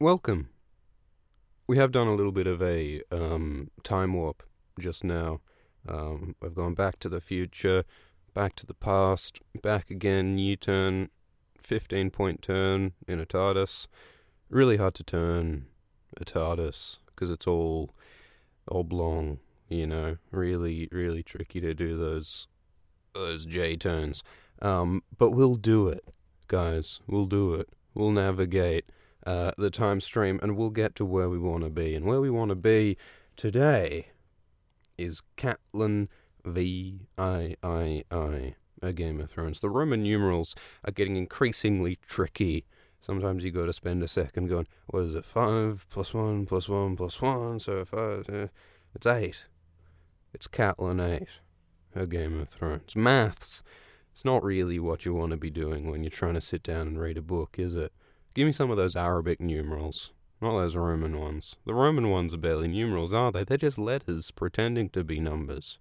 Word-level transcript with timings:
welcome. 0.00 0.48
We 1.66 1.76
have 1.76 1.92
done 1.92 2.06
a 2.06 2.14
little 2.14 2.32
bit 2.32 2.46
of 2.46 2.62
a 2.62 3.02
um, 3.12 3.70
time 3.84 4.14
warp 4.14 4.42
just 4.78 5.04
now. 5.04 5.42
Um, 5.86 6.34
I've 6.42 6.54
gone 6.54 6.72
back 6.72 6.98
to 7.00 7.10
the 7.10 7.20
future, 7.20 7.84
back 8.32 8.56
to 8.56 8.66
the 8.66 8.72
past, 8.72 9.40
back 9.62 9.90
again, 9.90 10.38
U 10.38 10.56
turn, 10.56 11.10
15 11.60 12.08
point 12.10 12.40
turn 12.40 12.92
in 13.06 13.20
a 13.20 13.26
TARDIS. 13.26 13.88
Really 14.48 14.78
hard 14.78 14.94
to 14.94 15.04
turn 15.04 15.66
a 16.16 16.24
TARDIS 16.24 16.96
because 17.08 17.30
it's 17.30 17.46
all 17.46 17.90
oblong, 18.68 19.38
you 19.68 19.86
know. 19.86 20.16
Really, 20.30 20.88
really 20.90 21.22
tricky 21.22 21.60
to 21.60 21.74
do 21.74 21.98
those 21.98 22.46
those 23.12 23.44
J 23.44 23.76
turns. 23.76 24.22
Um, 24.62 25.02
but 25.18 25.32
we'll 25.32 25.56
do 25.56 25.88
it, 25.88 26.08
guys. 26.48 27.00
We'll 27.06 27.26
do 27.26 27.54
it. 27.54 27.68
We'll 27.94 28.12
navigate 28.12 28.86
uh, 29.26 29.52
the 29.58 29.70
time 29.70 30.00
stream 30.00 30.38
and 30.42 30.56
we'll 30.56 30.70
get 30.70 30.94
to 30.96 31.04
where 31.04 31.28
we 31.28 31.38
want 31.38 31.64
to 31.64 31.70
be. 31.70 31.94
And 31.94 32.04
where 32.04 32.20
we 32.20 32.30
want 32.30 32.50
to 32.50 32.54
be 32.54 32.96
today 33.36 34.08
is 34.96 35.22
Catelyn 35.36 36.08
V 36.44 37.00
I 37.18 37.56
I 37.62 38.04
I, 38.10 38.54
a 38.82 38.92
Game 38.92 39.20
of 39.20 39.30
Thrones. 39.30 39.60
The 39.60 39.70
Roman 39.70 40.02
numerals 40.02 40.54
are 40.84 40.92
getting 40.92 41.16
increasingly 41.16 41.98
tricky. 42.06 42.64
Sometimes 43.02 43.44
you 43.44 43.50
got 43.50 43.66
to 43.66 43.72
spend 43.72 44.02
a 44.02 44.08
second 44.08 44.48
going, 44.48 44.66
what 44.88 45.04
is 45.04 45.14
it, 45.14 45.24
5 45.24 45.86
plus 45.88 46.12
1 46.12 46.44
plus 46.46 46.68
1 46.68 46.96
plus 46.96 47.20
1, 47.22 47.60
so 47.60 47.84
5, 47.84 48.28
uh, 48.28 48.46
it's 48.94 49.06
8. 49.06 49.46
It's 50.34 50.46
Catelyn 50.46 51.22
8, 51.22 51.28
a 51.94 52.06
Game 52.06 52.38
of 52.40 52.50
Thrones. 52.50 52.94
Maths. 52.94 53.62
It's 54.12 54.24
not 54.24 54.44
really 54.44 54.78
what 54.78 55.06
you 55.06 55.14
want 55.14 55.30
to 55.30 55.36
be 55.38 55.50
doing 55.50 55.90
when 55.90 56.04
you're 56.04 56.10
trying 56.10 56.34
to 56.34 56.40
sit 56.40 56.62
down 56.62 56.88
and 56.88 57.00
read 57.00 57.16
a 57.16 57.22
book, 57.22 57.56
is 57.58 57.74
it? 57.74 57.92
Give 58.34 58.46
me 58.46 58.52
some 58.52 58.70
of 58.70 58.76
those 58.76 58.94
Arabic 58.94 59.40
numerals, 59.40 60.12
not 60.40 60.52
those 60.52 60.76
Roman 60.76 61.18
ones. 61.18 61.56
The 61.66 61.74
Roman 61.74 62.10
ones 62.10 62.32
are 62.32 62.38
barely 62.38 62.68
numerals, 62.68 63.12
are 63.12 63.32
they? 63.32 63.44
They're 63.44 63.58
just 63.58 63.78
letters 63.78 64.30
pretending 64.30 64.88
to 64.90 65.02
be 65.02 65.18
numbers. 65.18 65.78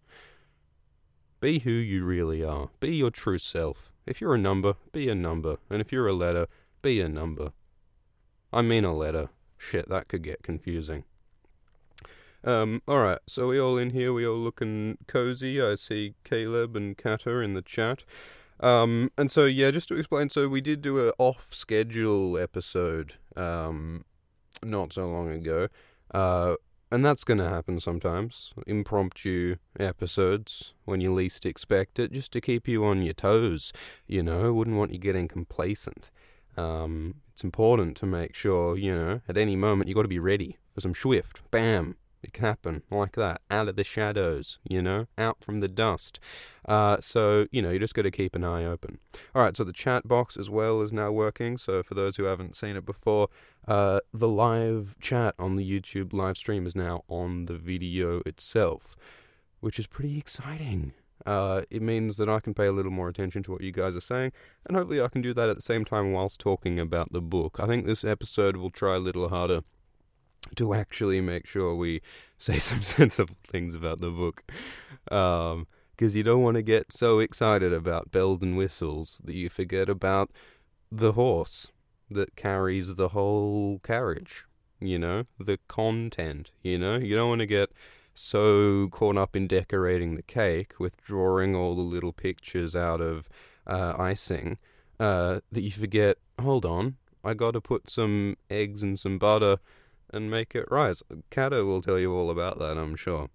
Be 1.41 1.59
who 1.59 1.71
you 1.71 2.03
really 2.03 2.43
are. 2.43 2.69
Be 2.79 2.95
your 2.95 3.11
true 3.11 3.37
self. 3.37 3.91
If 4.05 4.19
you're 4.19 4.33
a 4.33 4.39
number, 4.39 4.73
be 4.91 5.07
a 5.09 5.15
number. 5.15 5.57
And 5.69 5.79
if 5.79 5.91
you're 5.91 6.07
a 6.07 6.13
letter, 6.13 6.47
be 6.81 6.99
a 7.01 7.07
number. 7.07 7.51
I 8.51 8.63
mean 8.63 8.83
a 8.83 8.95
letter. 8.95 9.29
Shit, 9.57 9.87
that 9.89 10.07
could 10.07 10.23
get 10.23 10.41
confusing. 10.41 11.03
Um, 12.43 12.81
alright, 12.87 13.19
so 13.27 13.49
we 13.49 13.59
all 13.59 13.77
in 13.77 13.91
here, 13.91 14.13
we 14.13 14.25
all 14.25 14.37
looking 14.37 14.97
cozy. 15.07 15.61
I 15.61 15.75
see 15.75 16.15
Caleb 16.23 16.75
and 16.75 16.97
Kata 16.97 17.39
in 17.39 17.53
the 17.53 17.61
chat. 17.61 18.03
Um, 18.59 19.11
and 19.17 19.31
so 19.31 19.45
yeah, 19.45 19.71
just 19.71 19.87
to 19.89 19.95
explain, 19.95 20.29
so 20.29 20.47
we 20.47 20.61
did 20.61 20.81
do 20.81 21.07
an 21.07 21.13
off 21.17 21.53
schedule 21.53 22.37
episode, 22.37 23.15
um, 23.35 24.05
not 24.63 24.93
so 24.93 25.07
long 25.07 25.31
ago. 25.31 25.69
Uh, 26.13 26.55
and 26.91 27.05
that's 27.05 27.23
going 27.23 27.37
to 27.37 27.47
happen 27.47 27.79
sometimes. 27.79 28.51
Impromptu 28.65 29.57
episodes 29.79 30.73
when 30.85 31.01
you 31.01 31.13
least 31.13 31.45
expect 31.45 31.99
it, 31.99 32.11
just 32.11 32.31
to 32.31 32.41
keep 32.41 32.67
you 32.67 32.83
on 32.83 33.03
your 33.03 33.13
toes. 33.13 33.71
You 34.07 34.23
know, 34.23 34.51
wouldn't 34.53 34.77
want 34.77 34.91
you 34.91 34.99
getting 34.99 35.27
complacent. 35.27 36.09
Um, 36.57 37.15
it's 37.31 37.43
important 37.43 37.95
to 37.97 38.05
make 38.05 38.35
sure, 38.35 38.75
you 38.75 38.93
know, 38.93 39.21
at 39.29 39.37
any 39.37 39.55
moment 39.55 39.87
you 39.87 39.95
got 39.95 40.01
to 40.01 40.07
be 40.07 40.19
ready 40.19 40.57
for 40.73 40.81
some 40.81 40.95
swift, 40.95 41.41
bam, 41.51 41.95
it 42.21 42.33
can 42.33 42.43
happen 42.45 42.83
like 42.91 43.13
that, 43.13 43.41
out 43.49 43.67
of 43.67 43.75
the 43.75 43.83
shadows, 43.83 44.59
you 44.67 44.81
know, 44.81 45.07
out 45.17 45.43
from 45.43 45.59
the 45.59 45.67
dust. 45.67 46.19
Uh, 46.67 46.97
so, 46.99 47.47
you 47.51 47.61
know, 47.61 47.71
you 47.71 47.79
just 47.79 47.93
got 47.93 48.01
to 48.01 48.11
keep 48.11 48.35
an 48.35 48.43
eye 48.43 48.65
open. 48.65 48.99
All 49.33 49.41
right, 49.41 49.55
so 49.55 49.63
the 49.63 49.73
chat 49.73 50.07
box 50.07 50.37
as 50.37 50.49
well 50.49 50.81
is 50.81 50.91
now 50.91 51.11
working. 51.11 51.57
So, 51.57 51.81
for 51.81 51.93
those 51.93 52.17
who 52.17 52.23
haven't 52.23 52.55
seen 52.55 52.75
it 52.75 52.85
before, 52.85 53.29
uh, 53.67 54.01
the 54.13 54.27
live 54.27 54.95
chat 54.99 55.35
on 55.39 55.55
the 55.55 55.69
YouTube 55.69 56.13
live 56.13 56.37
stream 56.37 56.67
is 56.67 56.75
now 56.75 57.03
on 57.07 57.45
the 57.45 57.55
video 57.55 58.21
itself, 58.25 58.95
which 59.61 59.79
is 59.79 59.87
pretty 59.87 60.17
exciting. 60.17 60.93
Uh, 61.25 61.61
it 61.69 61.81
means 61.81 62.17
that 62.17 62.29
I 62.29 62.39
can 62.39 62.53
pay 62.53 62.67
a 62.67 62.71
little 62.71 62.91
more 62.91 63.09
attention 63.09 63.43
to 63.43 63.51
what 63.51 63.61
you 63.61 63.71
guys 63.71 63.95
are 63.95 64.01
saying, 64.01 64.31
and 64.65 64.75
hopefully 64.77 65.01
I 65.01 65.09
can 65.09 65.21
do 65.21 65.33
that 65.33 65.49
at 65.49 65.55
the 65.55 65.61
same 65.61 65.85
time 65.85 66.11
whilst 66.11 66.39
talking 66.39 66.79
about 66.79 67.11
the 67.11 67.21
book. 67.21 67.59
I 67.59 67.67
think 67.67 67.85
this 67.85 68.03
episode 68.03 68.55
will 68.55 68.71
try 68.71 68.95
a 68.95 68.99
little 68.99 69.27
harder 69.29 69.61
to 70.55 70.73
actually 70.73 71.21
make 71.21 71.45
sure 71.47 71.75
we 71.75 72.01
say 72.37 72.59
some 72.59 72.81
sensible 72.97 73.37
things 73.47 73.73
about 73.73 73.99
the 73.99 74.09
book. 74.09 74.43
Because 75.05 75.53
um, 75.53 75.67
you 75.99 76.23
don't 76.23 76.43
want 76.43 76.55
to 76.55 76.61
get 76.61 76.91
so 76.91 77.19
excited 77.19 77.73
about 77.73 78.11
bells 78.11 78.41
and 78.41 78.57
whistles 78.57 79.21
that 79.23 79.35
you 79.35 79.49
forget 79.49 79.89
about 79.89 80.31
the 80.91 81.13
horse 81.13 81.67
that 82.09 82.35
carries 82.35 82.95
the 82.95 83.09
whole 83.09 83.79
carriage, 83.79 84.45
you 84.79 84.97
know, 84.97 85.25
the 85.39 85.59
content, 85.67 86.51
you 86.63 86.77
know. 86.77 86.97
You 86.97 87.15
don't 87.15 87.29
want 87.29 87.39
to 87.39 87.45
get 87.45 87.69
so 88.15 88.89
caught 88.91 89.17
up 89.17 89.35
in 89.35 89.47
decorating 89.47 90.15
the 90.15 90.23
cake 90.23 90.73
with 90.79 91.01
drawing 91.01 91.55
all 91.55 91.75
the 91.75 91.81
little 91.81 92.11
pictures 92.11 92.75
out 92.75 92.99
of 92.99 93.29
uh, 93.67 93.93
icing 93.97 94.57
uh, 94.99 95.39
that 95.51 95.61
you 95.61 95.71
forget, 95.71 96.17
hold 96.41 96.65
on, 96.65 96.97
I 97.23 97.33
got 97.33 97.51
to 97.51 97.61
put 97.61 97.89
some 97.89 98.35
eggs 98.49 98.83
and 98.83 98.99
some 98.99 99.17
butter 99.17 99.57
and 100.11 100.29
make 100.29 100.55
it 100.55 100.65
rise. 100.69 101.03
Kato 101.29 101.65
will 101.65 101.81
tell 101.81 101.99
you 101.99 102.13
all 102.13 102.29
about 102.29 102.59
that, 102.59 102.77
I'm 102.77 102.95
sure. 102.95 103.29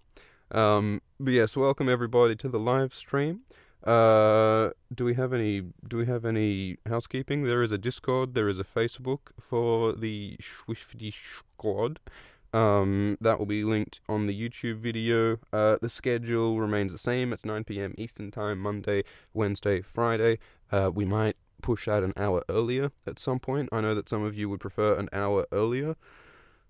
Um, 0.51 1.01
but 1.19 1.33
yes, 1.33 1.57
welcome 1.57 1.89
everybody 1.89 2.35
to 2.37 2.49
the 2.49 2.59
live 2.59 2.93
stream. 2.93 3.41
Uh, 3.83 4.71
do 4.93 5.05
we 5.05 5.13
have 5.13 5.31
any? 5.31 5.61
Do 5.87 5.97
we 5.97 6.05
have 6.07 6.25
any 6.25 6.77
housekeeping? 6.87 7.43
There 7.43 7.61
is 7.61 7.71
a 7.71 7.77
Discord. 7.77 8.33
There 8.33 8.49
is 8.49 8.57
a 8.57 8.63
Facebook 8.63 9.19
for 9.39 9.93
the 9.93 10.37
Swifty 10.41 11.11
Squad. 11.11 11.99
Um, 12.51 13.17
that 13.19 13.37
will 13.37 13.45
be 13.45 13.63
linked 13.63 13.99
on 14.07 14.27
the 14.27 14.33
YouTube 14.49 14.77
video. 14.77 15.37
Uh, 15.51 15.77
the 15.81 15.89
schedule 15.89 16.57
remains 16.57 16.93
the 16.93 16.97
same. 16.97 17.33
It's 17.33 17.43
9 17.43 17.65
p.m. 17.65 17.93
Eastern 17.97 18.31
Time, 18.31 18.59
Monday, 18.59 19.03
Wednesday, 19.33 19.81
Friday. 19.81 20.39
Uh, 20.71 20.89
we 20.93 21.03
might 21.03 21.35
push 21.61 21.87
out 21.87 22.03
an 22.03 22.13
hour 22.15 22.43
earlier 22.47 22.91
at 23.05 23.19
some 23.19 23.39
point. 23.39 23.67
I 23.71 23.81
know 23.81 23.93
that 23.93 24.07
some 24.07 24.23
of 24.23 24.35
you 24.37 24.47
would 24.49 24.61
prefer 24.61 24.97
an 24.97 25.09
hour 25.11 25.45
earlier 25.51 25.95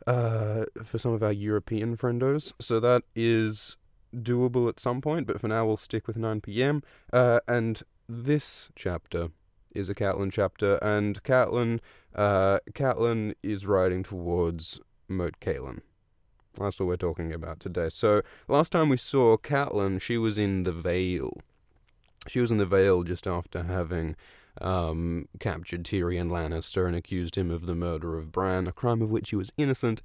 uh, 0.08 0.66
for 0.84 0.98
some 0.98 1.14
of 1.14 1.24
our 1.24 1.32
European 1.32 1.98
friendos. 1.98 2.54
So 2.60 2.80
that 2.80 3.04
is 3.16 3.78
doable 4.16 4.70
at 4.70 4.80
some 4.80 5.02
point, 5.02 5.28
but 5.28 5.42
for 5.42 5.48
now 5.48 5.66
we'll 5.66 5.78
stick 5.78 6.08
with 6.08 6.18
9 6.18 6.42
p.m. 6.42 6.84
Uh, 7.12 7.40
and 7.48 7.82
this 8.08 8.70
chapter 8.76 9.30
is 9.74 9.90
a 9.90 9.96
Catelyn 9.96 10.32
chapter, 10.32 10.76
and 10.78 11.22
Catelyn, 11.24 11.80
uh, 12.16 12.60
Catelyn 12.74 13.34
is 13.44 13.66
riding 13.66 14.04
towards 14.04 14.80
Moat 15.08 15.40
Cailin. 15.42 15.82
That's 16.58 16.80
what 16.80 16.88
we're 16.88 16.96
talking 16.96 17.34
about 17.34 17.60
today. 17.60 17.90
So 17.90 18.22
last 18.48 18.72
time 18.72 18.90
we 18.90 18.98
saw 18.98 19.36
Catelyn, 19.36 20.02
she 20.02 20.18
was 20.18 20.38
in 20.38 20.64
the 20.64 20.72
Vale. 20.72 21.34
She 22.28 22.40
was 22.40 22.52
in 22.52 22.58
the 22.58 22.66
Vale 22.66 23.04
just 23.04 23.28
after 23.28 23.64
having 23.64 24.16
um, 24.62 25.28
captured 25.40 25.84
Tyrion 25.84 26.30
Lannister 26.30 26.88
and 26.88 26.96
accused 26.96 27.38
him 27.38 27.52
of 27.52 27.66
the 27.66 27.76
murder 27.76 28.18
of 28.18 28.32
Bran, 28.32 28.68
a 28.68 28.72
crime 28.72 29.02
of 29.02 29.12
which 29.12 29.30
he 29.30 29.36
was 29.36 29.52
innocent, 29.58 30.02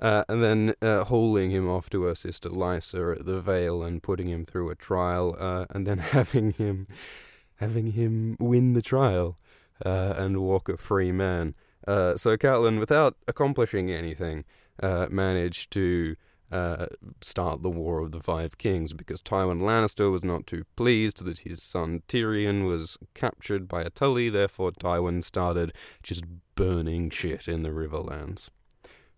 uh, 0.00 0.24
and 0.28 0.42
then 0.42 0.74
uh, 0.80 1.04
hauling 1.04 1.50
him 1.50 1.68
off 1.68 1.90
to 1.90 2.04
her 2.04 2.14
sister 2.14 2.48
Lysa 2.48 3.18
at 3.18 3.26
the 3.26 3.40
Vale 3.40 3.82
and 3.82 4.02
putting 4.02 4.28
him 4.28 4.44
through 4.44 4.70
a 4.70 4.74
trial, 4.74 5.36
uh, 5.38 5.66
and 5.70 5.86
then 5.86 5.98
having 5.98 6.52
him 6.52 6.86
having 7.56 7.92
him 7.92 8.36
win 8.40 8.72
the 8.72 8.82
trial 8.82 9.38
uh, 9.84 10.14
and 10.16 10.38
walk 10.38 10.68
a 10.68 10.76
free 10.76 11.12
man. 11.12 11.54
Uh, 11.86 12.16
so 12.16 12.36
Catelyn, 12.36 12.78
without 12.78 13.16
accomplishing 13.28 13.90
anything, 13.90 14.44
uh, 14.82 15.06
managed 15.10 15.70
to 15.72 16.16
uh, 16.50 16.86
start 17.20 17.62
the 17.62 17.70
War 17.70 18.00
of 18.00 18.12
the 18.12 18.20
Five 18.20 18.58
Kings 18.58 18.92
because 18.92 19.22
Tywin 19.22 19.60
Lannister 19.60 20.10
was 20.10 20.24
not 20.24 20.46
too 20.46 20.64
pleased 20.76 21.24
that 21.24 21.40
his 21.40 21.62
son 21.62 22.02
Tyrion 22.08 22.66
was 22.66 22.98
captured 23.14 23.68
by 23.68 23.82
a 23.82 23.90
Tully, 23.90 24.28
therefore 24.28 24.72
Tywin 24.72 25.22
started 25.22 25.72
just 26.02 26.24
burning 26.56 27.10
shit 27.10 27.46
in 27.46 27.62
the 27.62 27.70
Riverlands. 27.70 28.48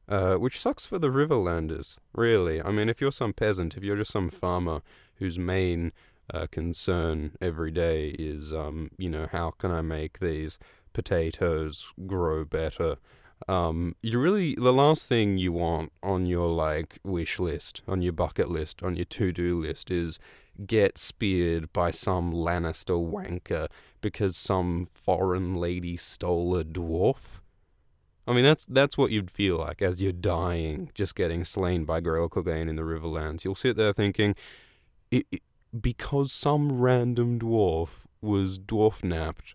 Uh, 0.09 0.34
which 0.34 0.60
sucks 0.60 0.84
for 0.84 0.98
the 0.98 1.09
Riverlanders, 1.09 1.97
really. 2.12 2.60
I 2.60 2.71
mean, 2.71 2.89
if 2.89 3.01
you're 3.01 3.12
some 3.12 3.33
peasant, 3.33 3.77
if 3.77 3.84
you're 3.84 3.97
just 3.97 4.10
some 4.10 4.28
farmer 4.28 4.83
whose 5.16 5.39
main 5.39 5.92
uh, 6.33 6.48
concern 6.51 7.33
every 7.41 7.71
day 7.71 8.09
is, 8.18 8.53
um, 8.53 8.91
you 8.98 9.09
know, 9.09 9.28
how 9.30 9.53
can 9.53 9.71
I 9.71 9.80
make 9.80 10.18
these 10.18 10.59
potatoes 10.92 11.92
grow 12.07 12.45
better? 12.45 12.97
Um, 13.48 13.97
you 14.03 14.18
really 14.18 14.54
the 14.54 14.72
last 14.72 15.09
thing 15.09 15.39
you 15.39 15.53
want 15.53 15.92
on 16.03 16.27
your 16.27 16.48
like 16.48 16.98
wish 17.03 17.39
list, 17.39 17.83
on 17.89 18.03
your 18.03 18.12
bucket 18.12 18.50
list, 18.50 18.83
on 18.83 18.97
your 18.97 19.04
to 19.06 19.33
do 19.33 19.60
list 19.60 19.91
is 19.91 20.18
get 20.66 20.98
speared 20.98 21.72
by 21.72 21.91
some 21.91 22.33
Lannister 22.33 22.94
wanker 22.94 23.68
because 24.00 24.36
some 24.36 24.84
foreign 24.84 25.56
lady 25.56 25.97
stole 25.97 26.56
a 26.56 26.65
dwarf. 26.65 27.41
I 28.27 28.33
mean 28.33 28.44
that's 28.44 28.66
that's 28.66 28.97
what 28.97 29.10
you'd 29.10 29.30
feel 29.30 29.59
like 29.59 29.83
as 29.83 30.00
you're 30.00 30.12
dying, 30.12 30.91
just 30.95 31.15
getting 31.15 31.45
slain 31.45 31.84
by 31.84 32.00
Gregor 32.00 32.28
Clegane 32.28 32.68
in 32.68 32.77
the 32.77 32.83
Riverlands. 32.83 33.45
You'll 33.45 33.54
sit 33.54 33.77
there 33.77 33.92
thinking, 33.92 34.36
it, 35.10 35.27
it, 35.33 35.42
because 35.78 36.30
some 36.33 36.80
random 36.80 37.41
dwarf 37.41 38.04
was 38.21 38.59
dwarf 38.59 39.03
napped, 39.03 39.54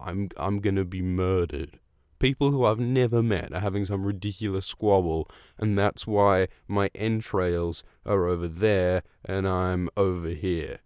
I'm 0.00 0.30
I'm 0.38 0.60
gonna 0.60 0.84
be 0.84 1.02
murdered 1.02 1.78
People 2.24 2.52
who 2.52 2.64
I've 2.64 2.80
never 2.80 3.22
met 3.22 3.52
are 3.52 3.60
having 3.60 3.84
some 3.84 4.06
ridiculous 4.06 4.64
squabble, 4.64 5.28
and 5.58 5.78
that's 5.78 6.06
why 6.06 6.48
my 6.66 6.90
entrails 6.94 7.84
are 8.06 8.24
over 8.24 8.48
there 8.48 9.02
and 9.26 9.46
I'm 9.46 9.90
over 9.94 10.30
here. 10.30 10.78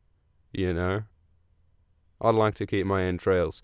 You 0.53 0.75
know? 0.75 1.05
I'd 2.21 2.35
like 2.35 2.57
to 2.57 2.67
keep 2.67 2.87
my 2.87 3.05
entrails 3.05 3.63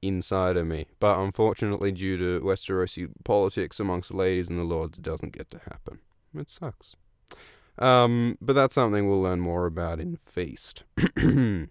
inside 0.00 0.56
of 0.56 0.66
me, 0.66 0.86
but 1.00 1.18
unfortunately, 1.18 1.92
due 1.92 2.16
to 2.16 2.40
Westerosi 2.40 3.10
politics 3.24 3.78
amongst 3.78 4.08
the 4.08 4.16
ladies 4.16 4.48
and 4.48 4.58
the 4.58 4.64
lords, 4.64 4.96
it 4.96 5.02
doesn't 5.02 5.36
get 5.36 5.50
to 5.50 5.58
happen. 5.70 5.98
It 6.34 6.48
sucks. 6.48 6.96
Um, 7.78 8.38
but 8.40 8.54
that's 8.54 8.74
something 8.74 9.06
we'll 9.06 9.20
learn 9.20 9.40
more 9.40 9.66
about 9.66 10.00
in 10.00 10.16
Feast. 10.16 10.84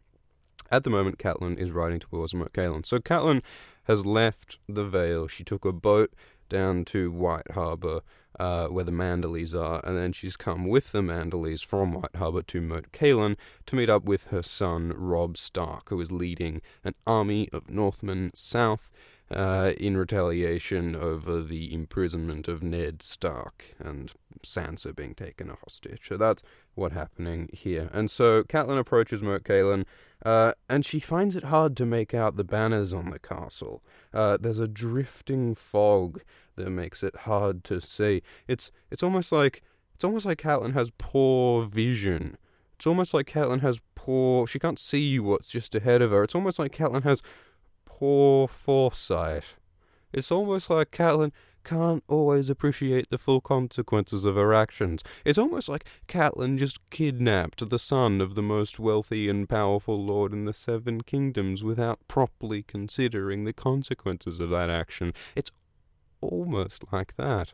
At 0.71 0.83
the 0.85 0.89
moment, 0.89 1.17
Catelyn 1.17 1.57
is 1.57 1.71
riding 1.71 1.99
towards 1.99 2.35
Moat 2.35 2.53
Cailin. 2.53 2.85
So 2.85 2.99
Catelyn 2.99 3.41
has 3.83 4.05
left 4.05 4.57
the 4.67 4.85
Vale. 4.85 5.27
She 5.27 5.43
took 5.43 5.65
a 5.65 5.71
boat 5.71 6.13
down 6.49 6.85
to 6.85 7.11
White 7.11 7.51
Harbour, 7.51 8.01
uh, 8.39 8.67
where 8.67 8.83
the 8.83 8.91
Manderleys 8.91 9.55
are, 9.55 9.81
and 9.85 9.97
then 9.97 10.11
she's 10.11 10.35
come 10.35 10.65
with 10.65 10.91
the 10.91 11.01
Manderleys 11.01 11.63
from 11.63 11.93
White 11.93 12.15
Harbour 12.15 12.41
to 12.43 12.61
Moat 12.61 12.91
Cailin 12.91 13.37
to 13.65 13.75
meet 13.75 13.89
up 13.89 14.03
with 14.03 14.25
her 14.25 14.43
son 14.43 14.93
Robb 14.95 15.37
Stark, 15.37 15.89
who 15.89 16.01
is 16.01 16.11
leading 16.11 16.61
an 16.83 16.95
army 17.07 17.49
of 17.53 17.69
Northmen 17.69 18.31
south 18.33 18.91
uh, 19.31 19.73
in 19.77 19.97
retaliation 19.97 20.95
over 20.95 21.41
the 21.41 21.73
imprisonment 21.73 22.47
of 22.47 22.61
Ned 22.61 23.01
Stark 23.01 23.75
and 23.79 24.11
Sansa 24.43 24.95
being 24.95 25.15
taken 25.15 25.49
a 25.49 25.55
hostage. 25.55 26.07
So 26.07 26.17
that's 26.17 26.43
what's 26.75 26.93
happening 26.93 27.49
here. 27.53 27.89
And 27.93 28.11
so 28.11 28.43
Catelyn 28.43 28.79
approaches 28.79 29.21
Moat 29.21 29.43
Cailin, 29.43 29.85
uh, 30.25 30.53
and 30.69 30.85
she 30.85 30.99
finds 30.99 31.35
it 31.35 31.45
hard 31.45 31.77
to 31.77 31.85
make 31.85 32.13
out 32.13 32.35
the 32.35 32.43
banners 32.43 32.93
on 32.93 33.09
the 33.09 33.19
castle. 33.19 33.81
Uh, 34.13 34.37
there's 34.39 34.59
a 34.59 34.67
drifting 34.67 35.55
fog 35.55 36.21
that 36.55 36.69
makes 36.69 37.01
it 37.03 37.15
hard 37.15 37.63
to 37.65 37.79
see. 37.79 38.21
It's 38.47 38.71
it's 38.89 39.03
almost 39.03 39.31
like 39.31 39.63
it's 39.95 40.03
almost 40.03 40.25
like 40.25 40.41
Catelyn 40.41 40.73
has 40.73 40.91
poor 40.97 41.65
vision. 41.65 42.37
It's 42.75 42.87
almost 42.87 43.13
like 43.13 43.27
Catelyn 43.27 43.61
has 43.61 43.79
poor. 43.95 44.47
She 44.47 44.59
can't 44.59 44.79
see 44.79 45.19
what's 45.19 45.51
just 45.51 45.75
ahead 45.75 46.01
of 46.01 46.11
her. 46.11 46.23
It's 46.23 46.35
almost 46.35 46.59
like 46.59 46.75
Catelyn 46.75 47.03
has 47.03 47.21
poor 48.01 48.47
foresight. 48.47 49.53
It's 50.11 50.31
almost 50.31 50.71
like 50.71 50.89
Catelyn 50.89 51.31
can't 51.63 52.03
always 52.07 52.49
appreciate 52.49 53.11
the 53.11 53.19
full 53.19 53.41
consequences 53.41 54.25
of 54.25 54.33
her 54.37 54.55
actions. 54.55 55.03
It's 55.23 55.37
almost 55.37 55.69
like 55.69 55.85
Catelyn 56.07 56.57
just 56.57 56.79
kidnapped 56.89 57.69
the 57.69 57.77
son 57.77 58.19
of 58.19 58.33
the 58.33 58.41
most 58.41 58.79
wealthy 58.79 59.29
and 59.29 59.47
powerful 59.47 60.03
lord 60.03 60.33
in 60.33 60.45
the 60.45 60.53
Seven 60.53 61.01
Kingdoms 61.01 61.63
without 61.63 61.99
properly 62.07 62.63
considering 62.63 63.43
the 63.43 63.53
consequences 63.53 64.39
of 64.39 64.49
that 64.49 64.71
action. 64.71 65.13
It's 65.35 65.51
almost 66.21 66.85
like 66.91 67.15
that. 67.17 67.53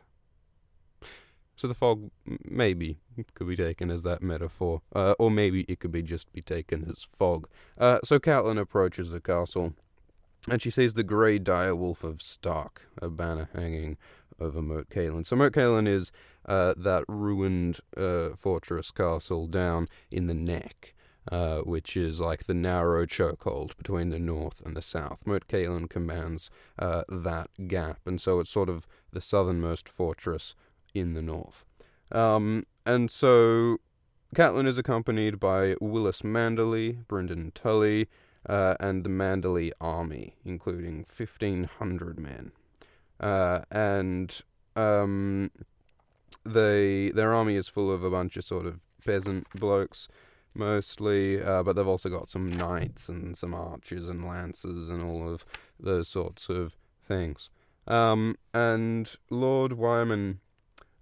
So 1.56 1.68
the 1.68 1.74
fog 1.74 2.10
maybe 2.24 3.00
could 3.34 3.48
be 3.48 3.56
taken 3.56 3.90
as 3.90 4.02
that 4.04 4.22
metaphor, 4.22 4.80
uh, 4.94 5.14
or 5.18 5.30
maybe 5.30 5.66
it 5.68 5.78
could 5.78 5.92
be 5.92 6.00
just 6.02 6.32
be 6.32 6.40
taken 6.40 6.86
as 6.88 7.06
fog. 7.18 7.50
Uh, 7.76 7.98
so 8.02 8.18
Catelyn 8.18 8.58
approaches 8.58 9.10
the 9.10 9.20
castle 9.20 9.74
and 10.50 10.62
she 10.62 10.70
sees 10.70 10.94
the 10.94 11.02
grey 11.02 11.38
direwolf 11.38 12.04
of 12.04 12.22
Stark, 12.22 12.88
a 13.00 13.08
banner 13.08 13.48
hanging 13.54 13.96
over 14.40 14.62
Moat 14.62 14.88
Cailin. 14.90 15.24
So 15.24 15.36
Moat 15.36 15.52
Cailin 15.52 15.88
is 15.88 16.12
uh, 16.46 16.74
that 16.76 17.04
ruined 17.08 17.80
uh, 17.96 18.30
fortress 18.36 18.90
castle 18.90 19.46
down 19.46 19.88
in 20.10 20.26
the 20.26 20.34
neck, 20.34 20.94
uh, 21.30 21.58
which 21.58 21.96
is 21.96 22.20
like 22.20 22.44
the 22.44 22.54
narrow 22.54 23.04
chokehold 23.04 23.76
between 23.76 24.10
the 24.10 24.18
north 24.18 24.62
and 24.64 24.76
the 24.76 24.82
south. 24.82 25.26
Moat 25.26 25.48
Cailin 25.48 25.88
commands 25.88 26.50
uh, 26.78 27.02
that 27.08 27.50
gap, 27.66 28.00
and 28.06 28.20
so 28.20 28.40
it's 28.40 28.50
sort 28.50 28.68
of 28.68 28.86
the 29.12 29.20
southernmost 29.20 29.88
fortress 29.88 30.54
in 30.94 31.14
the 31.14 31.22
north. 31.22 31.64
Um, 32.12 32.64
and 32.86 33.10
so 33.10 33.78
Catelyn 34.34 34.66
is 34.66 34.78
accompanied 34.78 35.38
by 35.40 35.74
Willis 35.80 36.22
Manderley, 36.22 37.04
Brynden 37.06 37.52
Tully, 37.52 38.08
uh, 38.48 38.74
and 38.80 39.04
the 39.04 39.10
Manderley 39.10 39.72
army, 39.80 40.34
including 40.44 41.04
1,500 41.14 42.18
men. 42.18 42.52
Uh, 43.20 43.60
and 43.70 44.40
um, 44.76 45.50
they 46.44 47.10
their 47.10 47.34
army 47.34 47.56
is 47.56 47.68
full 47.68 47.92
of 47.92 48.02
a 48.02 48.10
bunch 48.10 48.36
of 48.36 48.44
sort 48.44 48.66
of 48.66 48.80
peasant 49.04 49.46
blokes, 49.54 50.08
mostly, 50.54 51.42
uh, 51.42 51.62
but 51.62 51.76
they've 51.76 51.86
also 51.86 52.08
got 52.08 52.30
some 52.30 52.50
knights 52.52 53.08
and 53.08 53.36
some 53.36 53.54
archers 53.54 54.08
and 54.08 54.26
lancers 54.26 54.88
and 54.88 55.02
all 55.02 55.28
of 55.28 55.44
those 55.78 56.08
sorts 56.08 56.48
of 56.48 56.76
things. 57.06 57.50
Um, 57.86 58.36
and 58.52 59.10
Lord 59.30 59.72
Wyman, 59.72 60.40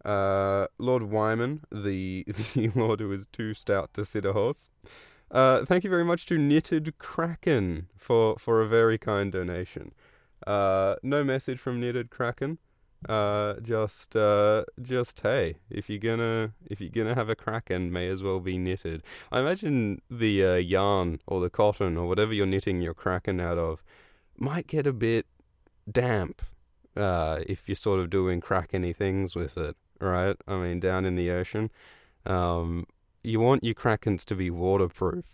uh, 0.05 0.69
Lord 0.79 1.05
Wyman, 1.05 1.63
the 1.71 2.25
the 2.55 2.71
lord 2.75 3.01
who 3.01 3.13
is 3.13 3.27
too 3.27 3.55
stout 3.55 3.93
to 3.95 4.05
sit 4.05 4.25
a 4.25 4.33
horse, 4.33 4.71
uh, 5.31 5.65
thank 5.65 5.85
you 5.85 5.91
very 5.91 6.05
much 6.05 6.27
to 6.27 6.39
Knitted 6.39 6.99
Kraken 6.99 7.89
for, 7.97 8.37
for 8.39 8.63
a 8.63 8.69
very 8.69 8.99
kind 8.99 9.33
donation. 9.33 9.93
Uh, 10.47 10.97
no 11.03 11.25
message 11.25 11.59
from 11.59 11.81
Knitted 11.81 12.11
Kraken. 12.11 12.59
Uh, 13.09 13.55
just, 13.61 14.17
uh, 14.17 14.65
just 14.81 15.21
hey, 15.21 15.57
if 15.71 15.89
you're 15.89 15.99
gonna, 15.99 16.53
if 16.69 16.81
you're 16.81 16.91
gonna 16.91 17.15
have 17.15 17.29
a 17.29 17.37
kraken, 17.37 17.93
may 17.93 18.09
as 18.09 18.23
well 18.23 18.41
be 18.41 18.57
knitted. 18.57 19.03
I 19.31 19.41
imagine 19.41 20.01
the 20.11 20.45
uh, 20.45 20.55
yarn 20.55 21.21
or 21.27 21.41
the 21.41 21.51
cotton 21.51 21.97
or 21.97 22.09
whatever 22.09 22.33
you're 22.33 22.47
knitting 22.47 22.81
your 22.81 22.95
kraken 22.95 23.39
out 23.39 23.59
of 23.59 23.85
might 24.37 24.67
get 24.67 24.87
a 24.87 24.93
bit 24.93 25.27
damp 25.91 26.43
uh, 26.97 27.41
if 27.47 27.69
you're 27.69 27.77
sort 27.77 28.01
of 28.01 28.11
doing 28.11 28.41
krakeny 28.41 28.97
things 28.97 29.37
with 29.37 29.57
it, 29.57 29.77
right? 30.01 30.37
I 30.49 30.57
mean, 30.57 30.81
down 30.81 31.05
in 31.05 31.17
the 31.17 31.31
ocean. 31.31 31.71
Um, 32.25 32.87
you 33.27 33.41
want 33.41 33.65
your 33.65 33.75
Krakens 33.75 34.25
to 34.27 34.35
be 34.35 34.51
waterproof, 34.51 35.25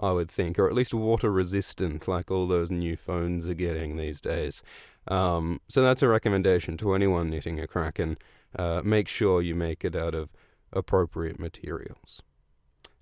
I 0.00 0.12
would 0.12 0.30
think, 0.30 0.58
or 0.58 0.66
at 0.66 0.74
least 0.74 0.94
water 0.94 1.30
resistant, 1.30 2.08
like 2.08 2.30
all 2.30 2.46
those 2.46 2.70
new 2.70 2.96
phones 2.96 3.46
are 3.46 3.54
getting 3.54 3.96
these 3.96 4.20
days. 4.20 4.62
Um, 5.08 5.60
so 5.68 5.82
that's 5.82 6.02
a 6.02 6.08
recommendation 6.08 6.76
to 6.78 6.94
anyone 6.94 7.30
knitting 7.30 7.60
a 7.60 7.66
Kraken. 7.66 8.16
Uh, 8.56 8.82
make 8.84 9.08
sure 9.08 9.42
you 9.42 9.54
make 9.54 9.84
it 9.84 9.96
out 9.96 10.14
of 10.14 10.30
appropriate 10.72 11.38
materials. 11.38 12.22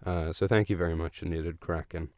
Uh, 0.05 0.32
so 0.32 0.47
thank 0.47 0.70
you 0.70 0.76
very 0.76 0.97
much, 0.97 1.23
Knitted 1.23 1.61
Kraken. 1.61 2.08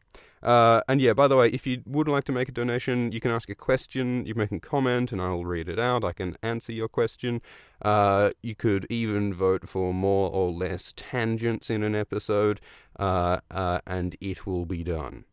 Uh, 0.43 0.81
and 0.89 0.99
yeah, 0.99 1.13
by 1.13 1.27
the 1.27 1.37
way, 1.37 1.47
if 1.49 1.65
you 1.65 1.81
would 1.85 2.09
like 2.09 2.25
to 2.25 2.33
make 2.33 2.49
a 2.49 2.51
donation, 2.51 3.11
you 3.13 3.21
can 3.21 3.31
ask 3.31 3.49
a 3.49 3.55
question, 3.55 4.25
you 4.25 4.33
can 4.33 4.41
make 4.41 4.51
a 4.51 4.59
comment, 4.59 5.13
and 5.13 5.21
I'll 5.21 5.45
read 5.45 5.69
it 5.69 5.79
out. 5.79 6.03
I 6.03 6.11
can 6.11 6.35
answer 6.43 6.73
your 6.73 6.89
question. 6.89 7.41
Uh, 7.81 8.31
you 8.41 8.53
could 8.53 8.85
even 8.89 9.33
vote 9.33 9.67
for 9.67 9.93
more 9.93 10.29
or 10.29 10.51
less 10.51 10.93
tangents 10.97 11.69
in 11.69 11.81
an 11.81 11.95
episode, 11.95 12.59
uh, 12.99 13.39
uh 13.49 13.79
and 13.87 14.17
it 14.19 14.45
will 14.45 14.65
be 14.65 14.83
done. 14.83 15.23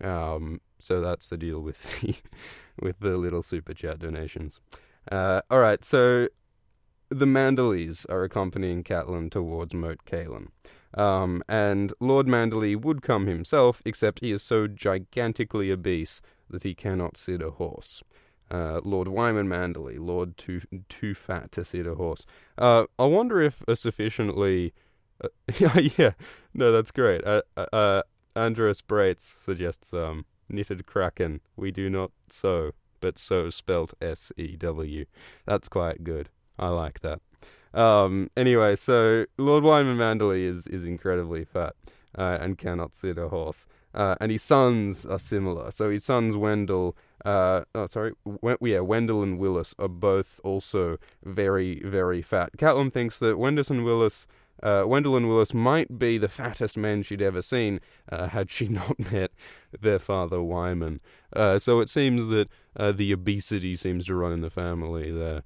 Um, 0.00 0.60
so 0.78 1.00
that's 1.00 1.28
the 1.28 1.36
deal 1.36 1.60
with 1.60 2.00
the 2.00 2.16
with 2.80 3.00
the 3.00 3.16
little 3.18 3.42
super 3.42 3.74
chat 3.74 3.98
donations. 3.98 4.60
Uh, 5.12 5.42
all 5.50 5.58
right, 5.58 5.84
so 5.84 6.28
the 7.10 7.26
Manderleys 7.26 8.06
are 8.08 8.24
accompanying 8.24 8.82
Catelyn 8.82 9.30
towards 9.30 9.74
Moat 9.74 10.04
Cailin. 10.06 10.48
Um, 10.96 11.42
and 11.48 11.92
Lord 12.00 12.26
Manderley 12.26 12.80
would 12.80 13.02
come 13.02 13.26
himself, 13.26 13.82
except 13.84 14.20
he 14.20 14.32
is 14.32 14.42
so 14.42 14.66
gigantically 14.66 15.70
obese 15.70 16.20
that 16.48 16.62
he 16.62 16.74
cannot 16.74 17.16
sit 17.16 17.42
a 17.42 17.50
horse. 17.50 18.02
Uh, 18.50 18.80
Lord 18.84 19.08
Wyman 19.08 19.48
Manderley, 19.48 19.98
Lord 19.98 20.36
too 20.36 20.60
too 20.88 21.14
fat 21.14 21.50
to 21.52 21.64
sit 21.64 21.86
a 21.86 21.94
horse. 21.94 22.26
Uh, 22.56 22.84
I 22.98 23.04
wonder 23.04 23.40
if 23.40 23.64
a 23.66 23.74
sufficiently, 23.74 24.72
uh, 25.22 25.28
yeah, 25.98 26.12
no, 26.52 26.70
that's 26.70 26.90
great. 26.90 27.24
Uh, 27.24 27.42
uh, 27.56 27.66
uh, 27.72 28.02
Andreas 28.36 28.82
Breitz 28.82 29.22
suggests 29.22 29.94
um, 29.94 30.26
knitted 30.48 30.86
kraken. 30.86 31.40
We 31.56 31.70
do 31.70 31.88
not 31.88 32.12
sew, 32.28 32.72
but 33.00 33.18
sew 33.18 33.50
spelt 33.50 33.94
S 34.00 34.30
E 34.36 34.56
W. 34.56 35.06
That's 35.46 35.68
quite 35.68 36.04
good. 36.04 36.28
I 36.58 36.68
like 36.68 37.00
that. 37.00 37.20
Um, 37.74 38.30
anyway, 38.36 38.76
so 38.76 39.26
Lord 39.36 39.64
Wyman 39.64 39.98
Manderley 39.98 40.44
is, 40.44 40.66
is 40.68 40.84
incredibly 40.84 41.44
fat 41.44 41.74
uh, 42.16 42.38
and 42.40 42.56
cannot 42.56 42.94
sit 42.94 43.18
a 43.18 43.28
horse. 43.28 43.66
Uh, 43.94 44.16
and 44.20 44.32
his 44.32 44.42
sons 44.42 45.06
are 45.06 45.18
similar. 45.18 45.70
So 45.70 45.90
his 45.90 46.04
sons, 46.04 46.36
Wendell, 46.36 46.96
uh, 47.24 47.62
oh, 47.74 47.86
sorry, 47.86 48.14
w- 48.24 48.58
yeah, 48.60 48.80
Wendell 48.80 49.22
and 49.22 49.38
Willis 49.38 49.74
are 49.78 49.88
both 49.88 50.40
also 50.42 50.98
very, 51.24 51.80
very 51.84 52.22
fat. 52.22 52.56
Catelyn 52.56 52.92
thinks 52.92 53.20
that 53.20 53.38
Wendell 53.38 53.64
and 53.70 53.84
Willis, 53.84 54.26
uh, 54.62 54.82
Wendell 54.86 55.16
and 55.16 55.28
Willis 55.28 55.54
might 55.54 55.96
be 55.96 56.18
the 56.18 56.28
fattest 56.28 56.76
men 56.76 57.04
she'd 57.04 57.22
ever 57.22 57.40
seen 57.40 57.80
uh, 58.10 58.28
had 58.28 58.50
she 58.50 58.66
not 58.66 58.98
met 59.12 59.30
their 59.80 60.00
father, 60.00 60.42
Wyman. 60.42 61.00
Uh, 61.32 61.58
so 61.58 61.78
it 61.78 61.88
seems 61.88 62.26
that 62.28 62.48
uh, 62.76 62.90
the 62.90 63.12
obesity 63.12 63.76
seems 63.76 64.06
to 64.06 64.14
run 64.16 64.32
in 64.32 64.40
the 64.40 64.50
family 64.50 65.12
there. 65.12 65.42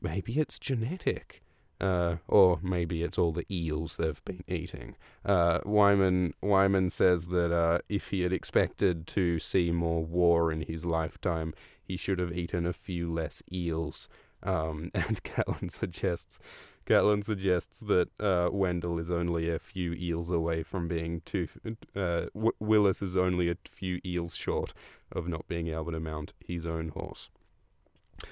Maybe 0.00 0.38
it's 0.38 0.58
genetic. 0.58 1.42
Uh, 1.80 2.18
or 2.28 2.60
maybe 2.62 3.02
it's 3.02 3.18
all 3.18 3.32
the 3.32 3.46
eels 3.50 3.96
they've 3.96 4.24
been 4.24 4.44
eating. 4.46 4.94
Uh, 5.24 5.58
Wyman 5.64 6.32
Wyman 6.40 6.90
says 6.90 7.26
that 7.28 7.52
uh, 7.52 7.78
if 7.88 8.10
he 8.10 8.20
had 8.20 8.32
expected 8.32 9.04
to 9.08 9.40
see 9.40 9.72
more 9.72 10.04
war 10.04 10.52
in 10.52 10.60
his 10.60 10.84
lifetime, 10.84 11.52
he 11.82 11.96
should 11.96 12.20
have 12.20 12.32
eaten 12.32 12.66
a 12.66 12.72
few 12.72 13.12
less 13.12 13.42
eels. 13.52 14.08
Um, 14.44 14.90
and 14.94 15.24
Catelyn 15.24 15.72
suggests 15.72 16.38
Catelyn 16.86 17.22
suggests 17.22 17.80
that 17.80 18.08
uh, 18.20 18.48
Wendell 18.52 18.98
is 18.98 19.10
only 19.10 19.48
a 19.48 19.58
few 19.58 19.92
eels 19.92 20.30
away 20.30 20.62
from 20.62 20.88
being 20.88 21.20
too. 21.24 21.48
Uh, 21.94 22.26
w- 22.34 22.52
Willis 22.58 23.02
is 23.02 23.16
only 23.16 23.48
a 23.50 23.56
few 23.64 24.00
eels 24.04 24.34
short 24.34 24.72
of 25.12 25.28
not 25.28 25.46
being 25.46 25.68
able 25.68 25.92
to 25.92 26.00
mount 26.00 26.32
his 26.44 26.66
own 26.66 26.88
horse. 26.88 27.30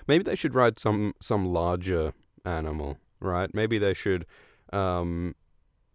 Maybe 0.07 0.25
they 0.25 0.37
should 0.37 0.55
ride 0.55 0.79
some 0.79 1.15
some 1.21 1.47
larger 1.47 2.13
animal, 2.45 2.99
right? 3.21 3.53
Maybe 3.55 3.79
they 3.79 3.95
should, 3.95 4.27
um, 4.73 5.35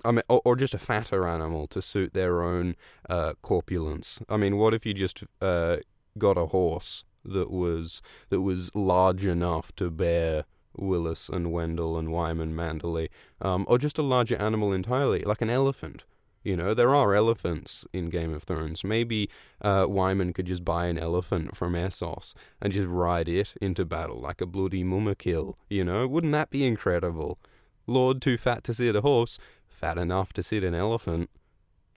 I 0.04 0.12
mean, 0.12 0.24
or, 0.30 0.42
or, 0.46 0.56
just 0.56 0.74
a 0.74 0.78
fatter 0.78 1.28
animal 1.28 1.68
to 1.68 1.82
suit 1.82 2.14
their 2.14 2.44
own 2.44 2.76
uh, 3.10 3.34
corpulence. 3.42 4.20
I 4.30 4.38
mean, 4.38 4.58
what 4.58 4.74
if 4.74 4.86
you 4.86 4.94
just 4.94 5.24
uh, 5.42 5.78
got 6.18 6.38
a 6.38 6.48
horse 6.48 7.04
that 7.24 7.50
was 7.50 8.02
that 8.30 8.42
was 8.42 8.74
large 8.76 9.26
enough 9.26 9.76
to 9.76 9.90
bear 9.90 10.46
Willis 10.78 11.30
and 11.30 11.52
Wendell 11.52 11.98
and 11.98 12.12
Wyman 12.12 12.56
Manderley, 12.56 13.10
um, 13.42 13.66
or 13.68 13.78
just 13.78 13.98
a 13.98 14.04
larger 14.04 14.36
animal 14.38 14.74
entirely, 14.74 15.22
like 15.22 15.42
an 15.42 15.50
elephant. 15.50 16.06
You 16.46 16.56
know, 16.56 16.76
there 16.76 16.94
are 16.94 17.16
elephants 17.16 17.88
in 17.92 18.12
Game 18.12 18.32
of 18.32 18.44
Thrones. 18.44 18.84
Maybe 18.84 19.32
uh, 19.64 19.88
Wyman 19.90 20.32
could 20.32 20.46
just 20.46 20.64
buy 20.64 20.86
an 20.86 21.00
elephant 21.00 21.58
from 21.58 21.74
Essos 21.74 22.36
and 22.62 22.72
just 22.72 22.88
ride 22.88 23.28
it 23.28 23.56
into 23.60 23.84
battle 23.84 24.22
like 24.22 24.42
a 24.42 24.46
bloody 24.46 24.84
mumakil. 24.84 25.56
You 25.70 25.84
know, 25.84 26.06
wouldn't 26.06 26.34
that 26.34 26.52
be 26.52 26.64
incredible? 26.64 27.40
Lord 27.88 28.22
too 28.22 28.38
fat 28.38 28.64
to 28.66 28.76
sit 28.76 28.96
a 28.96 29.02
horse, 29.02 29.40
fat 29.66 29.98
enough 29.98 30.34
to 30.34 30.44
sit 30.44 30.64
an 30.64 30.76
elephant. 30.76 31.32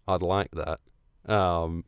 I'd 0.09 0.23
like 0.23 0.53
that. 0.53 0.81
Um, 1.31 1.85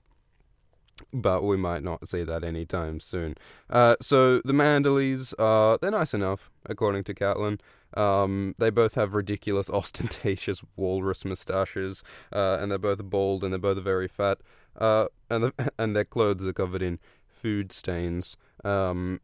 but 1.13 1.43
we 1.43 1.57
might 1.57 1.83
not 1.83 2.07
see 2.09 2.25
that 2.25 2.45
anytime 2.45 3.01
soon. 3.01 3.35
Uh, 3.69 3.97
so 4.01 4.41
the 4.45 4.53
Manderleys, 4.53 5.35
uh, 5.39 5.79
they're 5.81 5.91
nice 5.91 6.15
enough, 6.15 6.51
according 6.67 7.05
to 7.05 7.15
Catelyn. 7.15 7.61
Um, 7.95 8.55
they 8.59 8.71
both 8.71 8.95
have 8.95 9.15
ridiculous, 9.15 9.71
ostentatious 9.81 10.63
walrus 10.77 11.25
moustaches, 11.25 12.03
uh, 12.33 12.59
and 12.61 12.71
they're 12.71 12.79
both 12.79 13.03
bald 13.05 13.45
and 13.45 13.53
they're 13.53 13.59
both 13.59 13.83
very 13.83 14.09
fat. 14.09 14.39
Uh, 14.77 15.07
and 15.29 15.45
the, 15.45 15.73
and 15.79 15.95
their 15.95 16.05
clothes 16.05 16.47
are 16.47 16.53
covered 16.53 16.83
in 16.83 16.99
food 17.27 17.73
stains. 17.73 18.37
Um, 18.65 19.21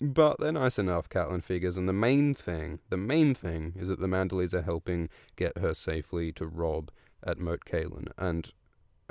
but 0.00 0.38
they're 0.38 0.52
nice 0.52 0.78
enough, 0.78 1.08
Catelyn 1.08 1.42
figures, 1.42 1.76
and 1.76 1.88
the 1.88 1.92
main 1.92 2.34
thing, 2.34 2.80
the 2.90 2.96
main 2.96 3.34
thing, 3.34 3.74
is 3.78 3.88
that 3.88 4.00
the 4.00 4.06
Manderleys 4.06 4.52
are 4.52 4.62
helping 4.62 5.08
get 5.36 5.56
her 5.58 5.72
safely 5.72 6.32
to 6.32 6.46
Robb 6.46 6.90
at 7.24 7.38
Moat 7.38 7.64
Cailin, 7.64 8.08
and 8.18 8.52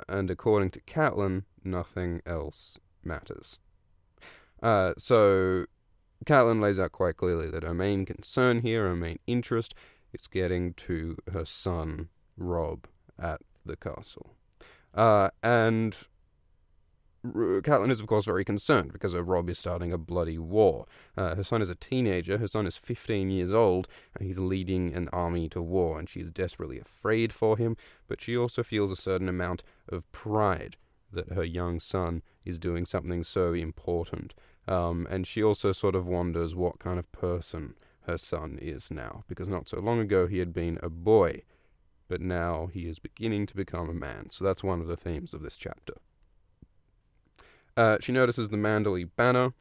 and 0.08 0.30
according 0.30 0.70
to 0.70 0.80
Catelyn, 0.80 1.44
nothing 1.62 2.20
else 2.26 2.78
matters. 3.02 3.58
Uh, 4.62 4.94
so 4.96 5.66
Catelyn 6.24 6.60
lays 6.60 6.78
out 6.78 6.92
quite 6.92 7.16
clearly 7.16 7.50
that 7.50 7.62
her 7.62 7.74
main 7.74 8.06
concern 8.06 8.62
here, 8.62 8.88
her 8.88 8.96
main 8.96 9.18
interest, 9.26 9.74
is 10.12 10.26
getting 10.26 10.72
to 10.74 11.16
her 11.32 11.44
son 11.44 12.08
Robb 12.36 12.86
at 13.18 13.40
the 13.64 13.76
castle. 13.76 14.34
Uh, 14.94 15.30
and 15.42 15.96
Catelyn 17.24 17.90
is, 17.90 18.00
of 18.00 18.06
course, 18.06 18.26
very 18.26 18.44
concerned 18.44 18.92
because 18.92 19.14
her 19.14 19.22
Robb 19.22 19.48
is 19.48 19.58
starting 19.58 19.92
a 19.92 19.98
bloody 19.98 20.36
war. 20.36 20.86
Uh, 21.16 21.34
her 21.34 21.42
son 21.42 21.62
is 21.62 21.70
a 21.70 21.74
teenager, 21.74 22.36
her 22.36 22.46
son 22.46 22.66
is 22.66 22.76
15 22.76 23.30
years 23.30 23.50
old, 23.50 23.88
and 24.14 24.26
he's 24.26 24.38
leading 24.38 24.92
an 24.92 25.08
army 25.10 25.48
to 25.48 25.62
war, 25.62 25.98
and 25.98 26.08
she 26.08 26.20
is 26.20 26.30
desperately 26.30 26.78
afraid 26.78 27.32
for 27.32 27.56
him, 27.56 27.78
but 28.08 28.20
she 28.20 28.36
also 28.36 28.62
feels 28.62 28.92
a 28.92 28.96
certain 28.96 29.28
amount 29.28 29.62
of 29.88 30.10
pride 30.12 30.76
that 31.12 31.32
her 31.32 31.44
young 31.44 31.80
son 31.80 32.22
is 32.44 32.58
doing 32.58 32.84
something 32.84 33.24
so 33.24 33.54
important. 33.54 34.34
Um, 34.68 35.06
and 35.10 35.26
she 35.26 35.42
also 35.42 35.72
sort 35.72 35.94
of 35.94 36.06
wonders 36.06 36.54
what 36.54 36.78
kind 36.78 36.98
of 36.98 37.10
person 37.10 37.74
her 38.02 38.18
son 38.18 38.58
is 38.60 38.90
now, 38.90 39.24
because 39.28 39.48
not 39.48 39.66
so 39.66 39.80
long 39.80 39.98
ago 39.98 40.26
he 40.26 40.40
had 40.40 40.52
been 40.52 40.78
a 40.82 40.90
boy, 40.90 41.40
but 42.06 42.20
now 42.20 42.68
he 42.70 42.86
is 42.86 42.98
beginning 42.98 43.46
to 43.46 43.56
become 43.56 43.88
a 43.88 43.94
man. 43.94 44.28
So 44.28 44.44
that's 44.44 44.62
one 44.62 44.82
of 44.82 44.88
the 44.88 44.96
themes 44.96 45.32
of 45.32 45.42
this 45.42 45.56
chapter. 45.56 45.94
Uh, 47.76 47.98
she 48.00 48.12
notices 48.12 48.50
the 48.50 48.56
Manderley 48.56 49.08
banner, 49.16 49.52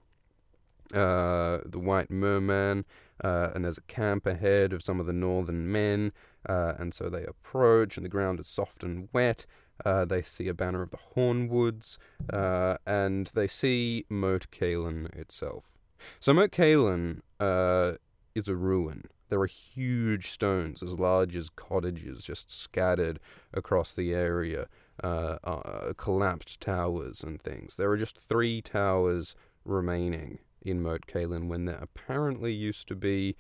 uh, 0.93 1.60
the 1.65 1.79
White 1.79 2.12
Merman, 2.12 2.86
uh, 3.24 3.50
and 3.55 3.65
there's 3.65 3.77
a 3.77 3.82
camp 3.82 4.25
ahead 4.25 4.74
of 4.74 4.84
some 4.84 5.00
of 5.00 5.05
the 5.05 5.13
northern 5.13 5.72
men, 5.72 6.12
uh, 6.48 6.74
and 6.77 6.93
so 6.93 7.10
they 7.10 7.25
approach, 7.25 7.98
and 7.98 8.05
the 8.05 8.10
ground 8.10 8.39
is 8.39 8.48
soft 8.48 8.84
and 8.84 9.10
wet, 9.13 9.46
uh, 9.86 10.05
they 10.05 10.22
see 10.22 10.48
a 10.48 10.53
banner 10.53 10.82
of 10.82 10.91
the 10.91 11.00
Hornwoods, 11.15 11.98
uh, 12.32 12.77
and 12.86 13.32
they 13.34 13.48
see 13.48 14.05
Moat 14.10 14.48
Cailin 14.51 15.08
itself. 15.15 15.74
So 16.20 16.34
Moat 16.34 16.51
Cailin 16.51 17.22
uh, 17.39 17.93
is 18.36 18.48
a 18.48 18.55
ruin. 18.55 19.03
There 19.29 19.39
are 19.39 19.48
huge 19.48 20.29
stones 20.29 20.84
as 20.84 20.93
large 20.93 21.36
as 21.36 21.50
cottages 21.50 22.24
just 22.24 22.51
scattered 22.51 23.20
across 23.53 23.93
the 23.96 24.13
area, 24.13 24.67
uh, 25.02 25.38
uh, 25.44 25.94
collapsed 25.98 26.60
towers 26.60 27.24
and 27.24 27.42
things. 27.42 27.76
There 27.76 27.90
are 27.90 27.98
just 27.98 28.18
three 28.18 28.62
towers 28.62 29.36
remaining 29.66 30.40
in 30.62 30.82
Moat 30.82 31.08
Cailin 31.08 31.48
when 31.48 31.66
there 31.66 31.80
apparently 31.82 32.54
used 32.54 32.88
to 32.90 32.96
be 32.96 33.36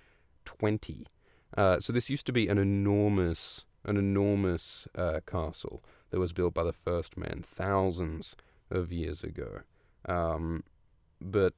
20. 0.45 1.05
Uh, 1.55 1.79
so 1.79 1.93
this 1.93 2.09
used 2.09 2.25
to 2.25 2.33
be 2.33 2.47
an 2.47 2.57
enormous, 2.57 3.65
an 3.85 3.97
enormous 3.97 4.87
castle 5.25 5.83
that 6.09 6.19
was 6.19 6.33
built 6.33 6.53
by 6.53 6.63
the 6.63 6.73
first 6.73 7.17
man 7.17 7.41
thousands 7.43 8.35
of 8.69 8.91
years 8.91 9.23
ago. 9.23 9.61
Um, 10.07 10.63
but 11.21 11.53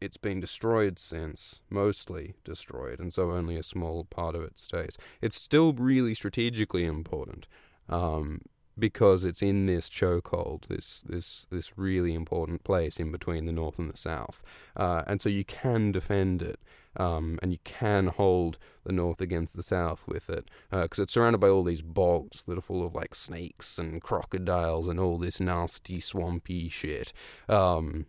it's 0.00 0.16
been 0.16 0.40
destroyed 0.40 0.98
since, 0.98 1.60
mostly 1.70 2.34
destroyed, 2.44 3.00
and 3.00 3.12
so 3.12 3.30
only 3.30 3.56
a 3.56 3.62
small 3.62 4.04
part 4.04 4.34
of 4.34 4.42
it 4.42 4.58
stays. 4.58 4.98
It's 5.20 5.36
still 5.36 5.72
really 5.72 6.14
strategically 6.14 6.84
important 6.84 7.46
um, 7.88 8.42
because 8.78 9.24
it's 9.24 9.42
in 9.42 9.66
this 9.66 9.88
chokehold, 9.88 10.66
this 10.66 11.02
this 11.02 11.46
this 11.50 11.78
really 11.78 12.14
important 12.14 12.64
place 12.64 12.98
in 12.98 13.10
between 13.10 13.46
the 13.46 13.52
north 13.52 13.78
and 13.78 13.90
the 13.90 13.96
south, 13.96 14.42
uh, 14.76 15.02
and 15.06 15.20
so 15.20 15.28
you 15.28 15.44
can 15.44 15.92
defend 15.92 16.42
it. 16.42 16.60
Um, 16.98 17.38
and 17.42 17.52
you 17.52 17.58
can 17.62 18.06
hold 18.06 18.56
the 18.84 18.92
north 18.92 19.20
against 19.20 19.54
the 19.54 19.62
south 19.62 20.08
with 20.08 20.30
it 20.30 20.50
because 20.70 20.98
uh, 20.98 21.02
it's 21.02 21.12
surrounded 21.12 21.40
by 21.40 21.50
all 21.50 21.62
these 21.62 21.82
bogs 21.82 22.44
that 22.44 22.56
are 22.56 22.62
full 22.62 22.86
of 22.86 22.94
like 22.94 23.14
snakes 23.14 23.78
and 23.78 24.00
crocodiles 24.00 24.88
and 24.88 24.98
all 24.98 25.18
this 25.18 25.38
nasty 25.38 26.00
swampy 26.00 26.70
shit. 26.70 27.12
Um, 27.50 28.06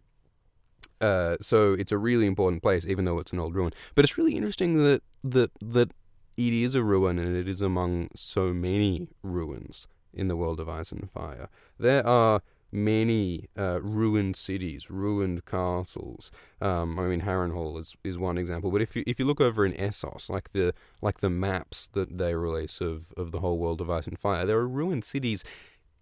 uh, 1.02 1.36
so 1.42 1.74
it's 1.74 1.92
a 1.92 1.98
really 1.98 2.28
important 2.28 2.64
place, 2.64 2.86
even 2.86 3.04
though 3.04 3.20
it's 3.20 3.34
an 3.34 3.40
old 3.40 3.56
ruin. 3.56 3.74
But 3.94 4.06
it's 4.06 4.18
really 4.18 4.38
interesting 4.38 4.78
that 4.78 5.02
that 5.22 5.52
that 5.60 5.92
it 6.38 6.54
is 6.54 6.74
a 6.74 6.84
ruin 6.84 7.20
and 7.20 7.36
it 7.36 7.48
is 7.50 7.62
among 7.62 8.08
so 8.16 8.54
many 8.54 9.10
ruins 9.22 9.88
in 10.18 10.28
the 10.28 10.36
world 10.36 10.60
of 10.60 10.68
Ice 10.68 10.92
and 10.92 11.10
Fire. 11.10 11.48
There 11.80 12.06
are 12.06 12.42
many 12.72 13.48
uh, 13.58 13.82
ruined 13.82 14.36
cities, 14.36 14.90
ruined 14.90 15.46
castles. 15.46 16.32
Um, 16.62 17.00
I 17.00 17.04
mean, 17.04 17.22
Harrenhal 17.22 17.80
is, 17.80 17.96
is 18.04 18.18
one 18.18 18.38
example. 18.38 18.72
But 18.72 18.82
if 18.82 18.96
you 18.96 19.04
if 19.08 19.20
you 19.20 19.26
look 19.26 19.40
over 19.40 19.66
in 19.66 19.74
Essos, 19.74 20.30
like 20.30 20.52
the 20.52 20.74
like 21.02 21.22
the 21.22 21.30
maps 21.30 21.88
that 21.94 22.18
they 22.18 22.36
release 22.36 22.82
of, 22.82 23.14
of 23.16 23.32
the 23.32 23.40
whole 23.40 23.58
world 23.58 23.80
of 23.82 23.90
Ice 23.90 24.08
and 24.08 24.20
Fire, 24.20 24.46
there 24.46 24.58
are 24.58 24.68
ruined 24.68 25.04
cities 25.04 25.44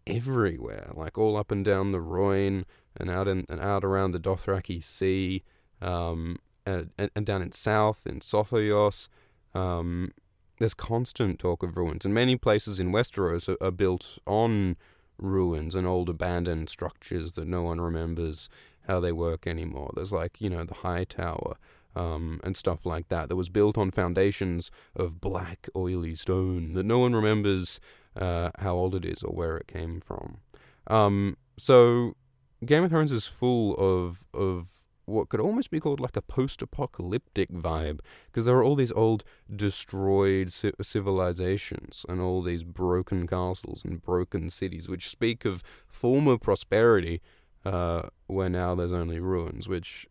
everywhere, 0.08 0.92
like 0.94 1.18
all 1.18 1.38
up 1.38 1.52
and 1.52 1.64
down 1.66 1.92
the 1.92 2.02
Rhoyne 2.02 2.66
and 2.98 3.10
out 3.10 3.28
in, 3.28 3.46
and 3.50 3.60
out 3.60 3.84
around 3.84 4.12
the 4.12 4.20
Dothraki 4.20 4.84
Sea, 4.84 5.44
um, 5.82 6.38
and, 6.66 6.92
and, 6.98 7.26
down 7.26 7.42
in 7.42 7.52
south 7.52 8.02
in 8.06 8.20
Sothoryos. 8.20 9.08
Um, 9.54 10.12
there's 10.60 10.74
constant 10.74 11.40
talk 11.40 11.64
of 11.64 11.78
ruins, 11.78 12.06
and 12.06 12.14
many 12.14 12.36
places 12.36 12.80
in 12.80 12.92
Westeros 12.92 13.50
are, 13.50 13.64
are 13.64 13.72
built 13.72 14.18
on 14.26 14.78
ruins 15.18 15.76
and 15.76 15.88
old 15.88 16.10
abandoned 16.10 16.70
structures 16.70 17.34
that 17.34 17.48
no 17.48 17.64
one 17.64 17.80
remembers 17.80 18.50
how 18.88 19.00
they 19.00 19.12
work 19.12 19.48
anymore. 19.48 19.92
There's 19.96 20.12
like, 20.12 20.40
you 20.40 20.50
know, 20.50 20.64
the 20.64 20.76
High 20.76 21.06
Tower 21.06 21.56
um, 21.96 22.40
and 22.44 22.56
stuff 22.56 22.86
like 22.86 23.08
that 23.10 23.30
that 23.30 23.36
was 23.36 23.50
built 23.50 23.78
on 23.78 23.92
foundations 23.92 24.72
of 24.96 25.22
black, 25.22 25.70
oily 25.76 26.16
stone 26.16 26.74
that 26.74 26.86
no 26.86 27.00
one 27.00 27.16
remembers 27.16 27.80
uh, 28.16 28.52
how 28.60 28.76
old 28.76 28.96
it 28.96 29.06
is 29.06 29.24
or 29.24 29.34
where 29.34 29.58
it 29.58 29.68
came 29.68 30.00
from. 30.00 30.38
Um, 30.88 31.38
so 31.58 32.16
Game 32.66 32.84
of 32.84 32.92
Thrones 32.92 33.12
is 33.12 33.28
full 33.28 33.76
of 33.76 34.26
of 34.34 34.85
what 35.06 35.30
could 35.30 35.40
almost 35.40 35.70
be 35.70 35.80
called 35.80 36.00
like 36.00 36.16
a 36.16 36.22
post-apocalyptic 36.22 37.52
vibe 37.52 38.00
because 38.28 38.46
there 38.46 38.56
are 38.56 38.64
all 38.64 38.76
these 38.76 38.92
old 38.92 39.24
destroyed 39.54 40.52
civilizations 40.52 42.06
and 42.10 42.22
all 42.22 42.42
these 42.42 42.64
broken 42.64 43.28
castles 43.28 43.84
and 43.84 44.02
broken 44.02 44.50
cities 44.50 44.88
which 44.88 45.10
speak 45.10 45.46
of 45.46 45.64
former 45.88 46.38
prosperity 46.38 47.22
uh, 47.66 48.04
where 48.28 48.50
now 48.50 48.76
there's 48.76 48.92
only 48.92 49.20
ruins 49.20 49.68
which 49.68 50.08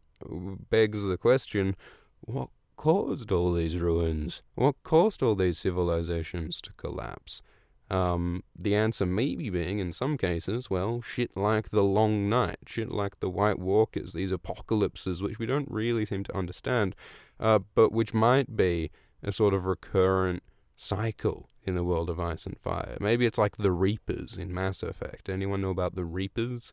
begs 0.71 1.05
the 1.05 1.19
question 1.19 1.77
what 2.21 2.49
caused 2.77 3.31
all 3.31 3.53
these 3.53 3.77
ruins? 3.77 4.43
What 4.55 4.77
caused 4.83 5.23
all 5.23 5.35
these 5.35 5.59
civilizations 5.59 6.61
to 6.63 6.73
collapse 6.73 7.43
Um, 7.91 8.43
the 8.57 8.75
answer 8.75 9.05
maybe 9.05 9.51
being, 9.51 9.79
in 9.79 9.93
some 9.93 10.17
cases, 10.17 10.71
well, 10.71 11.03
shit 11.03 11.37
like 11.37 11.69
the 11.69 11.83
Long 11.83 12.29
Night, 12.29 12.59
shit 12.67 12.91
like 12.91 13.21
the 13.21 13.29
White 13.29 13.59
Walkers, 13.59 14.15
these 14.15 14.33
apocalypses 14.33 15.23
which 15.23 15.39
we 15.39 15.47
don't 15.47 15.71
really 15.71 16.07
seem 16.07 16.25
to 16.25 16.37
understand, 16.37 16.97
uh, 17.39 17.59
but 17.75 17.93
which 17.93 18.15
might 18.15 18.57
be 18.57 18.91
a 19.23 19.33
sort 19.33 19.53
of 19.53 19.67
recurrent 19.67 20.43
cycle 20.77 21.49
in 21.65 21.75
the 21.75 21.85
world 21.85 22.11
of 22.11 22.21
Ice 22.21 22.47
and 22.47 22.59
Fire. 22.59 22.97
Maybe 23.01 23.27
it's 23.27 23.39
like 23.39 23.57
the 23.57 23.73
Reapers 23.73 24.37
in 24.37 24.53
Mass 24.53 24.83
Effect. 24.83 25.29
Anyone 25.29 25.61
know 25.61 25.71
about 25.71 25.95
the 25.95 26.05
Reapers? 26.05 26.73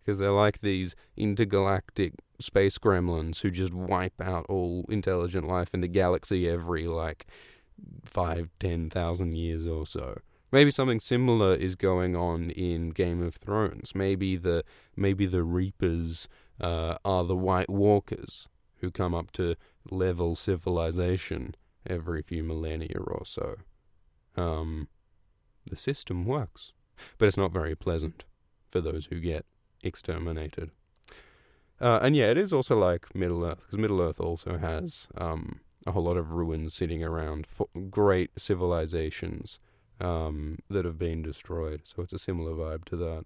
Because 0.00 0.18
they're 0.18 0.30
like 0.30 0.60
these 0.60 0.96
intergalactic 1.16 2.14
space 2.38 2.78
gremlins 2.78 3.40
who 3.40 3.50
just 3.50 3.74
wipe 3.74 4.20
out 4.20 4.46
all 4.48 4.86
intelligent 4.88 5.46
life 5.46 5.74
in 5.74 5.80
the 5.80 5.88
galaxy 5.88 6.48
every 6.48 6.86
like 6.86 7.26
five, 8.04 8.48
ten 8.58 8.88
thousand 8.88 9.34
years 9.34 9.66
or 9.66 9.86
so. 9.86 10.20
Maybe 10.52 10.70
something 10.70 11.00
similar 11.00 11.54
is 11.54 11.76
going 11.76 12.16
on 12.16 12.50
in 12.50 12.90
Game 12.90 13.22
of 13.22 13.34
Thrones. 13.34 13.94
Maybe 13.94 14.36
the 14.36 14.64
maybe 14.96 15.26
the 15.26 15.44
Reapers 15.44 16.28
uh, 16.60 16.96
are 17.04 17.24
the 17.24 17.36
White 17.36 17.70
Walkers 17.70 18.48
who 18.80 18.90
come 18.90 19.14
up 19.14 19.30
to 19.32 19.56
level 19.90 20.34
civilization 20.34 21.54
every 21.86 22.22
few 22.22 22.42
millennia 22.42 22.98
or 22.98 23.24
so. 23.24 23.56
Um, 24.36 24.88
the 25.66 25.76
system 25.76 26.24
works, 26.24 26.72
but 27.18 27.26
it's 27.26 27.36
not 27.36 27.52
very 27.52 27.74
pleasant 27.74 28.24
for 28.68 28.80
those 28.80 29.06
who 29.06 29.20
get 29.20 29.44
exterminated. 29.82 30.70
Uh, 31.80 31.98
and 32.02 32.14
yeah, 32.14 32.26
it 32.26 32.36
is 32.36 32.52
also 32.52 32.76
like 32.76 33.14
Middle 33.14 33.44
Earth, 33.44 33.60
because 33.60 33.78
Middle 33.78 34.02
Earth 34.02 34.20
also 34.20 34.58
has 34.58 35.08
um, 35.16 35.60
a 35.86 35.92
whole 35.92 36.04
lot 36.04 36.16
of 36.16 36.34
ruins 36.34 36.74
sitting 36.74 37.02
around, 37.02 37.46
for 37.46 37.68
great 37.88 38.38
civilizations 38.38 39.58
um, 40.00 40.58
that 40.68 40.84
have 40.84 40.98
been 40.98 41.22
destroyed. 41.22 41.82
So 41.84 42.02
it's 42.02 42.12
a 42.12 42.18
similar 42.18 42.52
vibe 42.52 42.84
to 42.86 42.96
that. 42.96 43.24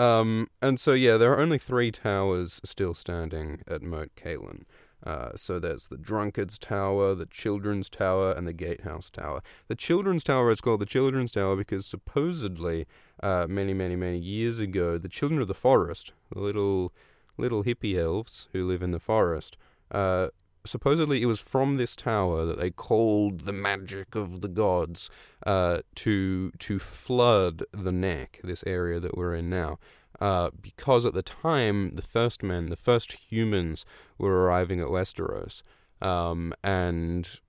Um, 0.00 0.48
and 0.60 0.78
so 0.78 0.92
yeah, 0.92 1.16
there 1.16 1.32
are 1.32 1.40
only 1.40 1.58
three 1.58 1.90
towers 1.90 2.60
still 2.64 2.94
standing 2.94 3.62
at 3.66 3.82
Moat 3.82 4.10
Cailin. 4.16 4.64
Uh, 5.04 5.30
so 5.36 5.58
there's 5.58 5.86
the 5.86 5.96
Drunkard's 5.96 6.58
Tower, 6.58 7.14
the 7.14 7.26
Children's 7.26 7.88
Tower, 7.88 8.32
and 8.32 8.46
the 8.46 8.52
Gatehouse 8.52 9.10
Tower. 9.10 9.42
The 9.68 9.74
Children's 9.74 10.24
Tower 10.24 10.50
is 10.50 10.60
called 10.60 10.80
the 10.80 10.86
Children's 10.86 11.32
Tower 11.32 11.54
because 11.54 11.86
supposedly, 11.86 12.86
uh, 13.22 13.46
many, 13.48 13.72
many, 13.72 13.94
many 13.94 14.18
years 14.18 14.58
ago, 14.58 14.98
the 14.98 15.08
children 15.08 15.40
of 15.40 15.48
the 15.48 15.54
forest, 15.54 16.12
the 16.32 16.40
little, 16.40 16.92
little 17.36 17.62
hippie 17.62 17.96
elves 17.96 18.48
who 18.52 18.66
live 18.66 18.82
in 18.82 18.90
the 18.90 18.98
forest, 18.98 19.56
uh, 19.92 20.28
supposedly 20.66 21.22
it 21.22 21.26
was 21.26 21.40
from 21.40 21.76
this 21.76 21.96
tower 21.96 22.44
that 22.44 22.58
they 22.58 22.70
called 22.70 23.40
the 23.40 23.52
magic 23.52 24.14
of 24.14 24.40
the 24.40 24.48
gods 24.48 25.10
uh, 25.46 25.78
to 25.96 26.50
to 26.58 26.78
flood 26.78 27.62
the 27.72 27.92
neck, 27.92 28.40
this 28.44 28.64
area 28.66 29.00
that 29.00 29.16
we're 29.16 29.34
in 29.34 29.48
now. 29.48 29.78
Uh, 30.20 30.50
because 30.62 31.04
at 31.04 31.12
the 31.12 31.22
time 31.22 31.94
the 31.94 32.02
first 32.02 32.42
men, 32.42 32.70
the 32.70 32.76
first 32.76 33.12
humans, 33.12 33.84
were 34.18 34.44
arriving 34.44 34.80
at 34.80 34.88
Westeros, 34.88 35.62
um, 36.00 36.54
and 36.64 37.40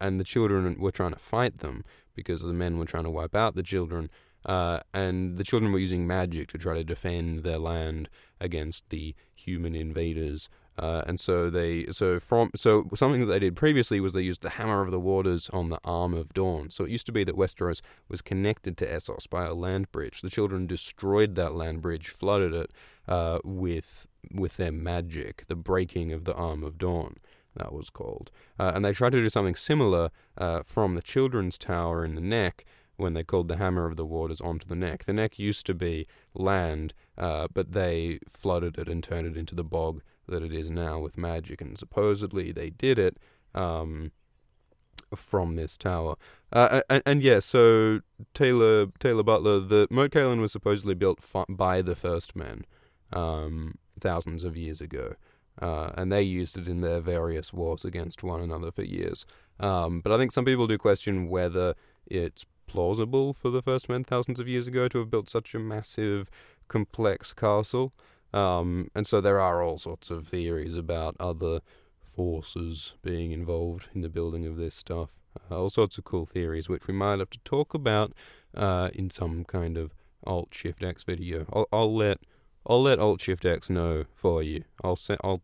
and 0.00 0.20
the 0.20 0.24
children 0.24 0.76
were 0.78 0.90
trying 0.90 1.12
to 1.12 1.18
fight 1.18 1.58
them 1.58 1.84
because 2.14 2.42
the 2.42 2.52
men 2.52 2.78
were 2.78 2.84
trying 2.84 3.04
to 3.04 3.10
wipe 3.10 3.34
out 3.34 3.54
the 3.54 3.62
children, 3.62 4.10
uh, 4.44 4.80
and 4.92 5.36
the 5.36 5.44
children 5.44 5.72
were 5.72 5.78
using 5.78 6.06
magic 6.06 6.48
to 6.48 6.58
try 6.58 6.74
to 6.74 6.84
defend 6.84 7.44
their 7.44 7.58
land 7.58 8.08
against 8.40 8.88
the 8.90 9.14
human 9.34 9.74
invaders 9.74 10.48
uh, 10.78 11.02
and 11.06 11.18
so 11.18 11.48
they 11.48 11.86
so 11.86 12.18
from 12.18 12.50
so 12.54 12.88
something 12.94 13.20
that 13.20 13.26
they 13.26 13.38
did 13.38 13.56
previously 13.56 14.00
was 14.00 14.12
they 14.12 14.20
used 14.20 14.42
the 14.42 14.50
hammer 14.50 14.82
of 14.82 14.90
the 14.90 15.00
waters 15.00 15.48
on 15.50 15.70
the 15.70 15.80
arm 15.84 16.12
of 16.12 16.34
dawn. 16.34 16.70
So 16.70 16.84
it 16.84 16.90
used 16.90 17.06
to 17.06 17.12
be 17.12 17.24
that 17.24 17.36
Westeros 17.36 17.80
was 18.08 18.20
connected 18.20 18.76
to 18.78 18.86
Essos 18.86 19.28
by 19.28 19.46
a 19.46 19.54
land 19.54 19.90
bridge. 19.90 20.20
The 20.20 20.30
children 20.30 20.66
destroyed 20.66 21.34
that 21.36 21.54
land 21.54 21.80
bridge, 21.80 22.08
flooded 22.08 22.52
it 22.52 22.70
uh, 23.08 23.38
with 23.42 24.06
with 24.32 24.56
their 24.58 24.72
magic, 24.72 25.44
the 25.48 25.56
breaking 25.56 26.12
of 26.12 26.24
the 26.24 26.34
arm 26.34 26.62
of 26.62 26.78
dawn. 26.78 27.16
That 27.54 27.72
was 27.72 27.88
called, 27.88 28.30
uh, 28.60 28.72
and 28.74 28.84
they 28.84 28.92
tried 28.92 29.12
to 29.12 29.22
do 29.22 29.30
something 29.30 29.54
similar 29.54 30.10
uh, 30.36 30.62
from 30.62 30.94
the 30.94 31.00
children's 31.00 31.56
tower 31.56 32.04
in 32.04 32.14
the 32.14 32.20
neck 32.20 32.66
when 32.96 33.14
they 33.14 33.22
called 33.22 33.48
the 33.48 33.56
hammer 33.56 33.86
of 33.86 33.96
the 33.96 34.04
waters 34.04 34.42
onto 34.42 34.66
the 34.66 34.74
neck. 34.74 35.04
The 35.04 35.14
neck 35.14 35.38
used 35.38 35.64
to 35.66 35.74
be 35.74 36.06
land, 36.34 36.92
uh, 37.16 37.48
but 37.52 37.72
they 37.72 38.18
flooded 38.28 38.78
it 38.78 38.88
and 38.88 39.02
turned 39.02 39.26
it 39.26 39.38
into 39.38 39.54
the 39.54 39.64
bog 39.64 40.02
that 40.28 40.42
it 40.42 40.52
is 40.52 40.70
now 40.70 40.98
with 40.98 41.16
magic, 41.16 41.60
and 41.60 41.78
supposedly 41.78 42.52
they 42.52 42.70
did 42.70 42.98
it 42.98 43.18
um, 43.54 44.12
from 45.14 45.56
this 45.56 45.76
tower. 45.76 46.16
Uh, 46.52 46.80
and, 46.88 47.02
and, 47.06 47.22
yeah, 47.22 47.40
so 47.40 48.00
Taylor 48.34 48.86
Taylor 48.98 49.22
Butler, 49.22 49.60
the 49.60 49.86
Moat 49.90 50.12
Cailin 50.12 50.40
was 50.40 50.52
supposedly 50.52 50.94
built 50.94 51.20
by 51.48 51.82
the 51.82 51.94
first 51.94 52.36
men 52.36 52.64
um, 53.12 53.76
thousands 54.00 54.44
of 54.44 54.56
years 54.56 54.80
ago. 54.80 55.14
Uh, 55.60 55.90
and 55.96 56.12
they 56.12 56.22
used 56.22 56.58
it 56.58 56.68
in 56.68 56.82
their 56.82 57.00
various 57.00 57.52
wars 57.52 57.84
against 57.84 58.22
one 58.22 58.42
another 58.42 58.70
for 58.70 58.82
years. 58.82 59.24
Um, 59.58 60.00
but 60.00 60.12
I 60.12 60.18
think 60.18 60.32
some 60.32 60.44
people 60.44 60.66
do 60.66 60.76
question 60.76 61.28
whether 61.28 61.74
it's 62.06 62.44
plausible 62.66 63.32
for 63.32 63.50
the 63.50 63.62
first 63.62 63.88
men 63.88 64.04
thousands 64.04 64.38
of 64.38 64.48
years 64.48 64.66
ago 64.66 64.88
to 64.88 64.98
have 64.98 65.10
built 65.10 65.30
such 65.30 65.54
a 65.54 65.58
massive, 65.58 66.28
complex 66.68 67.32
castle. 67.32 67.92
Um, 68.32 68.90
and 68.94 69.06
so 69.06 69.20
there 69.20 69.40
are 69.40 69.62
all 69.62 69.78
sorts 69.78 70.10
of 70.10 70.28
theories 70.28 70.74
about 70.74 71.16
other 71.18 71.60
forces 72.02 72.94
being 73.02 73.32
involved 73.32 73.88
in 73.94 74.00
the 74.00 74.08
building 74.08 74.46
of 74.46 74.56
this 74.56 74.74
stuff. 74.74 75.10
Uh, 75.50 75.60
all 75.60 75.70
sorts 75.70 75.98
of 75.98 76.04
cool 76.04 76.26
theories, 76.26 76.68
which 76.68 76.86
we 76.86 76.94
might 76.94 77.18
have 77.18 77.30
to 77.30 77.38
talk 77.40 77.74
about 77.74 78.12
uh, 78.54 78.90
in 78.94 79.10
some 79.10 79.44
kind 79.44 79.76
of 79.76 79.94
Alt 80.26 80.48
Shift 80.52 80.82
X 80.82 81.04
video. 81.04 81.46
I'll, 81.52 81.68
I'll 81.72 81.94
let 81.94 82.18
I'll 82.66 82.82
let 82.82 82.98
Alt 82.98 83.20
Shift 83.20 83.44
X 83.44 83.70
know 83.70 84.04
for 84.14 84.42
you. 84.42 84.64
I'll 84.82 84.96
set 84.96 85.18
I'll. 85.22 85.42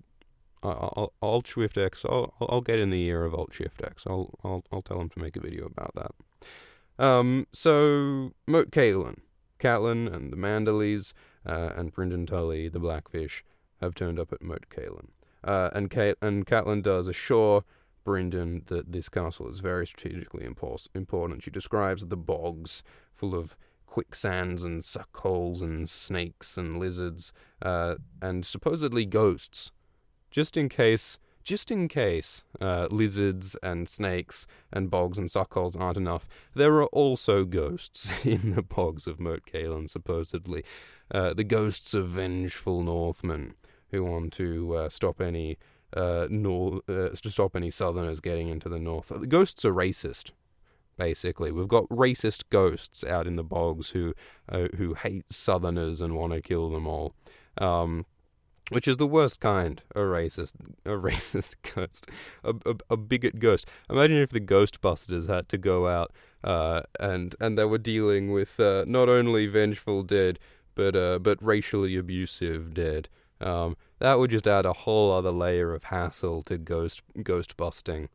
I'll, 0.64 1.12
Alt 1.20 1.48
Shift 1.48 1.76
X. 1.76 2.04
I'll, 2.08 2.34
I'll 2.40 2.60
get 2.60 2.78
in 2.78 2.90
the 2.90 3.04
ear 3.06 3.24
of 3.24 3.34
Alt 3.34 3.52
Shift 3.52 3.82
X. 3.82 4.04
I'll, 4.06 4.30
I'll, 4.44 4.62
I'll 4.70 4.82
tell 4.82 5.00
him 5.00 5.08
to 5.08 5.18
make 5.18 5.36
a 5.36 5.40
video 5.40 5.66
about 5.66 5.92
that. 5.96 7.04
Um, 7.04 7.48
so 7.52 8.30
Moat 8.46 8.70
Cailin, 8.70 9.22
Catelyn, 9.58 10.12
and 10.12 10.32
the 10.32 10.36
Manderleys 10.36 11.14
uh, 11.46 11.70
and 11.76 11.92
Brynden 11.92 12.26
Tully, 12.26 12.68
the 12.68 12.78
Blackfish, 12.78 13.44
have 13.80 13.94
turned 13.94 14.18
up 14.18 14.32
at 14.32 14.42
Moat 14.42 14.66
Cailin. 14.70 15.08
Uh, 15.44 15.70
and, 15.72 15.90
Kate, 15.90 16.16
and 16.22 16.46
Catelyn 16.46 16.82
does 16.82 17.06
assure 17.06 17.64
Brynden 18.04 18.66
that 18.66 18.92
this 18.92 19.08
castle 19.08 19.48
is 19.48 19.60
very 19.60 19.86
strategically 19.86 20.46
impor- 20.46 20.88
important. 20.94 21.42
She 21.42 21.50
describes 21.50 22.06
the 22.06 22.16
bogs 22.16 22.82
full 23.10 23.34
of 23.34 23.56
quicksands 23.86 24.62
and 24.62 24.82
suckholes 24.82 25.60
and 25.60 25.88
snakes 25.88 26.56
and 26.56 26.78
lizards 26.78 27.32
uh, 27.60 27.96
and 28.22 28.44
supposedly 28.44 29.04
ghosts, 29.04 29.70
just 30.30 30.56
in 30.56 30.68
case 30.68 31.18
just 31.42 31.70
in 31.70 31.88
case 31.88 32.44
uh, 32.60 32.88
lizards 32.90 33.56
and 33.62 33.88
snakes 33.88 34.46
and 34.72 34.90
bogs 34.90 35.18
and 35.18 35.28
suckholes 35.28 35.78
aren't 35.80 35.96
enough, 35.96 36.28
there 36.54 36.74
are 36.74 36.86
also 36.86 37.44
ghosts 37.44 38.12
in 38.26 38.54
the 38.54 38.62
bogs 38.62 39.06
of 39.06 39.20
Moat 39.20 39.42
Cailin, 39.46 39.88
supposedly. 39.88 40.64
Uh, 41.10 41.34
the 41.34 41.44
ghosts 41.44 41.94
of 41.94 42.08
vengeful 42.08 42.82
Northmen 42.82 43.54
who 43.90 44.04
want 44.04 44.32
to 44.32 44.74
uh, 44.74 44.88
stop 44.88 45.20
any 45.20 45.58
uh, 45.94 46.26
nor- 46.30 46.80
uh, 46.88 47.10
to 47.10 47.30
stop 47.30 47.54
any 47.54 47.70
Southerners 47.70 48.20
getting 48.20 48.48
into 48.48 48.68
the 48.68 48.78
North. 48.78 49.08
The 49.08 49.26
ghosts 49.26 49.64
are 49.64 49.74
racist. 49.74 50.32
Basically, 50.96 51.50
we've 51.50 51.68
got 51.68 51.88
racist 51.88 52.44
ghosts 52.50 53.02
out 53.04 53.26
in 53.26 53.36
the 53.36 53.44
bogs 53.44 53.90
who 53.90 54.14
uh, 54.48 54.68
who 54.76 54.94
hate 54.94 55.30
Southerners 55.32 56.00
and 56.00 56.16
want 56.16 56.32
to 56.32 56.40
kill 56.40 56.70
them 56.70 56.86
all. 56.86 57.14
Um, 57.58 58.06
which 58.74 58.88
is 58.88 58.96
the 58.96 59.06
worst 59.06 59.40
kind. 59.40 59.82
A 59.94 60.00
racist 60.00 60.54
a 60.84 60.90
racist 60.90 61.54
ghost. 61.74 62.08
A, 62.44 62.54
a, 62.66 62.76
a, 62.90 62.96
bigot 62.96 63.38
ghost. 63.38 63.68
Imagine 63.88 64.18
if 64.18 64.30
the 64.30 64.40
ghostbusters 64.40 65.28
had 65.28 65.48
to 65.50 65.58
go 65.58 65.88
out 65.88 66.12
uh, 66.44 66.82
and 66.98 67.34
and 67.40 67.56
they 67.56 67.64
were 67.64 67.78
dealing 67.78 68.32
with 68.32 68.58
uh, 68.58 68.84
not 68.86 69.08
only 69.08 69.46
vengeful 69.46 70.02
dead 70.02 70.38
but 70.74 70.96
uh, 70.96 71.18
but 71.18 71.42
racially 71.42 71.96
abusive 71.96 72.74
dead. 72.74 73.08
Um, 73.40 73.76
that 73.98 74.18
would 74.18 74.30
just 74.30 74.46
add 74.46 74.66
a 74.66 74.72
whole 74.72 75.12
other 75.12 75.32
layer 75.32 75.74
of 75.74 75.84
hassle 75.84 76.42
to 76.44 76.58
ghost 76.58 77.02
ghost 77.22 77.56
busting 77.56 78.08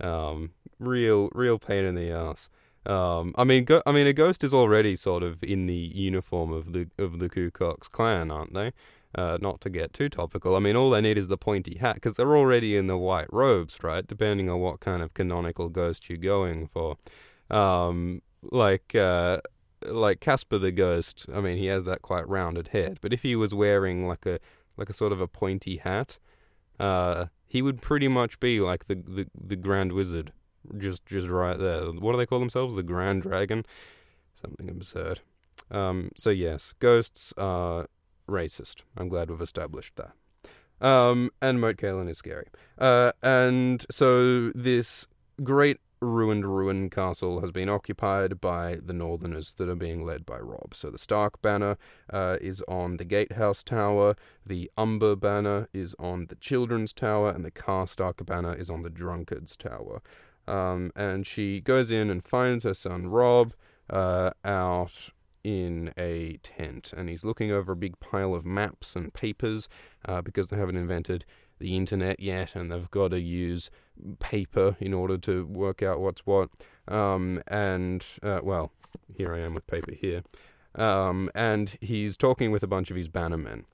um, 0.00 0.50
real 0.78 1.28
real 1.32 1.58
pain 1.58 1.84
in 1.84 1.94
the 1.94 2.10
ass. 2.10 2.50
Um, 2.84 3.32
I 3.38 3.44
mean, 3.44 3.64
go- 3.64 3.82
I 3.86 3.92
mean, 3.92 4.08
a 4.08 4.12
ghost 4.12 4.42
is 4.42 4.52
already 4.52 4.96
sort 4.96 5.22
of 5.22 5.42
in 5.42 5.66
the 5.66 5.74
uniform 5.74 6.52
of 6.52 6.72
the 6.72 6.88
of 6.98 7.20
the 7.20 7.28
Ku 7.28 7.50
Klux 7.50 7.88
Klan, 7.88 8.30
aren't 8.30 8.54
they? 8.54 8.72
Uh, 9.14 9.36
not 9.42 9.60
to 9.60 9.68
get 9.68 9.92
too 9.92 10.08
topical, 10.08 10.56
I 10.56 10.58
mean, 10.58 10.74
all 10.74 10.88
they 10.88 11.02
need 11.02 11.18
is 11.18 11.28
the 11.28 11.36
pointy 11.36 11.76
hat 11.78 11.96
because 11.96 12.14
they're 12.14 12.36
already 12.36 12.76
in 12.76 12.86
the 12.86 12.96
white 12.96 13.30
robes, 13.30 13.82
right? 13.82 14.06
Depending 14.06 14.48
on 14.48 14.60
what 14.60 14.80
kind 14.80 15.02
of 15.02 15.12
canonical 15.12 15.68
ghost 15.68 16.08
you're 16.08 16.16
going 16.16 16.68
for. 16.68 16.96
Um, 17.50 18.22
like, 18.50 18.94
uh, 18.94 19.40
like 19.86 20.20
Casper 20.20 20.58
the 20.58 20.72
Ghost. 20.72 21.26
I 21.34 21.40
mean, 21.40 21.58
he 21.58 21.66
has 21.66 21.84
that 21.84 22.02
quite 22.02 22.28
rounded 22.28 22.68
head, 22.68 22.98
but 23.00 23.12
if 23.12 23.22
he 23.22 23.36
was 23.36 23.54
wearing 23.54 24.06
like 24.06 24.26
a 24.26 24.38
like 24.76 24.88
a 24.88 24.94
sort 24.94 25.12
of 25.12 25.20
a 25.20 25.28
pointy 25.28 25.76
hat, 25.76 26.18
uh, 26.80 27.26
he 27.46 27.62
would 27.62 27.82
pretty 27.82 28.08
much 28.08 28.40
be 28.40 28.60
like 28.60 28.86
the 28.86 28.94
the, 28.94 29.26
the 29.34 29.56
Grand 29.56 29.92
Wizard 29.92 30.32
just 30.78 31.04
just 31.06 31.28
right 31.28 31.58
there. 31.58 31.84
What 31.86 32.12
do 32.12 32.18
they 32.18 32.26
call 32.26 32.38
themselves? 32.38 32.74
The 32.74 32.82
Grand 32.82 33.22
Dragon, 33.22 33.64
something 34.40 34.68
absurd. 34.68 35.20
Um, 35.70 36.10
so 36.16 36.30
yes, 36.30 36.74
ghosts 36.78 37.32
are 37.36 37.86
racist. 38.28 38.82
I'm 38.96 39.08
glad 39.08 39.30
we've 39.30 39.40
established 39.40 39.96
that. 39.96 40.12
Um, 40.86 41.30
and 41.40 41.60
Moat 41.60 41.76
Cailin 41.76 42.08
is 42.08 42.18
scary. 42.18 42.48
Uh, 42.78 43.12
and 43.22 43.86
so 43.90 44.50
this 44.50 45.06
great 45.42 45.78
ruined 46.02 46.44
ruin 46.44 46.90
castle 46.90 47.40
has 47.40 47.52
been 47.52 47.68
occupied 47.68 48.40
by 48.40 48.78
the 48.84 48.92
Northerners 48.92 49.54
that 49.54 49.68
are 49.68 49.76
being 49.76 50.04
led 50.04 50.26
by 50.26 50.38
Robb. 50.38 50.74
So 50.74 50.90
the 50.90 50.98
Stark 50.98 51.40
banner 51.40 51.78
uh, 52.12 52.38
is 52.40 52.62
on 52.66 52.96
the 52.96 53.04
Gatehouse 53.04 53.62
Tower, 53.62 54.16
the 54.44 54.70
Umber 54.76 55.14
banner 55.14 55.68
is 55.72 55.94
on 55.98 56.26
the 56.26 56.34
Children's 56.34 56.92
Tower, 56.92 57.30
and 57.30 57.44
the 57.44 57.52
Karstark 57.52 58.26
banner 58.26 58.54
is 58.54 58.68
on 58.68 58.82
the 58.82 58.90
Drunkard's 58.90 59.56
Tower. 59.56 60.02
Um, 60.48 60.90
and 60.96 61.24
she 61.24 61.60
goes 61.60 61.92
in 61.92 62.10
and 62.10 62.24
finds 62.24 62.64
her 62.64 62.74
son 62.74 63.06
Robb 63.06 63.54
uh, 63.88 64.30
out 64.44 65.10
in 65.44 65.92
a 65.96 66.38
tent, 66.42 66.92
and 66.96 67.08
he's 67.08 67.24
looking 67.24 67.50
over 67.50 67.72
a 67.72 67.76
big 67.76 67.98
pile 68.00 68.34
of 68.34 68.44
maps 68.44 68.96
and 68.96 69.12
papers 69.12 69.68
uh, 70.06 70.22
because 70.22 70.48
they 70.48 70.56
haven't 70.56 70.76
invented 70.76 71.24
the 71.58 71.76
internet 71.76 72.20
yet, 72.20 72.54
and 72.54 72.70
they've 72.70 72.90
got 72.90 73.08
to 73.08 73.20
use 73.20 73.70
paper 74.18 74.76
in 74.80 74.92
order 74.92 75.16
to 75.18 75.46
work 75.46 75.82
out 75.82 76.00
what's 76.00 76.26
what. 76.26 76.50
Um, 76.88 77.42
and 77.46 78.04
uh, 78.22 78.40
well, 78.42 78.72
here 79.14 79.34
I 79.34 79.40
am 79.40 79.54
with 79.54 79.66
paper 79.66 79.92
here. 79.94 80.22
Um, 80.74 81.30
and 81.34 81.76
he's 81.80 82.16
talking 82.16 82.50
with 82.50 82.62
a 82.62 82.66
bunch 82.66 82.90
of 82.90 82.96
his 82.96 83.08
bannermen 83.08 83.64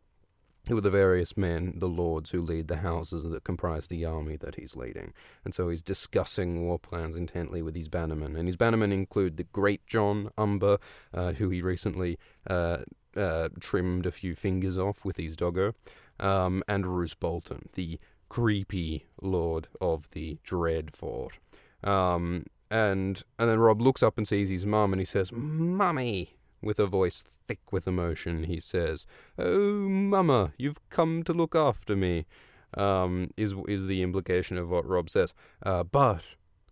who 0.68 0.78
are 0.78 0.82
the 0.82 0.90
various 0.90 1.36
men, 1.36 1.74
the 1.76 1.88
lords 1.88 2.30
who 2.30 2.40
lead 2.40 2.68
the 2.68 2.78
houses 2.78 3.24
that 3.24 3.44
comprise 3.44 3.86
the 3.86 4.04
army 4.04 4.36
that 4.36 4.54
he's 4.54 4.76
leading. 4.76 5.12
And 5.44 5.54
so 5.54 5.68
he's 5.68 5.82
discussing 5.82 6.66
war 6.66 6.78
plans 6.78 7.16
intently 7.16 7.62
with 7.62 7.74
hese 7.74 7.88
bannermen. 7.88 8.38
And 8.38 8.46
his 8.46 8.56
bannermen 8.56 8.92
include 8.92 9.36
the 9.36 9.44
Great 9.44 9.86
John 9.86 10.30
Umber, 10.38 10.78
uh, 11.12 11.32
who 11.32 11.50
he 11.50 11.62
recently 11.62 12.18
uh, 12.48 12.78
uh, 13.16 13.48
trimmed 13.60 14.06
a 14.06 14.12
few 14.12 14.34
fingers 14.34 14.78
off 14.78 15.04
with 15.04 15.16
his 15.16 15.36
doggo, 15.36 15.74
um, 16.20 16.62
and 16.68 16.86
Roose 16.86 17.14
Bolton, 17.14 17.68
the 17.74 17.98
creepy 18.28 19.06
lord 19.20 19.68
of 19.80 20.10
the 20.10 20.38
Dread 20.42 20.94
Fort. 20.94 21.38
Um, 21.82 22.44
and 22.70 23.22
and 23.38 23.48
then 23.48 23.58
Robb 23.58 23.80
looks 23.80 24.02
up 24.02 24.18
and 24.18 24.28
sees 24.28 24.50
his 24.50 24.66
mum, 24.66 24.92
and 24.92 25.00
he 25.00 25.06
says, 25.06 25.32
"Mummy." 25.32 26.37
With 26.60 26.78
a 26.80 26.86
voice 26.86 27.22
thick 27.22 27.72
with 27.72 27.86
emotion, 27.86 28.44
he 28.44 28.58
says, 28.58 29.06
"Oh, 29.38 29.88
Mama, 29.88 30.52
you've 30.58 30.80
come 30.90 31.22
to 31.24 31.32
look 31.32 31.54
after 31.54 31.96
me." 31.96 32.26
Um, 32.74 33.30
is 33.36 33.54
is 33.66 33.86
the 33.86 34.02
implication 34.02 34.58
of 34.58 34.68
what 34.68 34.86
Robb 34.86 35.08
says. 35.08 35.32
Uh, 35.62 35.84
but 35.84 36.22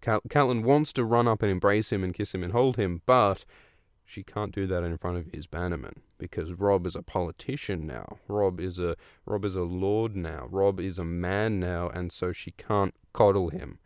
Cal- 0.00 0.54
wants 0.54 0.92
to 0.92 1.04
run 1.04 1.26
up 1.26 1.42
and 1.42 1.50
embrace 1.50 1.90
him 1.90 2.04
and 2.04 2.14
kiss 2.14 2.34
him 2.34 2.42
and 2.42 2.52
hold 2.52 2.76
him, 2.76 3.02
but 3.06 3.44
she 4.04 4.22
can't 4.22 4.54
do 4.54 4.66
that 4.68 4.84
in 4.84 4.96
front 4.96 5.16
of 5.16 5.26
his 5.32 5.46
bannerman 5.46 6.02
because 6.16 6.52
Robb 6.52 6.86
is 6.86 6.94
a 6.94 7.02
politician 7.02 7.86
now. 7.86 8.18
Robb 8.28 8.60
is 8.60 8.78
a 8.78 8.96
Robb 9.26 9.44
is 9.44 9.56
a 9.56 9.62
lord 9.62 10.14
now. 10.14 10.46
Robb 10.48 10.78
is 10.78 10.98
a 10.98 11.04
man 11.04 11.58
now, 11.58 11.88
and 11.88 12.12
so 12.12 12.32
she 12.32 12.52
can't 12.52 12.94
coddle 13.12 13.50
him 13.50 13.78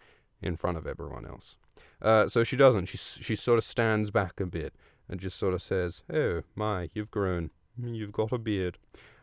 in 0.43 0.57
front 0.57 0.77
of 0.77 0.87
everyone 0.87 1.27
else. 1.27 1.57
Uh, 2.03 2.29
so 2.29 2.45
she 2.45 2.57
doesn't. 2.57 2.87
She 2.87 2.99
she 2.99 3.35
sort 3.35 3.59
of 3.59 3.65
stands 3.65 4.11
back 4.11 4.41
a 4.41 4.47
bit 4.47 4.75
and 5.11 5.21
just 5.21 5.39
sort 5.39 5.53
of 5.53 5.61
says, 5.61 6.03
"Oh 6.11 6.43
my, 6.55 6.89
you've 6.95 7.11
grown. 7.11 7.51
You've 7.77 8.13
got 8.13 8.33
a 8.33 8.39
beard." 8.39 8.79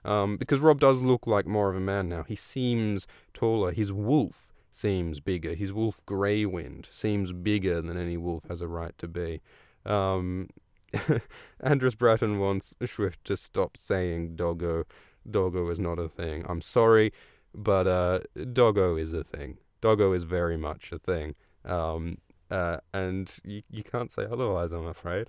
Um, 0.05 0.37
because 0.37 0.59
Robb 0.59 0.79
does 0.79 1.01
look 1.01 1.25
like 1.25 1.47
more 1.47 1.69
of 1.69 1.75
a 1.75 1.79
man 1.79 2.09
now. 2.09 2.23
He 2.23 2.35
seems 2.35 3.07
taller. 3.33 3.71
His 3.71 3.91
wolf 3.91 4.53
seems 4.71 5.19
bigger. 5.19 5.53
His 5.55 5.73
wolf 5.73 6.05
Greywind 6.05 6.93
seems 6.93 7.33
bigger 7.33 7.81
than 7.81 7.97
any 7.97 8.17
wolf 8.17 8.43
has 8.47 8.61
a 8.61 8.67
right 8.67 8.95
to 8.99 9.07
be. 9.07 9.41
Um, 9.85 10.49
Andros 11.61 11.95
Bratton 11.95 12.39
wants 12.39 12.75
Swift 12.85 13.23
to 13.25 13.35
stop 13.35 13.75
saying 13.75 14.35
doggo. 14.35 14.85
Doggo 15.29 15.69
is 15.69 15.79
not 15.79 15.99
a 15.99 16.07
thing. 16.07 16.45
I'm 16.47 16.61
sorry, 16.61 17.11
but 17.53 17.87
uh, 17.87 18.19
doggo 18.53 18.95
is 18.95 19.13
a 19.13 19.23
thing. 19.23 19.57
Doggo 19.81 20.13
is 20.13 20.23
very 20.23 20.57
much 20.57 20.91
a 20.91 20.99
thing. 20.99 21.35
Um, 21.65 22.19
uh, 22.49 22.77
and 22.93 23.31
you, 23.43 23.63
you 23.69 23.83
can't 23.83 24.11
say 24.11 24.25
otherwise, 24.29 24.71
I'm 24.71 24.87
afraid. 24.87 25.27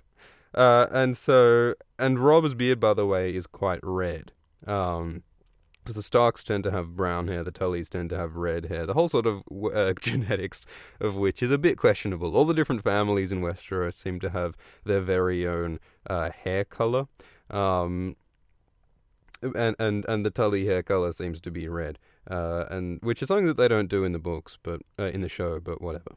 Uh, 0.53 0.87
and 0.91 1.15
so, 1.15 1.75
and 1.97 2.19
Robb's 2.19 2.53
beard, 2.53 2.79
by 2.79 2.93
the 2.93 3.05
way, 3.05 3.35
is 3.35 3.47
quite 3.47 3.79
red. 3.83 4.31
Um, 4.67 5.23
the 5.93 6.03
Starks 6.03 6.43
tend 6.43 6.63
to 6.63 6.71
have 6.71 6.95
brown 6.95 7.27
hair, 7.27 7.43
the 7.43 7.51
Tullys 7.51 7.89
tend 7.89 8.09
to 8.11 8.17
have 8.17 8.35
red 8.35 8.65
hair. 8.65 8.85
The 8.85 8.93
whole 8.93 9.09
sort 9.09 9.25
of 9.25 9.43
uh, 9.73 9.93
genetics 9.99 10.65
of 10.99 11.15
which 11.15 11.41
is 11.41 11.51
a 11.51 11.57
bit 11.57 11.77
questionable. 11.77 12.35
All 12.35 12.45
the 12.45 12.53
different 12.53 12.83
families 12.83 13.31
in 13.31 13.41
Westeros 13.41 13.93
seem 13.93 14.19
to 14.21 14.29
have 14.29 14.55
their 14.85 15.01
very 15.01 15.47
own 15.47 15.79
uh, 16.09 16.31
hair 16.31 16.63
color, 16.65 17.07
um, 17.49 18.15
and 19.41 19.75
and 19.79 20.05
and 20.07 20.25
the 20.25 20.31
Tully 20.31 20.65
hair 20.65 20.83
color 20.83 21.11
seems 21.11 21.41
to 21.41 21.51
be 21.51 21.67
red, 21.67 21.97
uh, 22.29 22.65
and 22.69 22.99
which 23.01 23.21
is 23.21 23.27
something 23.27 23.47
that 23.47 23.57
they 23.57 23.67
don't 23.67 23.89
do 23.89 24.03
in 24.03 24.11
the 24.11 24.19
books, 24.19 24.57
but 24.61 24.81
uh, 24.99 25.05
in 25.05 25.21
the 25.21 25.29
show, 25.29 25.59
but 25.59 25.81
whatever. 25.81 26.15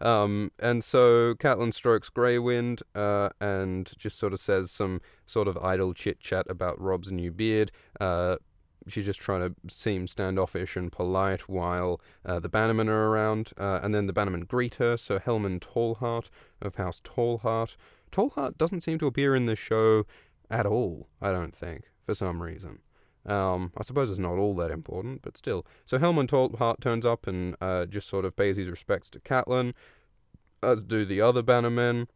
Um, 0.00 0.52
and 0.58 0.82
so 0.82 1.34
Catelyn 1.34 1.72
strokes 1.74 2.10
Greywind 2.10 2.82
uh, 2.94 3.30
and 3.40 3.90
just 3.98 4.18
sort 4.18 4.32
of 4.32 4.40
says 4.40 4.70
some 4.70 5.00
sort 5.26 5.48
of 5.48 5.58
idle 5.58 5.92
chit 5.94 6.20
chat 6.20 6.46
about 6.48 6.80
Robb's 6.80 7.12
new 7.12 7.30
beard. 7.30 7.70
Uh, 8.00 8.36
she's 8.88 9.06
just 9.06 9.20
trying 9.20 9.40
to 9.40 9.54
seem 9.72 10.06
standoffish 10.06 10.76
and 10.76 10.90
polite 10.90 11.48
while 11.48 12.00
uh, 12.24 12.40
the 12.40 12.48
Bannermen 12.48 12.88
are 12.88 13.08
around. 13.08 13.52
Uh, 13.58 13.80
and 13.82 13.94
then 13.94 14.06
the 14.06 14.12
Bannermen 14.12 14.46
greet 14.46 14.76
her. 14.76 14.96
So 14.96 15.18
Helman 15.18 15.60
Tallhart 15.60 16.30
of 16.62 16.76
House 16.76 17.00
Tallhart. 17.00 17.76
Tallhart 18.10 18.58
doesn't 18.58 18.82
seem 18.82 18.98
to 18.98 19.06
appear 19.06 19.36
in 19.36 19.46
the 19.46 19.56
show 19.56 20.04
at 20.50 20.66
all, 20.66 21.08
I 21.20 21.30
don't 21.30 21.54
think, 21.54 21.84
for 22.04 22.14
some 22.14 22.42
reason. 22.42 22.80
Um, 23.26 23.72
I 23.76 23.82
suppose 23.82 24.10
it's 24.10 24.18
not 24.18 24.38
all 24.38 24.54
that 24.56 24.70
important, 24.70 25.22
but 25.22 25.36
still. 25.36 25.66
So 25.84 25.98
Helman 25.98 26.26
Tallhart 26.26 26.80
turns 26.80 27.04
up 27.04 27.26
and 27.26 27.54
uh, 27.60 27.86
just 27.86 28.08
sort 28.08 28.24
of 28.24 28.34
pays 28.34 28.56
his 28.56 28.68
respects 28.68 29.10
to 29.10 29.20
Catelyn, 29.20 29.74
as 30.62 30.82
do 30.82 31.04
the 31.04 31.20
other 31.20 31.42
Bannermen. 31.42 32.06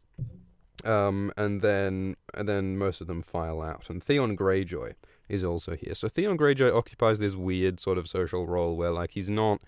Um, 0.83 1.31
and 1.37 1.61
then 1.61 2.15
and 2.33 2.47
then 2.47 2.77
most 2.77 3.01
of 3.01 3.07
them 3.07 3.21
file 3.21 3.61
out. 3.61 3.89
And 3.89 4.03
Theon 4.03 4.35
Greyjoy 4.37 4.93
is 5.29 5.43
also 5.43 5.75
here. 5.75 5.95
So 5.95 6.07
Theon 6.07 6.37
Greyjoy 6.37 6.75
occupies 6.75 7.19
this 7.19 7.35
weird 7.35 7.79
sort 7.79 7.97
of 7.97 8.07
social 8.07 8.45
role 8.45 8.75
where 8.75 8.91
like 8.91 9.11
he's 9.11 9.29
not 9.29 9.61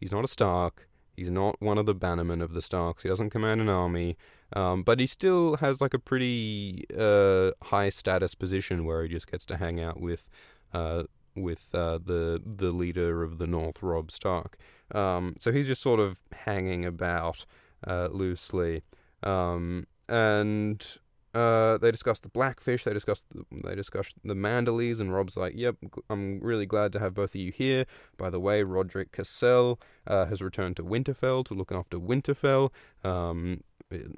he's 0.00 0.10
not 0.10 0.24
a 0.24 0.28
Stark, 0.28 0.88
he's 1.16 1.30
not 1.30 1.60
one 1.60 1.78
of 1.78 1.86
the 1.86 1.94
bannermen 1.94 2.42
of 2.42 2.54
the 2.54 2.62
Starks, 2.62 3.02
he 3.02 3.08
doesn't 3.08 3.30
command 3.30 3.60
an 3.60 3.68
army, 3.68 4.16
um, 4.54 4.82
but 4.82 4.98
he 4.98 5.06
still 5.06 5.56
has 5.56 5.80
like 5.80 5.94
a 5.94 5.98
pretty 5.98 6.84
uh, 6.98 7.52
high 7.64 7.88
status 7.88 8.34
position 8.34 8.84
where 8.84 9.02
he 9.02 9.08
just 9.08 9.30
gets 9.30 9.44
to 9.46 9.56
hang 9.56 9.80
out 9.80 10.00
with 10.00 10.28
uh, 10.74 11.04
with 11.34 11.70
uh, 11.72 11.98
the 12.04 12.42
the 12.44 12.70
leader 12.70 13.22
of 13.22 13.38
the 13.38 13.46
North, 13.46 13.82
Robb 13.82 14.10
Stark. 14.10 14.58
Um, 14.94 15.36
so 15.38 15.50
he's 15.52 15.66
just 15.66 15.82
sort 15.82 16.00
of 16.00 16.20
hanging 16.32 16.84
about 16.84 17.46
uh, 17.86 18.08
loosely, 18.10 18.82
um, 19.22 19.86
and 20.08 20.86
uh, 21.34 21.78
they 21.78 21.90
discuss 21.90 22.20
the 22.20 22.28
blackfish. 22.28 22.84
They 22.84 22.92
discuss 22.92 23.22
the, 23.30 23.44
they 23.64 23.74
discuss 23.74 24.14
the 24.22 24.34
Manderleys, 24.34 25.00
and 25.00 25.12
Robb's 25.12 25.36
like, 25.36 25.54
"Yep, 25.56 25.76
I'm 26.10 26.40
really 26.40 26.66
glad 26.66 26.92
to 26.92 27.00
have 27.00 27.14
both 27.14 27.34
of 27.34 27.40
you 27.40 27.50
here." 27.50 27.86
By 28.16 28.30
the 28.30 28.40
way, 28.40 28.62
Rodrik 28.62 29.12
Cassel 29.12 29.80
uh, 30.06 30.26
has 30.26 30.42
returned 30.42 30.76
to 30.76 30.84
Winterfell 30.84 31.44
to 31.46 31.54
look 31.54 31.72
after 31.72 31.98
Winterfell. 31.98 32.70
Um, 33.02 33.62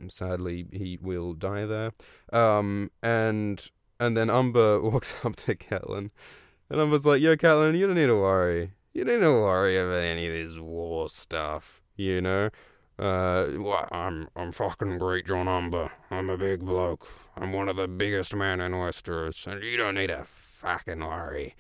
sadly, 0.09 0.67
he 0.73 0.99
will 1.01 1.33
die 1.33 1.65
there. 1.65 1.93
Um, 2.33 2.91
and 3.03 3.71
and 3.99 4.17
then 4.17 4.29
Umber 4.29 4.81
walks 4.83 5.25
up 5.25 5.37
to 5.37 5.55
Catelyn, 5.55 6.11
and 6.71 6.81
Umber's 6.81 7.07
like, 7.07 7.21
"Yo, 7.21 7.37
Catelyn, 7.37 7.79
you 7.79 7.87
don't 7.87 7.97
need 7.97 8.07
to 8.07 8.17
worry. 8.17 8.73
You 8.93 9.05
don't 9.05 9.15
need 9.15 9.21
to 9.21 9.33
worry 9.33 9.79
about 9.79 10.03
any 10.03 10.27
of 10.27 10.33
this 10.33 10.59
war 10.59 11.09
stuff. 11.09 11.81
You 11.97 12.21
know." 12.21 12.51
Uh, 12.99 13.49
well, 13.59 13.87
I'm 13.93 14.29
I'm 14.35 14.53
fucking 14.53 14.99
great, 14.99 15.27
John 15.27 15.49
Umber. 15.49 15.93
I'm 16.11 16.31
a 16.31 16.39
big 16.39 16.65
bloke. 16.65 17.07
I'm 17.37 17.53
one 17.53 17.69
of 17.69 17.77
the 17.77 17.89
biggest 17.89 18.35
men 18.35 18.61
in 18.61 18.73
Westeros, 18.73 19.47
and 19.47 19.63
you 19.63 19.77
don't 19.77 19.97
need 19.97 20.07
to 20.07 20.25
fucking 20.25 21.01
worry 21.01 21.55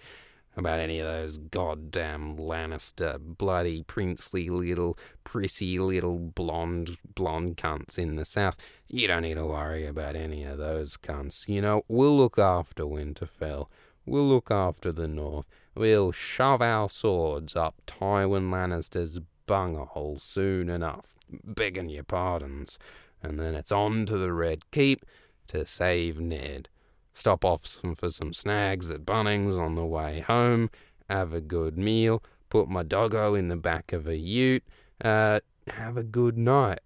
about 0.56 0.80
any 0.80 1.00
of 1.00 1.06
those 1.06 1.36
goddamn 1.36 2.36
Lannister 2.36 3.18
bloody 3.20 3.82
princely 3.82 4.48
little 4.48 4.98
prissy 5.24 5.78
little 5.78 6.18
blonde 6.18 6.96
blonde 7.14 7.58
cunts 7.58 7.98
in 7.98 8.16
the 8.16 8.24
south. 8.24 8.56
You 8.88 9.06
don't 9.06 9.22
need 9.22 9.34
to 9.34 9.44
worry 9.44 9.86
about 9.86 10.16
any 10.16 10.44
of 10.44 10.56
those 10.56 10.96
cunts. 10.96 11.46
You 11.46 11.60
know, 11.60 11.82
we'll 11.88 12.16
look 12.16 12.38
after 12.38 12.84
Winterfell. 12.84 13.66
We'll 14.06 14.28
look 14.28 14.50
after 14.50 14.92
the 14.92 15.08
north. 15.08 15.46
We'll 15.74 16.12
shove 16.12 16.62
our 16.62 16.88
swords 16.88 17.56
up 17.56 17.74
Tywin 17.86 18.50
Lannister's 18.50 19.18
bunghole 19.46 20.18
soon 20.20 20.68
enough 20.68 21.16
begging 21.44 21.88
your 21.88 22.04
pardons, 22.04 22.78
and 23.22 23.38
then 23.38 23.54
it's 23.54 23.72
on 23.72 24.06
to 24.06 24.18
the 24.18 24.32
Red 24.32 24.70
Keep 24.70 25.04
to 25.48 25.66
save 25.66 26.20
Ned. 26.20 26.68
Stop 27.14 27.44
off 27.44 27.66
some, 27.66 27.94
for 27.94 28.10
some 28.10 28.32
snags 28.32 28.90
at 28.90 29.06
Bunnings 29.06 29.58
on 29.58 29.74
the 29.74 29.86
way 29.86 30.20
home, 30.20 30.70
have 31.08 31.32
a 31.32 31.40
good 31.40 31.78
meal, 31.78 32.22
put 32.50 32.68
my 32.68 32.82
doggo 32.82 33.34
in 33.34 33.48
the 33.48 33.56
back 33.56 33.92
of 33.92 34.06
a 34.06 34.16
ute, 34.16 34.64
uh, 35.04 35.40
have 35.68 35.96
a 35.96 36.02
good 36.02 36.36
night. 36.36 36.80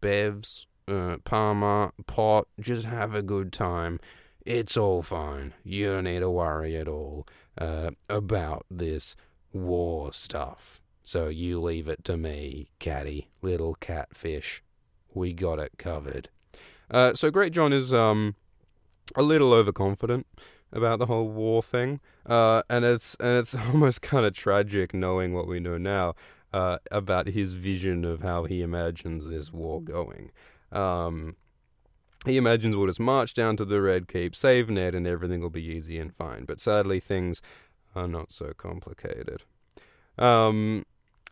Bevs, 0.00 0.66
uh, 0.86 1.16
Palmer, 1.24 1.92
Pot, 2.06 2.46
just 2.60 2.86
have 2.86 3.14
a 3.14 3.22
good 3.22 3.52
time. 3.52 3.98
It's 4.44 4.76
all 4.76 5.02
fine. 5.02 5.54
You 5.64 5.92
don't 5.92 6.04
need 6.04 6.20
to 6.20 6.30
worry 6.30 6.76
at 6.76 6.88
all 6.88 7.26
uh, 7.56 7.92
about 8.08 8.66
this 8.70 9.16
war 9.52 10.12
stuff. 10.12 10.82
So 11.04 11.28
you 11.28 11.60
leave 11.60 11.88
it 11.88 12.04
to 12.04 12.16
me, 12.16 12.70
catty, 12.78 13.28
little 13.40 13.74
catfish. 13.74 14.62
We 15.14 15.32
got 15.32 15.58
it 15.58 15.72
covered. 15.78 16.28
Uh, 16.90 17.14
so 17.14 17.30
Great 17.30 17.52
John 17.52 17.72
is 17.72 17.92
um 17.92 18.34
a 19.16 19.22
little 19.22 19.52
overconfident 19.52 20.26
about 20.72 20.98
the 20.98 21.06
whole 21.06 21.28
war 21.28 21.62
thing, 21.62 22.00
uh, 22.26 22.62
and 22.68 22.84
it's 22.84 23.14
and 23.20 23.38
it's 23.38 23.54
almost 23.72 24.02
kind 24.02 24.24
of 24.24 24.34
tragic 24.34 24.94
knowing 24.94 25.34
what 25.34 25.46
we 25.46 25.60
know 25.60 25.78
now 25.78 26.14
uh, 26.52 26.78
about 26.90 27.26
his 27.28 27.52
vision 27.52 28.04
of 28.04 28.22
how 28.22 28.44
he 28.44 28.62
imagines 28.62 29.26
this 29.26 29.52
war 29.52 29.82
going. 29.82 30.30
Um, 30.70 31.36
he 32.24 32.36
imagines 32.36 32.76
we'll 32.76 32.86
just 32.86 33.00
march 33.00 33.34
down 33.34 33.56
to 33.56 33.64
the 33.64 33.80
Red 33.80 34.08
Keep, 34.08 34.34
save 34.36 34.70
Ned, 34.70 34.94
and 34.94 35.06
everything 35.06 35.40
will 35.40 35.50
be 35.50 35.64
easy 35.64 35.98
and 35.98 36.14
fine. 36.14 36.44
But 36.44 36.60
sadly, 36.60 37.00
things 37.00 37.42
are 37.94 38.08
not 38.08 38.30
so 38.32 38.52
complicated. 38.56 39.42
Um, 40.18 40.84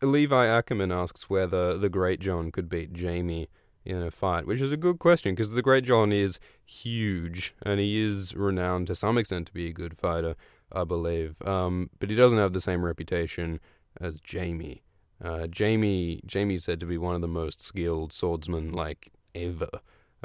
Levi 0.02 0.46
Ackerman 0.46 0.92
asks 0.92 1.28
whether 1.28 1.76
the 1.76 1.88
Great 1.88 2.20
John 2.20 2.50
could 2.50 2.68
beat 2.68 2.98
Jaime 2.98 3.48
in 3.84 4.02
a 4.02 4.10
fight, 4.10 4.46
which 4.46 4.60
is 4.60 4.72
a 4.72 4.76
good 4.76 4.98
question 4.98 5.34
because 5.34 5.52
the 5.52 5.62
Great 5.62 5.84
John 5.84 6.12
is 6.12 6.38
huge 6.64 7.54
and 7.62 7.80
he 7.80 8.00
is 8.00 8.34
renowned 8.34 8.86
to 8.88 8.94
some 8.94 9.18
extent 9.18 9.46
to 9.46 9.52
be 9.52 9.68
a 9.68 9.72
good 9.72 9.96
fighter, 9.96 10.36
I 10.72 10.84
believe. 10.84 11.40
Um, 11.46 11.90
but 11.98 12.10
he 12.10 12.16
doesn't 12.16 12.38
have 12.38 12.52
the 12.52 12.60
same 12.60 12.84
reputation 12.84 13.60
as 14.00 14.20
Jaime. 14.30 14.82
Uh, 15.22 15.46
Jaime 15.56 16.22
Jaime's 16.30 16.64
said 16.64 16.80
to 16.80 16.86
be 16.86 16.98
one 16.98 17.14
of 17.14 17.20
the 17.20 17.28
most 17.28 17.60
skilled 17.60 18.12
swordsmen 18.12 18.72
like 18.72 19.12
ever. 19.34 19.68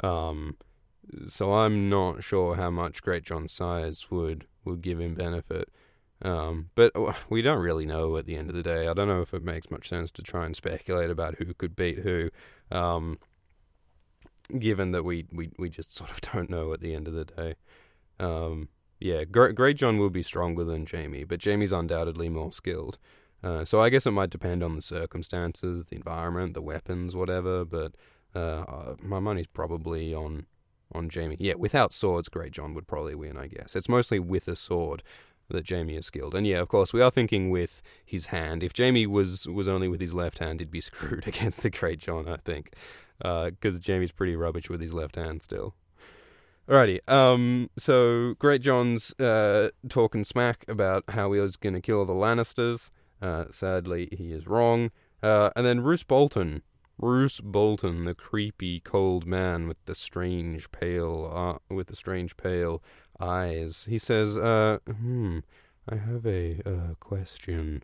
Um, 0.02 0.56
so 1.28 1.54
I'm 1.54 1.88
not 1.88 2.24
sure 2.24 2.56
how 2.56 2.70
much 2.70 3.02
Great 3.02 3.24
John 3.24 3.48
size 3.48 4.10
would 4.10 4.46
would 4.64 4.82
give 4.82 5.00
him 5.00 5.14
benefit. 5.14 5.68
Um, 6.22 6.70
but 6.74 6.92
we 7.30 7.42
don't 7.42 7.60
really 7.60 7.86
know 7.86 8.16
at 8.16 8.26
the 8.26 8.36
end 8.36 8.48
of 8.48 8.56
the 8.56 8.62
day. 8.62 8.88
I 8.88 8.94
don't 8.94 9.08
know 9.08 9.20
if 9.20 9.34
it 9.34 9.44
makes 9.44 9.70
much 9.70 9.88
sense 9.88 10.10
to 10.12 10.22
try 10.22 10.46
and 10.46 10.56
speculate 10.56 11.10
about 11.10 11.36
who 11.36 11.54
could 11.54 11.76
beat 11.76 11.98
who. 11.98 12.30
Um, 12.70 13.18
given 14.58 14.92
that 14.92 15.04
we, 15.04 15.26
we, 15.32 15.50
we 15.58 15.68
just 15.68 15.92
sort 15.92 16.10
of 16.10 16.20
don't 16.32 16.50
know 16.50 16.72
at 16.72 16.80
the 16.80 16.94
end 16.94 17.08
of 17.08 17.14
the 17.14 17.24
day. 17.24 17.54
Um, 18.18 18.68
yeah, 18.98 19.24
Great, 19.24 19.54
Great 19.54 19.76
John 19.76 19.98
will 19.98 20.10
be 20.10 20.22
stronger 20.22 20.64
than 20.64 20.86
Jaime, 20.86 21.24
but 21.24 21.44
Jaime's 21.44 21.72
undoubtedly 21.72 22.28
more 22.28 22.52
skilled. 22.52 22.98
Uh, 23.42 23.64
so 23.64 23.80
I 23.80 23.90
guess 23.90 24.06
it 24.06 24.12
might 24.12 24.30
depend 24.30 24.62
on 24.62 24.74
the 24.74 24.82
circumstances, 24.82 25.86
the 25.86 25.96
environment, 25.96 26.54
the 26.54 26.62
weapons, 26.62 27.14
whatever. 27.14 27.64
But 27.64 27.92
uh, 28.36 28.94
my 29.00 29.18
money's 29.18 29.46
probably 29.46 30.14
on 30.14 30.46
on 30.92 31.10
Jaime. 31.12 31.36
Yeah, 31.38 31.54
without 31.54 31.92
swords, 31.92 32.28
Great 32.28 32.52
John 32.52 32.74
would 32.74 32.86
probably 32.86 33.14
win. 33.14 33.36
I 33.36 33.46
guess 33.48 33.74
it's 33.74 33.88
mostly 33.88 34.18
with 34.18 34.48
a 34.48 34.56
sword 34.56 35.02
that 35.48 35.68
Jaime 35.68 35.96
is 35.96 36.06
skilled. 36.06 36.34
And 36.34 36.46
yeah, 36.46 36.58
of 36.58 36.68
course, 36.68 36.92
we 36.92 37.02
are 37.02 37.10
thinking 37.10 37.50
with 37.50 37.82
his 38.04 38.26
hand. 38.26 38.62
If 38.62 38.76
Jaime 38.76 39.06
was 39.06 39.46
was 39.48 39.68
only 39.68 39.88
with 39.88 40.00
his 40.00 40.14
left 40.14 40.38
hand, 40.38 40.60
he'd 40.60 40.70
be 40.70 40.80
screwed 40.90 41.26
against 41.26 41.62
the 41.62 41.70
Great 41.70 41.98
John. 41.98 42.28
I 42.28 42.36
think 42.36 42.74
because 43.18 43.76
uh, 43.76 43.80
Jaime's 43.84 44.12
pretty 44.12 44.36
rubbish 44.36 44.68
with 44.68 44.80
his 44.80 44.92
left 44.92 45.16
hand 45.16 45.42
still. 45.42 45.74
Alrighty, 46.68 46.98
um, 47.08 47.70
so 47.78 48.34
Great 48.40 48.60
John's 48.60 49.14
uh, 49.20 49.68
talking 49.88 50.24
smack 50.24 50.64
about 50.66 51.04
how 51.10 51.30
he 51.30 51.38
was 51.38 51.56
going 51.56 51.74
to 51.74 51.80
kill 51.80 52.04
the 52.04 52.12
Lannisters. 52.12 52.90
Uh, 53.22 53.44
sadly, 53.50 54.08
he 54.10 54.32
is 54.32 54.48
wrong. 54.48 54.90
Uh, 55.22 55.50
and 55.54 55.64
then 55.64 55.80
Roose 55.80 56.02
Bolton, 56.02 56.62
Roose 56.98 57.40
Bolton, 57.40 58.04
the 58.04 58.14
creepy, 58.14 58.80
cold 58.80 59.26
man 59.26 59.68
with 59.68 59.84
the 59.84 59.94
strange 59.94 60.70
pale, 60.72 61.30
uh, 61.32 61.74
with 61.74 61.88
the 61.88 61.96
strange 61.96 62.36
pale 62.36 62.82
eyes. 63.20 63.86
He 63.88 63.98
says, 63.98 64.38
uh, 64.38 64.78
"Hmm, 64.86 65.40
I 65.88 65.96
have 65.96 66.26
a 66.26 66.60
uh, 66.64 66.94
question 66.98 67.82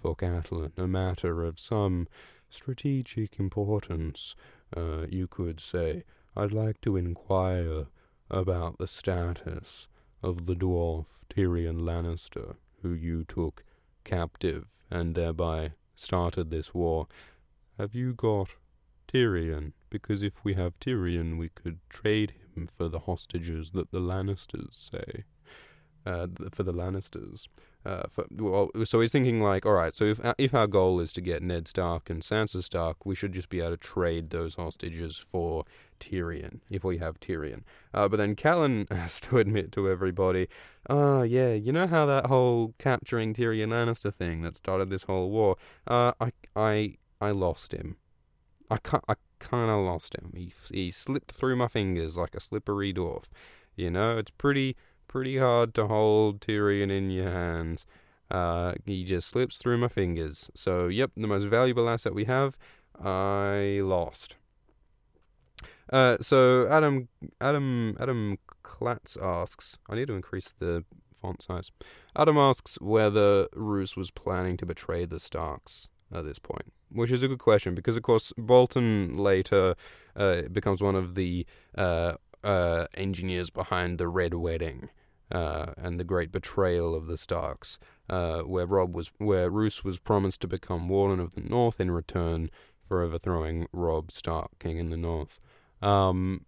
for 0.00 0.16
Catelyn, 0.16 0.72
a 0.76 0.88
matter 0.88 1.44
of 1.44 1.60
some 1.60 2.08
strategic 2.50 3.38
importance, 3.38 4.34
uh, 4.76 5.06
you 5.08 5.26
could 5.26 5.60
say. 5.60 6.04
I'd 6.36 6.52
like 6.52 6.80
to 6.82 6.96
inquire 6.96 7.86
about 8.30 8.78
the 8.78 8.88
status 8.88 9.86
of 10.22 10.46
the 10.46 10.54
dwarf 10.54 11.06
Tyrion 11.30 11.82
Lannister, 11.82 12.56
who 12.82 12.92
you 12.92 13.24
took 13.24 13.64
captive 14.04 14.66
and 14.90 15.14
thereby 15.14 15.72
started 15.94 16.50
this 16.50 16.74
war. 16.74 17.06
Have 17.78 17.94
you 17.94 18.14
got 18.14 18.48
Tyrion? 19.12 19.72
Because 19.90 20.22
if 20.22 20.44
we 20.44 20.54
have 20.54 20.78
Tyrion, 20.78 21.38
we 21.38 21.48
could 21.48 21.78
trade 21.88 22.34
him 22.54 22.66
for 22.66 22.88
the 22.88 23.00
hostages 23.00 23.70
that 23.72 23.90
the 23.90 24.00
Lannisters 24.00 24.90
say. 24.90 25.24
Uh, 26.04 26.26
for 26.50 26.64
the 26.64 26.72
Lannisters. 26.72 27.46
Uh, 27.86 28.02
for, 28.10 28.26
well, 28.36 28.68
so 28.84 29.00
he's 29.00 29.12
thinking 29.12 29.40
like, 29.40 29.64
all 29.64 29.72
right, 29.72 29.94
so 29.94 30.04
if 30.04 30.20
if 30.36 30.52
our 30.52 30.66
goal 30.66 30.98
is 30.98 31.12
to 31.12 31.20
get 31.20 31.42
Ned 31.42 31.68
Stark 31.68 32.10
and 32.10 32.22
Sansa 32.22 32.62
Stark, 32.62 33.06
we 33.06 33.14
should 33.14 33.32
just 33.32 33.48
be 33.48 33.60
able 33.60 33.70
to 33.70 33.76
trade 33.76 34.30
those 34.30 34.56
hostages 34.56 35.16
for 35.16 35.64
Tyrion 36.00 36.60
if 36.70 36.82
we 36.82 36.98
have 36.98 37.20
Tyrion. 37.20 37.62
Uh, 37.94 38.08
but 38.08 38.16
then 38.16 38.34
Callan 38.34 38.86
has 38.90 39.20
to 39.20 39.38
admit 39.38 39.70
to 39.72 39.88
everybody, 39.88 40.48
oh 40.90 41.22
yeah, 41.22 41.52
you 41.52 41.72
know 41.72 41.86
how 41.86 42.04
that 42.06 42.26
whole 42.26 42.74
capturing 42.78 43.32
Tyrion 43.32 43.68
Lannister 43.68 44.12
thing 44.12 44.42
that 44.42 44.56
started 44.56 44.90
this 44.90 45.04
whole 45.04 45.30
war, 45.30 45.56
uh, 45.86 46.12
I 46.20 46.32
I 46.56 46.96
I 47.22 47.30
lost 47.30 47.72
him. 47.72 47.96
I 48.70 48.78
I 49.08 49.14
kind 49.38 49.70
of 49.70 49.84
lost 49.84 50.14
him. 50.16 50.32
He 50.34 50.52
he 50.72 50.90
slipped 50.90 51.32
through 51.32 51.56
my 51.56 51.68
fingers 51.68 52.16
like 52.16 52.34
a 52.34 52.40
slippery 52.40 52.92
dwarf. 52.92 53.24
You 53.76 53.90
know, 53.90 54.18
it's 54.18 54.30
pretty 54.30 54.76
pretty 55.08 55.38
hard 55.38 55.74
to 55.74 55.86
hold 55.86 56.40
Tyrion 56.40 56.90
in 56.90 57.10
your 57.10 57.30
hands. 57.30 57.86
Uh, 58.30 58.72
he 58.86 59.04
just 59.04 59.28
slips 59.28 59.58
through 59.58 59.76
my 59.76 59.88
fingers. 59.88 60.50
So, 60.54 60.88
yep, 60.88 61.10
the 61.14 61.26
most 61.26 61.44
valuable 61.44 61.86
asset 61.88 62.14
we 62.14 62.24
have, 62.24 62.56
I 62.98 63.80
lost. 63.84 64.36
Uh, 65.92 66.16
so 66.20 66.66
Adam 66.68 67.08
Adam 67.40 67.96
Adam 68.00 68.38
Klatz 68.64 69.22
asks, 69.22 69.78
I 69.88 69.96
need 69.96 70.08
to 70.08 70.14
increase 70.14 70.54
the 70.58 70.84
font 71.20 71.42
size. 71.42 71.70
Adam 72.16 72.38
asks 72.38 72.80
whether 72.80 73.48
Roose 73.54 73.96
was 73.96 74.10
planning 74.10 74.56
to 74.56 74.66
betray 74.66 75.04
the 75.04 75.20
Starks 75.20 75.88
at 76.10 76.24
this 76.24 76.38
point, 76.38 76.72
which 76.94 77.10
is 77.10 77.22
a 77.22 77.28
good 77.28 77.38
question 77.38 77.74
because, 77.74 77.96
of 77.96 78.02
course, 78.02 78.32
Bolton 78.36 79.18
later 79.18 79.74
uh, 80.16 80.42
becomes 80.42 80.82
one 80.82 80.94
of 80.94 81.14
the 81.14 81.46
uh, 81.76 82.14
uh 82.44 82.86
engineers 82.94 83.50
behind 83.50 83.98
the 83.98 84.08
Red 84.08 84.34
Wedding 84.34 84.88
uh, 85.32 85.72
and 85.76 85.98
the 85.98 86.04
great 86.04 86.30
betrayal 86.30 86.94
of 86.94 87.06
the 87.06 87.16
Starks, 87.16 87.78
uh, 88.10 88.40
where 88.40 88.66
Robb 88.66 88.94
was, 88.94 89.10
where 89.18 89.50
Roose 89.50 89.82
was 89.82 89.98
promised 89.98 90.40
to 90.42 90.48
become 90.48 90.88
Warden 90.88 91.20
of 91.20 91.34
the 91.34 91.40
North 91.40 91.80
in 91.80 91.90
return 91.90 92.50
for 92.86 93.02
overthrowing 93.02 93.66
Robb 93.72 94.12
Stark, 94.12 94.58
King 94.58 94.76
in 94.76 94.90
the 94.90 94.96
North. 94.96 95.40
Um, 95.80 96.44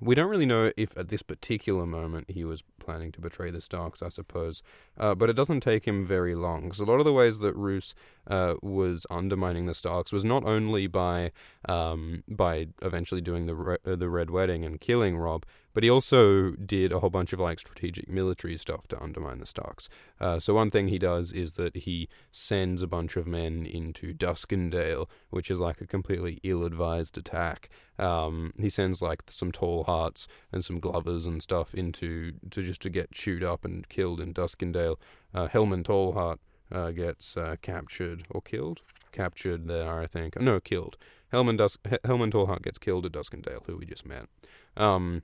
we 0.00 0.14
don't 0.14 0.28
really 0.28 0.46
know 0.46 0.72
if 0.76 0.96
at 0.96 1.08
this 1.08 1.22
particular 1.22 1.86
moment 1.86 2.30
he 2.30 2.44
was 2.44 2.62
planning 2.78 3.12
to 3.12 3.20
betray 3.20 3.50
the 3.50 3.60
Starks, 3.60 4.02
I 4.02 4.08
suppose, 4.08 4.62
uh, 4.98 5.14
but 5.14 5.28
it 5.28 5.34
doesn't 5.34 5.60
take 5.60 5.86
him 5.86 6.06
very 6.06 6.34
long 6.34 6.62
because 6.62 6.80
a 6.80 6.84
lot 6.84 6.98
of 6.98 7.04
the 7.04 7.12
ways 7.12 7.40
that 7.40 7.54
Roose 7.54 7.94
uh, 8.26 8.54
was 8.62 9.06
undermining 9.10 9.66
the 9.66 9.74
Starks 9.74 10.12
was 10.12 10.24
not 10.24 10.44
only 10.44 10.86
by 10.86 11.32
um, 11.68 12.22
by 12.28 12.68
eventually 12.82 13.20
doing 13.20 13.46
the 13.46 13.54
re- 13.54 13.76
uh, 13.86 13.96
the 13.96 14.08
Red 14.08 14.30
Wedding 14.30 14.64
and 14.64 14.80
killing 14.80 15.16
Robb, 15.16 15.44
but 15.78 15.84
he 15.84 15.90
also 15.90 16.50
did 16.54 16.90
a 16.90 16.98
whole 16.98 17.08
bunch 17.08 17.32
of 17.32 17.38
like 17.38 17.60
strategic 17.60 18.08
military 18.08 18.56
stuff 18.56 18.88
to 18.88 19.00
undermine 19.00 19.38
the 19.38 19.46
Starks. 19.46 19.88
Uh, 20.20 20.40
so 20.40 20.52
one 20.52 20.72
thing 20.72 20.88
he 20.88 20.98
does 20.98 21.32
is 21.32 21.52
that 21.52 21.76
he 21.76 22.08
sends 22.32 22.82
a 22.82 22.88
bunch 22.88 23.14
of 23.14 23.28
men 23.28 23.64
into 23.64 24.12
Duskendale, 24.12 25.06
which 25.30 25.52
is 25.52 25.60
like 25.60 25.80
a 25.80 25.86
completely 25.86 26.40
ill-advised 26.42 27.16
attack. 27.16 27.68
Um, 27.96 28.52
he 28.58 28.68
sends 28.68 29.00
like 29.00 29.22
some 29.28 29.52
tall 29.52 29.84
hearts 29.84 30.26
and 30.50 30.64
some 30.64 30.80
glovers 30.80 31.26
and 31.26 31.40
stuff 31.40 31.76
into 31.76 32.32
to 32.50 32.60
just 32.60 32.82
to 32.82 32.90
get 32.90 33.12
chewed 33.12 33.44
up 33.44 33.64
and 33.64 33.88
killed 33.88 34.18
in 34.20 34.34
Duskendale. 34.34 34.96
Uh, 35.32 35.46
Helman 35.46 35.84
Tallhart 35.84 36.40
uh, 36.72 36.90
gets 36.90 37.36
uh, 37.36 37.54
captured 37.62 38.26
or 38.30 38.42
killed. 38.42 38.80
Captured 39.12 39.68
there, 39.68 40.00
I 40.00 40.08
think. 40.08 40.40
No, 40.40 40.58
killed. 40.58 40.96
Helman, 41.30 41.56
Dus- 41.56 41.78
Helman 42.04 42.32
Tallhart 42.32 42.62
gets 42.62 42.78
killed 42.78 43.06
at 43.06 43.12
Duskendale, 43.12 43.64
who 43.66 43.76
we 43.76 43.86
just 43.86 44.04
met. 44.04 44.26
Um, 44.76 45.22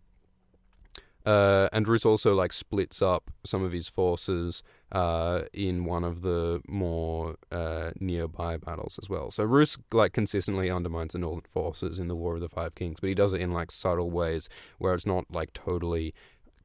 uh, 1.24 1.68
and 1.72 1.88
Roose 1.88 2.04
also 2.04 2.34
like 2.34 2.52
splits 2.52 3.00
up 3.00 3.30
some 3.44 3.62
of 3.62 3.72
his 3.72 3.88
forces 3.88 4.62
uh, 4.92 5.42
in 5.52 5.84
one 5.84 6.04
of 6.04 6.22
the 6.22 6.60
more 6.68 7.36
uh, 7.50 7.92
nearby 7.98 8.56
battles 8.58 8.98
as 9.02 9.08
well. 9.08 9.30
So 9.30 9.44
Roose 9.44 9.78
like 9.92 10.12
consistently 10.12 10.70
undermines 10.70 11.12
the 11.12 11.18
Northern 11.18 11.42
forces 11.48 11.98
in 11.98 12.08
the 12.08 12.16
War 12.16 12.34
of 12.34 12.40
the 12.40 12.48
Five 12.48 12.74
Kings, 12.74 13.00
but 13.00 13.08
he 13.08 13.14
does 13.14 13.32
it 13.32 13.40
in 13.40 13.52
like 13.52 13.70
subtle 13.70 14.10
ways 14.10 14.48
where 14.78 14.94
it's 14.94 15.06
not 15.06 15.24
like 15.30 15.52
totally 15.54 16.14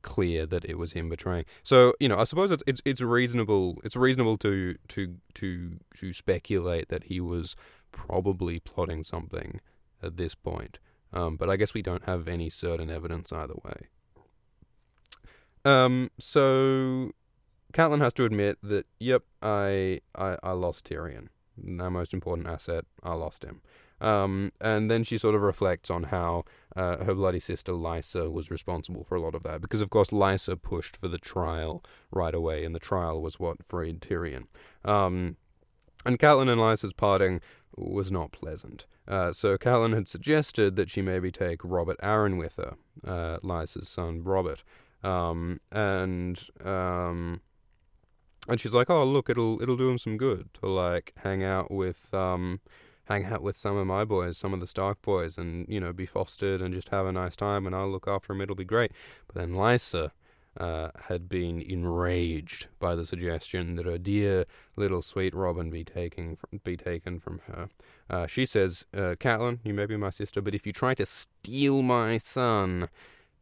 clear 0.02 0.46
that 0.46 0.66
it 0.66 0.78
was 0.78 0.92
him 0.94 1.10
betraying. 1.10 1.46
So 1.64 1.94
you 2.00 2.10
know, 2.10 2.18
I 2.18 2.26
suppose 2.26 2.52
it's 2.52 2.64
it's 2.68 2.82
it's 2.84 3.02
reasonable. 3.02 3.80
It's 3.84 3.96
reasonable 3.96 4.38
to 4.40 4.76
to 4.90 5.16
to 5.36 5.80
to 5.96 6.14
speculate 6.14 6.90
that 6.90 7.06
he 7.06 7.22
was 7.22 7.56
probably 7.92 8.60
plotting 8.60 9.04
something 9.04 9.62
at 10.04 10.18
this 10.18 10.36
point. 10.36 10.80
Um, 11.12 11.38
but 11.38 11.50
I 11.50 11.56
guess 11.56 11.74
we 11.74 11.82
don't 11.82 12.04
have 12.04 12.28
any 12.28 12.50
certain 12.50 12.90
evidence 12.90 13.32
either 13.32 13.56
way. 13.64 13.88
Um, 15.70 16.10
so 16.18 17.12
Catelyn 17.74 18.02
has 18.02 18.14
to 18.16 18.26
admit 18.26 18.58
that, 18.64 18.86
yep, 19.00 19.24
I, 19.42 20.02
I, 20.16 20.38
I 20.42 20.52
lost 20.52 20.86
Tyrion, 20.86 21.28
our 21.80 21.92
most 21.92 22.14
important 22.14 22.48
asset. 22.48 22.86
I 23.04 23.14
lost 23.14 23.44
him. 23.44 23.62
Um, 24.02 24.54
and 24.62 24.90
then 24.90 25.04
she 25.04 25.18
sort 25.18 25.36
of 25.36 25.42
reflects 25.42 25.90
on 25.92 26.04
how 26.04 26.46
uh, 26.76 27.04
her 27.04 27.14
bloody 27.14 27.40
sister 27.40 27.74
Lysa 27.74 28.32
was 28.32 28.50
responsible 28.50 29.04
for 29.04 29.16
a 29.16 29.22
lot 29.22 29.36
of 29.36 29.44
that, 29.44 29.60
because 29.62 29.82
of 29.82 29.90
course 29.90 30.10
Lysa 30.10 30.60
pushed 30.62 30.96
for 30.96 31.10
the 31.10 31.18
trial 31.18 31.84
right 32.10 32.34
away, 32.34 32.64
and 32.66 32.74
the 32.74 32.80
trial 32.80 33.22
was 33.22 33.40
what 33.40 33.64
freed 33.64 34.00
Tyrion. 34.00 34.46
Um, 34.86 35.36
and 36.06 36.18
Catelyn 36.18 36.50
and 36.50 36.62
Lysa's 36.62 36.94
parting 36.94 37.42
was 37.76 38.10
not 38.10 38.32
pleasant. 38.32 38.88
Uh, 39.06 39.34
so 39.34 39.58
Catelyn 39.58 39.94
had 39.94 40.08
suggested 40.08 40.78
that 40.78 40.90
she 40.90 41.02
maybe 41.02 41.32
take 41.32 41.60
Robert 41.64 42.00
Arryn 42.02 42.38
with 42.38 42.56
her, 42.56 42.76
uh, 43.06 43.40
Lysa's 43.44 43.90
son 43.90 44.24
Robert, 44.24 44.64
um, 45.04 45.60
and 45.72 46.42
um, 46.64 47.42
and 48.48 48.60
she's 48.60 48.74
like, 48.74 48.90
"Oh, 48.90 49.04
look, 49.04 49.30
it'll 49.30 49.62
it'll 49.62 49.78
do 49.78 49.90
him 49.90 49.98
some 49.98 50.18
good 50.18 50.50
to 50.56 50.68
like 50.68 51.14
hang 51.18 51.44
out 51.44 51.72
with 51.72 52.14
um, 52.14 52.60
hang 53.06 53.26
out 53.26 53.42
with 53.42 53.58
some 53.58 53.78
of 53.78 53.88
my 53.88 54.04
boys, 54.04 54.38
some 54.38 54.54
of 54.54 54.60
the 54.60 54.68
Stark 54.68 55.02
boys, 55.02 55.38
and 55.38 55.66
you 55.70 55.80
know, 55.80 55.94
be 55.94 56.06
fostered 56.06 56.62
and 56.62 56.74
just 56.74 56.90
have 56.90 57.06
a 57.06 57.12
nice 57.12 57.36
time, 57.36 57.66
and 57.66 57.76
I'll 57.76 57.90
look 57.90 58.08
after 58.08 58.34
him. 58.34 58.42
It'll 58.42 58.56
be 58.56 58.66
great." 58.66 58.92
But 59.28 59.36
then 59.36 59.54
Lysa 59.54 60.12
uh, 60.58 60.90
had 61.08 61.30
been 61.30 61.62
enraged 61.62 62.68
by 62.80 62.96
the 62.96 63.06
suggestion 63.06 63.76
that 63.76 63.86
her 63.86 63.98
dear 63.98 64.46
little 64.76 65.02
sweet 65.02 65.34
Robin 65.36 65.70
be 65.70 65.84
taken 65.84 66.36
from, 66.36 66.60
be 66.64 66.76
taken 66.76 67.20
from 67.20 67.40
her. 67.48 67.70
Uh, 68.10 68.28
she 68.28 68.46
says, 68.46 68.86
uh, 68.94 69.16
"Catelyn, 69.20 69.60
you 69.64 69.74
may 69.74 69.86
be 69.86 69.96
my 69.96 70.10
sister, 70.10 70.42
but 70.42 70.56
if 70.56 70.68
you 70.68 70.74
try 70.74 70.94
to 70.96 71.06
steal 71.06 71.82
my 71.82 72.18
son, 72.18 72.90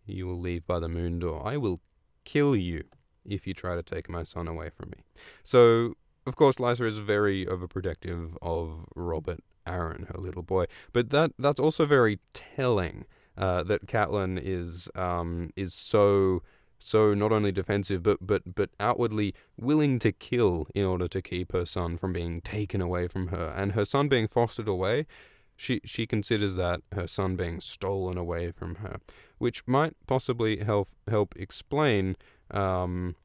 you 0.07 0.27
will 0.27 0.39
leave 0.39 0.65
by 0.65 0.79
the 0.79 0.89
moon 0.89 1.19
door. 1.19 1.45
I 1.45 1.57
will 1.57 1.79
kill 2.23 2.55
you 2.55 2.83
if 3.25 3.45
you 3.45 3.53
try 3.53 3.75
to 3.75 3.83
take 3.83 4.09
my 4.09 4.23
son 4.23 4.47
away 4.47 4.69
from 4.69 4.89
me." 4.91 5.03
So, 5.43 5.95
of 6.25 6.35
course, 6.35 6.57
Lysa 6.57 6.85
is 6.85 6.99
very 6.99 7.45
overprotective 7.45 8.37
of 8.41 8.85
Robert 8.95 9.43
Arryn, 9.65 10.07
her 10.07 10.19
little 10.19 10.43
boy, 10.43 10.65
but 10.93 11.09
that 11.11 11.31
that's 11.37 11.59
also 11.59 11.85
very 11.85 12.19
telling. 12.33 13.05
Uh, 13.37 13.61
that 13.61 13.85
Catelyn 13.85 14.41
is 14.43 14.89
um, 14.95 15.51
is 15.55 15.71
so 15.71 16.41
so 16.79 17.13
not 17.13 17.31
only 17.31 17.51
defensive 17.51 18.03
but 18.03 18.17
but 18.21 18.55
but 18.55 18.69
outwardly 18.79 19.33
willing 19.57 19.99
to 19.99 20.11
kill 20.11 20.67
in 20.75 20.85
order 20.85 21.07
to 21.07 21.21
keep 21.21 21.51
her 21.51 21.65
son 21.65 21.97
from 21.97 22.13
being 22.13 22.41
taken 22.41 22.81
away 22.81 23.07
from 23.07 23.27
her 23.27 23.53
and 23.55 23.71
her 23.71 23.85
son 23.85 24.07
being 24.07 24.27
fostered 24.27 24.67
away 24.67 25.05
she 25.55 25.81
she 25.83 26.05
considers 26.05 26.55
that 26.55 26.81
her 26.93 27.07
son 27.07 27.35
being 27.35 27.59
stolen 27.59 28.17
away 28.17 28.51
from 28.51 28.75
her 28.75 28.97
which 29.37 29.67
might 29.67 29.93
possibly 30.07 30.63
help 30.63 30.89
help 31.07 31.35
explain 31.37 32.15
um, 32.51 33.15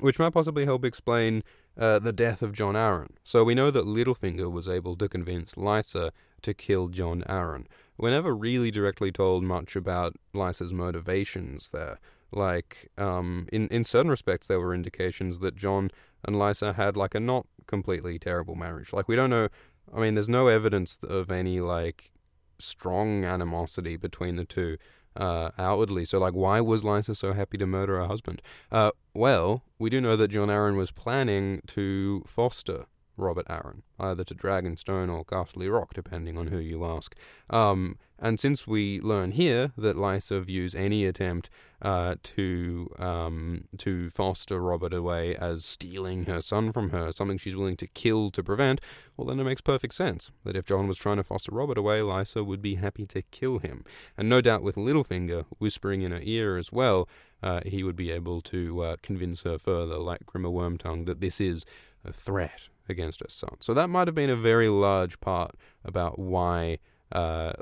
which 0.00 0.18
might 0.18 0.32
possibly 0.32 0.64
help 0.64 0.84
explain 0.84 1.42
uh, 1.78 1.98
the 1.98 2.12
death 2.12 2.42
of 2.42 2.52
Jon 2.52 2.74
Arryn. 2.74 3.10
So 3.24 3.44
we 3.44 3.54
know 3.54 3.70
that 3.70 3.84
Littlefinger 3.84 4.50
was 4.50 4.68
able 4.68 4.96
to 4.96 5.08
convince 5.08 5.54
Lysa 5.54 6.10
to 6.42 6.54
kill 6.54 6.88
Jon 6.88 7.22
Arryn. 7.28 7.66
We're 7.98 8.10
never 8.10 8.34
really 8.34 8.70
directly 8.70 9.12
told 9.12 9.44
much 9.44 9.76
about 9.76 10.16
Lysa's 10.34 10.72
motivations 10.72 11.70
there. 11.70 11.98
Like, 12.32 12.88
um, 12.96 13.48
in, 13.52 13.68
in 13.68 13.84
certain 13.84 14.10
respects, 14.10 14.46
there 14.46 14.60
were 14.60 14.74
indications 14.74 15.40
that 15.40 15.56
Jon 15.56 15.90
and 16.24 16.36
Lysa 16.36 16.74
had, 16.76 16.96
like, 16.96 17.14
a 17.14 17.20
not 17.20 17.46
completely 17.66 18.18
terrible 18.18 18.54
marriage. 18.54 18.92
Like, 18.92 19.08
we 19.08 19.16
don't 19.16 19.30
know, 19.30 19.48
I 19.94 20.00
mean, 20.00 20.14
there's 20.14 20.28
no 20.28 20.46
evidence 20.46 20.98
of 21.02 21.30
any, 21.30 21.60
like, 21.60 22.12
strong 22.58 23.24
animosity 23.24 23.96
between 23.96 24.36
the 24.36 24.44
two 24.44 24.76
uh, 25.16 25.50
outwardly. 25.58 26.04
So, 26.04 26.18
like, 26.18 26.34
why 26.34 26.60
was 26.60 26.84
Lysa 26.84 27.16
so 27.16 27.32
happy 27.32 27.58
to 27.58 27.66
murder 27.66 27.98
her 27.98 28.06
husband? 28.06 28.42
Uh, 28.70 28.90
well, 29.14 29.64
we 29.78 29.90
do 29.90 30.00
know 30.00 30.16
that 30.16 30.28
Jon 30.28 30.48
Arryn 30.48 30.76
was 30.76 30.90
planning 30.90 31.62
to 31.68 32.22
foster 32.26 32.86
Robert 33.16 33.46
Arryn, 33.48 33.82
either 33.98 34.24
to 34.24 34.34
Dragonstone 34.34 35.12
or 35.12 35.24
Casterly 35.24 35.72
Rock, 35.72 35.94
depending 35.94 36.38
on 36.38 36.48
who 36.48 36.58
you 36.58 36.84
ask. 36.84 37.14
Um, 37.50 37.98
and 38.20 38.38
since 38.38 38.66
we 38.66 39.00
learn 39.00 39.32
here 39.32 39.72
that 39.78 39.96
Lysa 39.96 40.44
views 40.44 40.74
any 40.74 41.06
attempt 41.06 41.48
uh, 41.80 42.16
to 42.22 42.92
um, 42.98 43.64
to 43.78 44.10
foster 44.10 44.60
Robert 44.60 44.92
away 44.92 45.34
as 45.36 45.64
stealing 45.64 46.26
her 46.26 46.42
son 46.42 46.70
from 46.70 46.90
her, 46.90 47.10
something 47.12 47.38
she's 47.38 47.56
willing 47.56 47.78
to 47.78 47.86
kill 47.86 48.30
to 48.32 48.42
prevent, 48.42 48.80
well, 49.16 49.26
then 49.26 49.40
it 49.40 49.44
makes 49.44 49.62
perfect 49.62 49.94
sense 49.94 50.30
that 50.44 50.56
if 50.56 50.66
Jon 50.66 50.86
was 50.86 50.98
trying 50.98 51.16
to 51.16 51.24
foster 51.24 51.52
Robert 51.52 51.78
away, 51.78 52.00
Lysa 52.00 52.44
would 52.44 52.60
be 52.60 52.74
happy 52.74 53.06
to 53.06 53.22
kill 53.22 53.58
him. 53.58 53.84
And 54.18 54.28
no 54.28 54.42
doubt 54.42 54.62
with 54.62 54.76
Littlefinger 54.76 55.46
whispering 55.58 56.02
in 56.02 56.12
her 56.12 56.20
ear 56.22 56.58
as 56.58 56.70
well, 56.70 57.08
uh, 57.42 57.60
he 57.64 57.82
would 57.82 57.96
be 57.96 58.10
able 58.10 58.42
to 58.42 58.82
uh, 58.82 58.96
convince 59.02 59.42
her 59.42 59.58
further, 59.58 59.96
like 59.96 60.26
Grima 60.26 60.52
Wormtongue, 60.52 61.06
that 61.06 61.22
this 61.22 61.40
is 61.40 61.64
a 62.04 62.12
threat 62.12 62.68
against 62.86 63.20
her 63.20 63.30
son. 63.30 63.56
So 63.60 63.72
that 63.72 63.88
might 63.88 64.08
have 64.08 64.14
been 64.14 64.30
a 64.30 64.36
very 64.36 64.68
large 64.68 65.20
part 65.20 65.54
about 65.84 66.18
why 66.18 66.78
uh, 67.12 67.52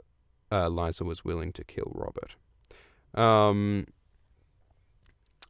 uh, 0.50 0.66
Lysa 0.66 1.02
was 1.02 1.24
willing 1.24 1.52
to 1.52 1.64
kill 1.64 1.92
Robert. 1.94 2.37
Um, 3.14 3.87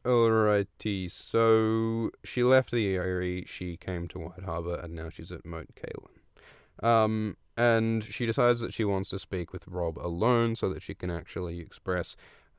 alrighty, 0.04 1.10
so 1.10 2.10
she 2.24 2.42
left 2.42 2.70
the 2.70 2.96
Eyrie, 2.96 3.44
she 3.46 3.76
came 3.76 4.08
to 4.08 4.18
White 4.18 4.44
Harbor, 4.44 4.76
and 4.76 4.94
now 4.94 5.10
she's 5.10 5.32
at 5.32 5.44
Moat 5.44 5.68
Cailin. 5.74 6.88
Um, 6.88 7.36
and 7.56 8.04
she 8.04 8.24
decides 8.24 8.60
that 8.60 8.72
she 8.72 8.84
wants 8.84 9.10
to 9.10 9.18
speak 9.18 9.52
with 9.52 9.66
Robb 9.66 9.98
alone 9.98 10.54
so 10.54 10.68
that 10.70 10.82
she 10.82 10.94
can 10.94 11.10
actually 11.10 11.58
express 11.58 12.14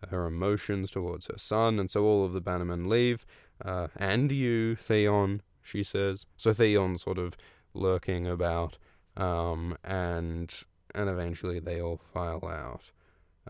her 0.10 0.26
emotions 0.26 0.92
towards 0.92 1.28
her 1.28 1.38
son, 1.38 1.80
and 1.80 1.90
so 1.90 2.04
all 2.04 2.26
of 2.26 2.34
the 2.34 2.42
Bannermen 2.42 2.88
leave. 2.88 3.26
Uh, 3.64 3.88
and 3.96 4.32
you, 4.32 4.76
Theon, 4.76 5.42
she 5.62 5.84
says. 5.84 6.26
So 6.38 6.54
Theon's 6.54 7.04
sort 7.04 7.18
of 7.18 7.36
lurking 7.74 8.28
about, 8.28 8.78
um, 9.18 9.78
and 9.84 10.54
and 10.96 11.10
eventually 11.10 11.60
they 11.60 11.82
all 11.82 11.98
file 11.98 12.46
out. 12.46 12.92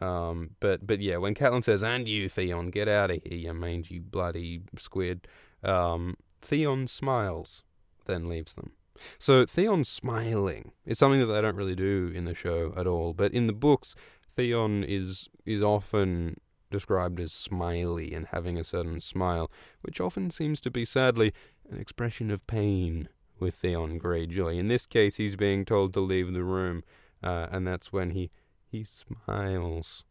Um, 0.02 0.52
but 0.60 0.86
but 0.86 0.99
yeah, 0.99 1.17
when 1.17 1.36
Catelyn 1.36 1.63
says, 1.63 1.84
"And 1.84 2.08
you, 2.08 2.30
Theon, 2.30 2.69
get 2.69 2.88
out 2.88 3.12
of 3.12 3.21
here, 3.23 3.38
you 3.38 3.54
mangy 3.54 3.99
bloody 3.99 4.62
squid," 4.78 5.28
um, 5.63 6.15
Theon 6.41 6.88
smiles, 6.88 7.63
then 8.06 8.30
leaves 8.30 8.54
them. 8.54 8.71
So 9.17 9.45
Theon 9.45 9.84
smiling 9.84 10.71
is 10.86 10.97
something 10.97 11.19
that 11.19 11.28
they 11.28 11.41
don't 11.41 11.56
really 11.56 11.75
do 11.75 12.12
in 12.13 12.25
the 12.25 12.34
show 12.34 12.73
at 12.75 12.88
all. 12.88 13.13
But 13.13 13.34
in 13.34 13.47
the 13.47 13.54
books, 13.54 13.95
Theon 14.36 14.84
is 14.84 15.30
is 15.45 15.62
often 15.62 16.39
described 16.71 17.19
as 17.19 17.34
smiley 17.34 18.13
and 18.13 18.28
having 18.28 18.58
a 18.58 18.63
certain 18.63 19.02
smile, 19.02 19.52
which 19.82 19.99
often 19.99 20.30
seems 20.30 20.62
to 20.62 20.71
be 20.71 20.86
sadly 20.86 21.34
an 21.69 21.80
expression 21.80 22.30
of 22.30 22.45
pain 22.47 23.10
with 23.39 23.56
Theon 23.56 23.99
Greyjoy. 23.99 24.58
In 24.58 24.67
this 24.67 24.86
case, 24.86 25.15
he's 25.17 25.36
being 25.36 25.65
told 25.65 25.93
to 25.93 25.99
leave 25.99 26.32
the 26.34 26.43
room, 26.43 26.84
uh, 27.23 27.47
and 27.51 27.67
that's 27.67 27.91
when 27.91 28.12
he 28.12 28.32
he 28.71 28.84
smiles. 28.84 30.03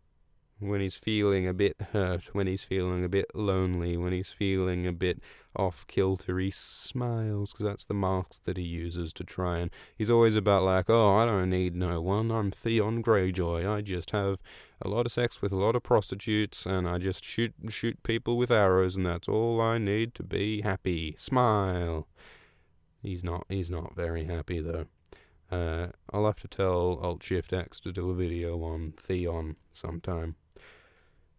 When 0.60 0.80
he's 0.80 0.96
feeling 0.96 1.46
a 1.46 1.54
bit 1.54 1.76
hurt, 1.92 2.34
when 2.34 2.48
he's 2.48 2.64
feeling 2.64 3.04
a 3.04 3.08
bit 3.08 3.26
lonely, 3.32 3.96
when 3.96 4.12
he's 4.12 4.30
feeling 4.30 4.88
a 4.88 4.92
bit 4.92 5.22
off 5.54 5.86
kilter, 5.86 6.40
he 6.40 6.50
smiles 6.50 7.52
because 7.52 7.66
that's 7.66 7.84
the 7.84 7.94
mask 7.94 8.42
that 8.42 8.56
he 8.56 8.64
uses 8.64 9.12
to 9.12 9.24
try 9.24 9.58
and. 9.58 9.70
He's 9.96 10.10
always 10.10 10.34
about, 10.34 10.64
like, 10.64 10.90
oh, 10.90 11.14
I 11.14 11.26
don't 11.26 11.50
need 11.50 11.76
no 11.76 12.00
one. 12.00 12.32
I'm 12.32 12.50
Theon 12.50 13.04
Greyjoy. 13.04 13.72
I 13.72 13.82
just 13.82 14.10
have 14.10 14.38
a 14.82 14.88
lot 14.88 15.06
of 15.06 15.12
sex 15.12 15.40
with 15.40 15.52
a 15.52 15.56
lot 15.56 15.76
of 15.76 15.84
prostitutes, 15.84 16.66
and 16.66 16.88
I 16.88 16.98
just 16.98 17.24
shoot 17.24 17.54
shoot 17.68 18.02
people 18.02 18.36
with 18.36 18.50
arrows, 18.50 18.96
and 18.96 19.06
that's 19.06 19.28
all 19.28 19.60
I 19.60 19.78
need 19.78 20.12
to 20.14 20.24
be 20.24 20.62
happy. 20.62 21.14
Smile. 21.18 22.08
He's 23.00 23.22
not. 23.22 23.46
He's 23.48 23.70
not 23.70 23.94
very 23.94 24.24
happy 24.24 24.58
though. 24.58 24.86
Uh, 25.50 25.88
I'll 26.12 26.26
have 26.26 26.40
to 26.40 26.48
tell 26.48 26.98
Alt 27.02 27.22
Shift 27.22 27.52
X 27.52 27.80
to 27.80 27.92
do 27.92 28.10
a 28.10 28.14
video 28.14 28.62
on 28.62 28.92
Theon 28.96 29.56
sometime. 29.72 30.36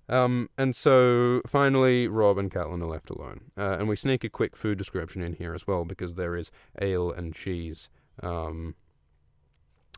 Um, 0.08 0.50
and 0.58 0.76
so 0.76 1.42
finally, 1.46 2.08
Robb 2.08 2.40
and 2.40 2.50
Catelyn 2.50 2.82
are 2.82 2.88
left 2.88 3.12
alone. 3.12 3.52
Uh, 3.56 3.78
and 3.78 3.88
we 3.88 3.96
sneak 3.96 4.24
a 4.24 4.30
quick 4.30 4.56
food 4.56 4.80
description 4.80 5.22
in 5.22 5.34
here 5.34 5.54
as 5.54 5.68
well 5.68 5.86
because 5.86 6.16
there 6.16 6.36
is 6.36 6.50
ale 6.82 7.12
and 7.12 7.36
cheese. 7.36 7.90
Um, 8.24 8.74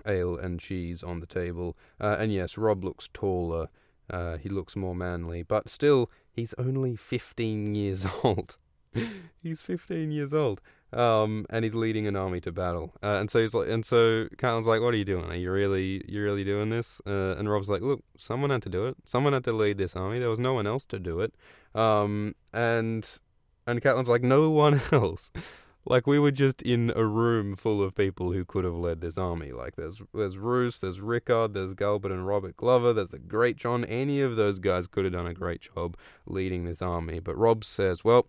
ale 0.05 0.37
and 0.37 0.59
cheese 0.59 1.01
on 1.01 1.21
the 1.21 1.25
table. 1.25 1.77
Uh, 1.99 2.17
and 2.19 2.33
yes, 2.33 2.57
Robb 2.57 2.83
looks 2.83 3.09
taller. 3.13 3.69
Uh, 4.09 4.37
he 4.37 4.49
looks 4.49 4.75
more 4.75 4.95
manly, 4.95 5.43
but 5.43 5.69
still, 5.69 6.11
he's 6.33 6.53
only 6.57 6.97
15 6.97 7.73
years 7.73 8.05
old. 8.23 8.57
he's 9.41 9.61
15 9.61 10.11
years 10.11 10.33
old 10.33 10.59
um, 10.93 11.45
and 11.49 11.63
he's 11.63 11.75
leading 11.75 12.07
an 12.07 12.15
army 12.15 12.41
to 12.41 12.51
battle. 12.51 12.93
Uh, 13.01 13.17
and 13.19 13.29
so 13.29 13.39
he's 13.39 13.53
like, 13.53 13.69
and 13.69 13.85
so 13.85 14.27
Catelyn's 14.37 14.67
like, 14.67 14.81
"What 14.81 14.93
are 14.93 14.97
you 14.97 15.05
doing? 15.05 15.25
Are 15.25 15.35
you 15.35 15.51
really, 15.51 16.03
you 16.07 16.21
really 16.23 16.43
doing 16.43 16.69
this?" 16.69 17.01
Uh, 17.05 17.35
and 17.37 17.49
Robb's 17.49 17.69
like, 17.69 17.81
"Look, 17.81 18.01
someone 18.17 18.49
had 18.49 18.61
to 18.63 18.69
do 18.69 18.87
it. 18.87 18.97
Someone 19.05 19.33
had 19.33 19.43
to 19.45 19.53
lead 19.53 19.77
this 19.77 19.95
army. 19.95 20.19
There 20.19 20.29
was 20.29 20.39
no 20.39 20.53
one 20.53 20.67
else 20.67 20.85
to 20.87 20.99
do 20.99 21.19
it." 21.21 21.33
Um, 21.73 22.35
and 22.53 23.07
and 23.67 23.81
Catelyn's 23.81 24.09
like, 24.09 24.23
"No 24.23 24.49
one 24.49 24.81
else." 24.91 25.31
like 25.85 26.05
we 26.05 26.19
were 26.19 26.31
just 26.31 26.61
in 26.61 26.91
a 26.95 27.03
room 27.03 27.55
full 27.55 27.81
of 27.81 27.95
people 27.95 28.31
who 28.31 28.45
could 28.45 28.63
have 28.63 28.75
led 28.75 29.01
this 29.01 29.17
army. 29.17 29.51
Like 29.51 29.75
there's 29.75 30.01
there's 30.13 30.37
Roose, 30.37 30.79
there's 30.79 30.99
Rickard, 30.99 31.53
there's 31.53 31.73
Galbart 31.73 32.11
and 32.11 32.25
Robett 32.27 32.55
Glover, 32.55 32.93
there's 32.93 33.11
the 33.11 33.19
Greatjon. 33.19 33.85
Any 33.89 34.21
of 34.21 34.35
those 34.35 34.59
guys 34.59 34.87
could 34.87 35.05
have 35.05 35.13
done 35.13 35.27
a 35.27 35.33
great 35.33 35.61
job 35.61 35.97
leading 36.25 36.65
this 36.65 36.81
army. 36.81 37.19
But 37.19 37.37
Robb 37.37 37.63
says, 37.63 38.03
well, 38.03 38.27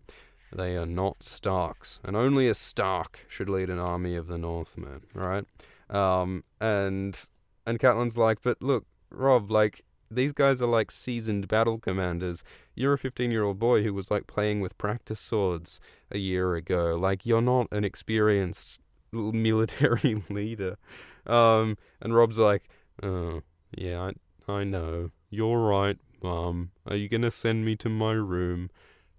they 0.55 0.77
are 0.77 0.87
not 0.87 1.23
Starks, 1.23 2.01
and 2.05 2.17
only 2.17 2.49
a 2.49 2.55
Stark 2.55 3.27
should 3.29 3.49
lead 3.49 3.71
an 3.71 3.79
army 3.79 4.17
of 4.17 4.27
the 4.27 4.39
Northmen, 4.39 5.03
right? 5.15 5.45
Um, 5.91 6.45
and 6.61 7.19
and 7.67 7.79
Catelyn's 7.79 8.19
like, 8.19 8.39
but 8.43 8.63
look, 8.63 8.87
Robb, 9.11 9.51
like 9.51 9.85
these 10.15 10.33
guys 10.33 10.61
are 10.61 10.69
like 10.69 10.91
seasoned 10.91 11.49
battle 11.49 11.79
commanders. 11.79 12.45
You're 12.75 12.95
a 12.95 12.99
15 12.99 13.31
year 13.31 13.45
old 13.45 13.59
boy 13.59 13.83
who 13.83 13.95
was 13.95 14.11
like 14.11 14.27
playing 14.27 14.61
with 14.61 14.79
practice 14.79 15.21
swords 15.21 15.81
a 16.11 16.19
year 16.19 16.55
ago. 16.55 16.97
Like, 16.99 17.27
you're 17.27 17.43
not 17.43 17.69
an 17.73 17.85
experienced 17.85 18.79
military 19.13 20.23
leader. 20.31 20.77
Um, 21.27 21.77
and 22.01 22.15
Robb's 22.15 22.39
like, 22.39 22.65
oh, 23.03 23.43
yeah, 23.77 24.11
I, 24.49 24.53
I 24.53 24.65
know. 24.65 25.11
You're 25.31 25.61
right, 25.61 25.99
Mum. 26.23 26.71
Are 26.87 26.97
you 26.97 27.09
to 27.09 27.31
send 27.31 27.65
me 27.65 27.77
to 27.77 27.89
my 27.89 28.13
room? 28.13 28.71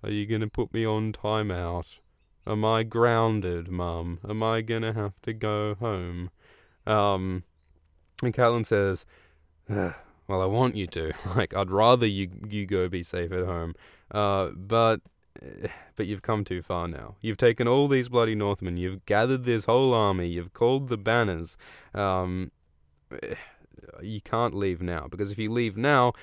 Are 0.03 0.11
you 0.11 0.25
going 0.25 0.41
to 0.41 0.47
put 0.47 0.73
me 0.73 0.85
on 0.85 1.13
timeout? 1.13 1.99
Am 2.45 2.65
I 2.65 2.83
grounded, 2.83 3.69
Mum? 3.69 4.19
Am 4.27 4.43
I 4.43 4.61
going 4.61 4.81
to 4.81 4.93
have 4.93 5.13
to 5.21 5.33
go 5.33 5.75
home? 5.75 6.29
Um, 6.85 7.43
and 8.21 8.33
Catelyn 8.33 8.65
says, 8.65 9.05
well, 9.69 10.41
I 10.41 10.45
want 10.45 10.75
you 10.75 10.87
to. 10.87 11.13
Like, 11.35 11.55
I'd 11.55 11.71
rather 11.71 12.05
you 12.05 12.29
you 12.49 12.65
go 12.65 12.89
be 12.89 13.03
safe 13.03 13.31
at 13.31 13.45
home. 13.45 13.75
Uh, 14.11 14.49
but 14.55 15.01
but 15.95 16.05
you've 16.05 16.21
come 16.21 16.43
too 16.43 16.61
far 16.61 16.87
now. 16.87 17.15
You've 17.21 17.37
taken 17.37 17.67
all 17.67 17.87
these 17.87 18.09
bloody 18.09 18.35
Northmen. 18.35 18.77
You've 18.77 19.05
gathered 19.05 19.45
this 19.45 19.65
whole 19.65 19.93
army. 19.93 20.27
You've 20.27 20.53
called 20.53 20.89
the 20.89 20.97
banners. 20.97 21.57
Um, 21.93 22.51
you 24.01 24.21
can't 24.21 24.53
leave 24.53 24.81
now 24.81 25.07
because 25.09 25.31
if 25.31 25.39
you 25.39 25.51
leave 25.51 25.77
now, 25.77 26.13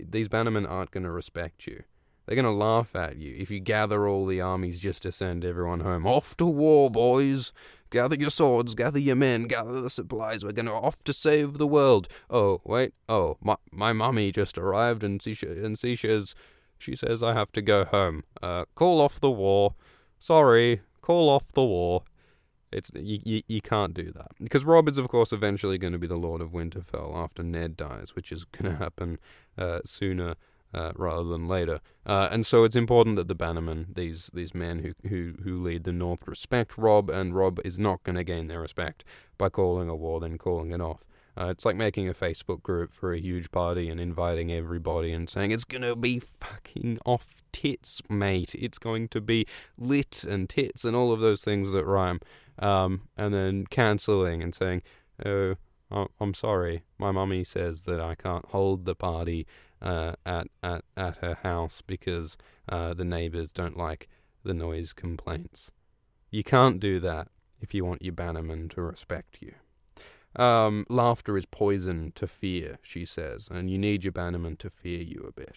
these 0.00 0.28
bannermen 0.28 0.68
aren't 0.68 0.90
going 0.90 1.04
to 1.04 1.10
respect 1.10 1.66
you. 1.66 1.84
They're 2.26 2.34
going 2.36 2.44
to 2.44 2.50
laugh 2.50 2.96
at 2.96 3.16
you 3.16 3.34
if 3.38 3.50
you 3.50 3.60
gather 3.60 4.08
all 4.08 4.26
the 4.26 4.40
armies 4.40 4.80
just 4.80 5.02
to 5.02 5.12
send 5.12 5.44
everyone 5.44 5.80
home. 5.80 6.06
Off 6.06 6.36
to 6.38 6.46
war, 6.46 6.90
boys! 6.90 7.52
Gather 7.90 8.16
your 8.16 8.30
swords, 8.30 8.74
gather 8.74 8.98
your 8.98 9.14
men, 9.14 9.44
gather 9.44 9.80
the 9.80 9.90
supplies. 9.90 10.44
We're 10.44 10.52
going 10.52 10.66
to 10.66 10.72
off 10.72 11.04
to 11.04 11.12
save 11.12 11.58
the 11.58 11.68
world. 11.68 12.08
Oh, 12.28 12.60
wait. 12.64 12.94
Oh, 13.08 13.36
my, 13.40 13.56
my 13.70 13.92
mummy 13.92 14.32
just 14.32 14.58
arrived 14.58 15.04
and 15.04 15.22
she, 15.22 15.36
and 15.42 15.78
she 15.78 15.94
says, 15.94 16.34
she 16.78 16.96
says 16.96 17.22
I 17.22 17.32
have 17.32 17.52
to 17.52 17.62
go 17.62 17.84
home. 17.84 18.24
Uh, 18.42 18.64
call 18.74 19.00
off 19.00 19.20
the 19.20 19.30
war. 19.30 19.74
Sorry, 20.18 20.80
call 21.00 21.28
off 21.28 21.52
the 21.52 21.64
war. 21.64 22.02
It's 22.72 22.90
you, 22.94 23.20
you, 23.24 23.42
you 23.46 23.60
can't 23.60 23.94
do 23.94 24.10
that 24.12 24.32
because 24.42 24.64
Robb 24.64 24.88
is 24.88 24.98
of 24.98 25.08
course 25.08 25.32
eventually 25.32 25.78
going 25.78 25.92
to 25.92 26.00
be 26.00 26.08
the 26.08 26.16
Lord 26.16 26.40
of 26.40 26.50
Winterfell 26.50 27.14
after 27.16 27.44
Ned 27.44 27.76
dies, 27.76 28.16
which 28.16 28.32
is 28.32 28.44
going 28.44 28.72
to 28.72 28.76
happen 28.76 29.18
uh, 29.56 29.80
sooner 29.84 30.34
uh, 30.74 30.92
rather 30.94 31.24
than 31.24 31.48
later. 31.48 31.80
Uh, 32.04 32.28
and 32.30 32.46
so 32.46 32.64
it's 32.64 32.76
important 32.76 33.16
that 33.16 33.28
the 33.28 33.36
Bannermen, 33.36 33.94
these 33.94 34.30
these 34.34 34.54
men 34.54 34.78
who, 34.78 35.08
who, 35.08 35.34
who 35.42 35.62
lead 35.62 35.84
the 35.84 35.92
North, 35.92 36.26
respect 36.26 36.76
Robb, 36.76 37.10
and 37.10 37.34
Robb 37.34 37.60
is 37.64 37.78
not 37.78 38.02
going 38.02 38.16
to 38.16 38.24
gain 38.24 38.46
their 38.46 38.60
respect 38.60 39.04
by 39.38 39.48
calling 39.48 39.88
a 39.88 39.96
war, 39.96 40.20
then 40.20 40.38
calling 40.38 40.70
it 40.70 40.80
off. 40.80 41.04
Uh, 41.38 41.48
it's 41.48 41.66
like 41.66 41.76
making 41.76 42.08
a 42.08 42.14
Facebook 42.14 42.62
group 42.62 42.92
for 42.92 43.12
a 43.12 43.20
huge 43.20 43.50
party 43.50 43.90
and 43.90 44.00
inviting 44.00 44.50
everybody 44.50 45.12
and 45.12 45.28
saying 45.28 45.50
it's 45.50 45.66
gonna 45.66 45.94
be 45.94 46.18
fucking 46.18 46.98
off 47.04 47.42
tits, 47.52 48.00
mate. 48.08 48.54
It's 48.54 48.78
going 48.78 49.08
to 49.08 49.20
be 49.20 49.46
lit 49.76 50.24
and 50.24 50.48
tits 50.48 50.84
and 50.84 50.96
all 50.96 51.12
of 51.12 51.20
those 51.20 51.44
things 51.44 51.72
that 51.72 51.84
rhyme. 51.84 52.20
Um, 52.58 53.02
and 53.18 53.34
then 53.34 53.66
cancelling 53.66 54.42
and 54.42 54.54
saying, 54.54 54.80
"Oh, 55.26 55.56
I'm 55.90 56.34
sorry. 56.34 56.82
My 56.98 57.12
mummy 57.12 57.44
says 57.44 57.82
that 57.82 58.00
I 58.00 58.14
can't 58.14 58.46
hold 58.46 58.84
the 58.84 58.94
party 58.94 59.46
uh, 59.80 60.12
at, 60.24 60.48
at, 60.62 60.84
at 60.96 61.18
her 61.18 61.38
house 61.42 61.82
because 61.86 62.36
uh, 62.68 62.94
the 62.94 63.04
neighbors 63.04 63.52
don't 63.52 63.76
like 63.76 64.08
the 64.44 64.54
noise 64.54 64.92
complaints. 64.92 65.70
You 66.30 66.42
can't 66.42 66.80
do 66.80 66.98
that 67.00 67.28
if 67.60 67.72
you 67.74 67.84
want 67.84 68.02
your 68.02 68.12
bannerman 68.12 68.68
to 68.70 68.82
respect 68.82 69.38
you. 69.40 69.54
Um, 70.42 70.84
laughter 70.88 71.36
is 71.36 71.46
poison 71.46 72.12
to 72.16 72.26
fear, 72.26 72.78
she 72.82 73.04
says, 73.04 73.48
and 73.50 73.70
you 73.70 73.78
need 73.78 74.04
your 74.04 74.12
bannerman 74.12 74.56
to 74.58 74.70
fear 74.70 75.00
you 75.00 75.24
a 75.26 75.32
bit. 75.32 75.56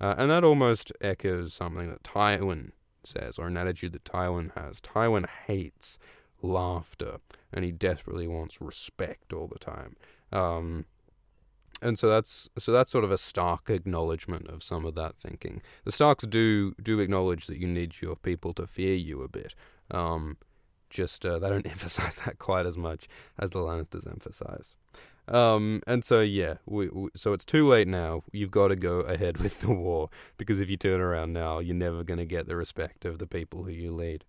Uh, 0.00 0.14
and 0.16 0.30
that 0.30 0.44
almost 0.44 0.92
echoes 1.00 1.52
something 1.52 1.90
that 1.90 2.02
Tywin 2.02 2.70
says, 3.04 3.38
or 3.38 3.48
an 3.48 3.56
attitude 3.56 3.92
that 3.92 4.04
Tywin 4.04 4.52
has. 4.54 4.80
Tywin 4.80 5.26
hates 5.46 5.98
laughter, 6.44 7.18
and 7.52 7.64
he 7.64 7.72
desperately 7.72 8.28
wants 8.28 8.60
respect 8.60 9.32
all 9.32 9.48
the 9.48 9.58
time. 9.58 9.96
Um, 10.32 10.86
and 11.82 11.98
so 11.98 12.08
that's 12.08 12.48
so 12.58 12.72
that's 12.72 12.90
sort 12.90 13.04
of 13.04 13.10
a 13.10 13.18
stark 13.18 13.68
acknowledgement 13.68 14.48
of 14.48 14.62
some 14.62 14.84
of 14.84 14.94
that 14.94 15.16
thinking. 15.16 15.60
The 15.84 15.92
Starks 15.92 16.24
do 16.24 16.74
do 16.82 17.00
acknowledge 17.00 17.46
that 17.46 17.58
you 17.58 17.66
need 17.66 18.00
your 18.00 18.16
people 18.16 18.54
to 18.54 18.66
fear 18.66 18.94
you 18.94 19.22
a 19.22 19.28
bit. 19.28 19.54
Um, 19.90 20.38
just 20.88 21.26
uh, 21.26 21.38
they 21.38 21.48
don't 21.48 21.66
emphasize 21.70 22.16
that 22.24 22.38
quite 22.38 22.66
as 22.66 22.78
much 22.78 23.06
as 23.38 23.50
the 23.50 23.58
Lannisters 23.58 24.06
emphasize. 24.06 24.76
Um, 25.26 25.80
and 25.86 26.04
so 26.04 26.20
yeah, 26.20 26.54
we, 26.66 26.88
we, 26.88 27.08
so 27.14 27.32
it's 27.32 27.44
too 27.44 27.66
late 27.66 27.88
now. 27.88 28.22
You've 28.32 28.50
got 28.50 28.68
to 28.68 28.76
go 28.76 29.00
ahead 29.00 29.38
with 29.42 29.60
the 29.60 29.72
war 29.72 30.10
because 30.36 30.60
if 30.60 30.70
you 30.70 30.76
turn 30.76 31.00
around 31.00 31.32
now, 31.32 31.58
you're 31.58 31.74
never 31.74 32.04
going 32.04 32.18
to 32.18 32.26
get 32.26 32.46
the 32.46 32.56
respect 32.56 33.04
of 33.04 33.18
the 33.18 33.26
people 33.26 33.64
who 33.64 33.72
you 33.72 33.92
lead. 33.92 34.24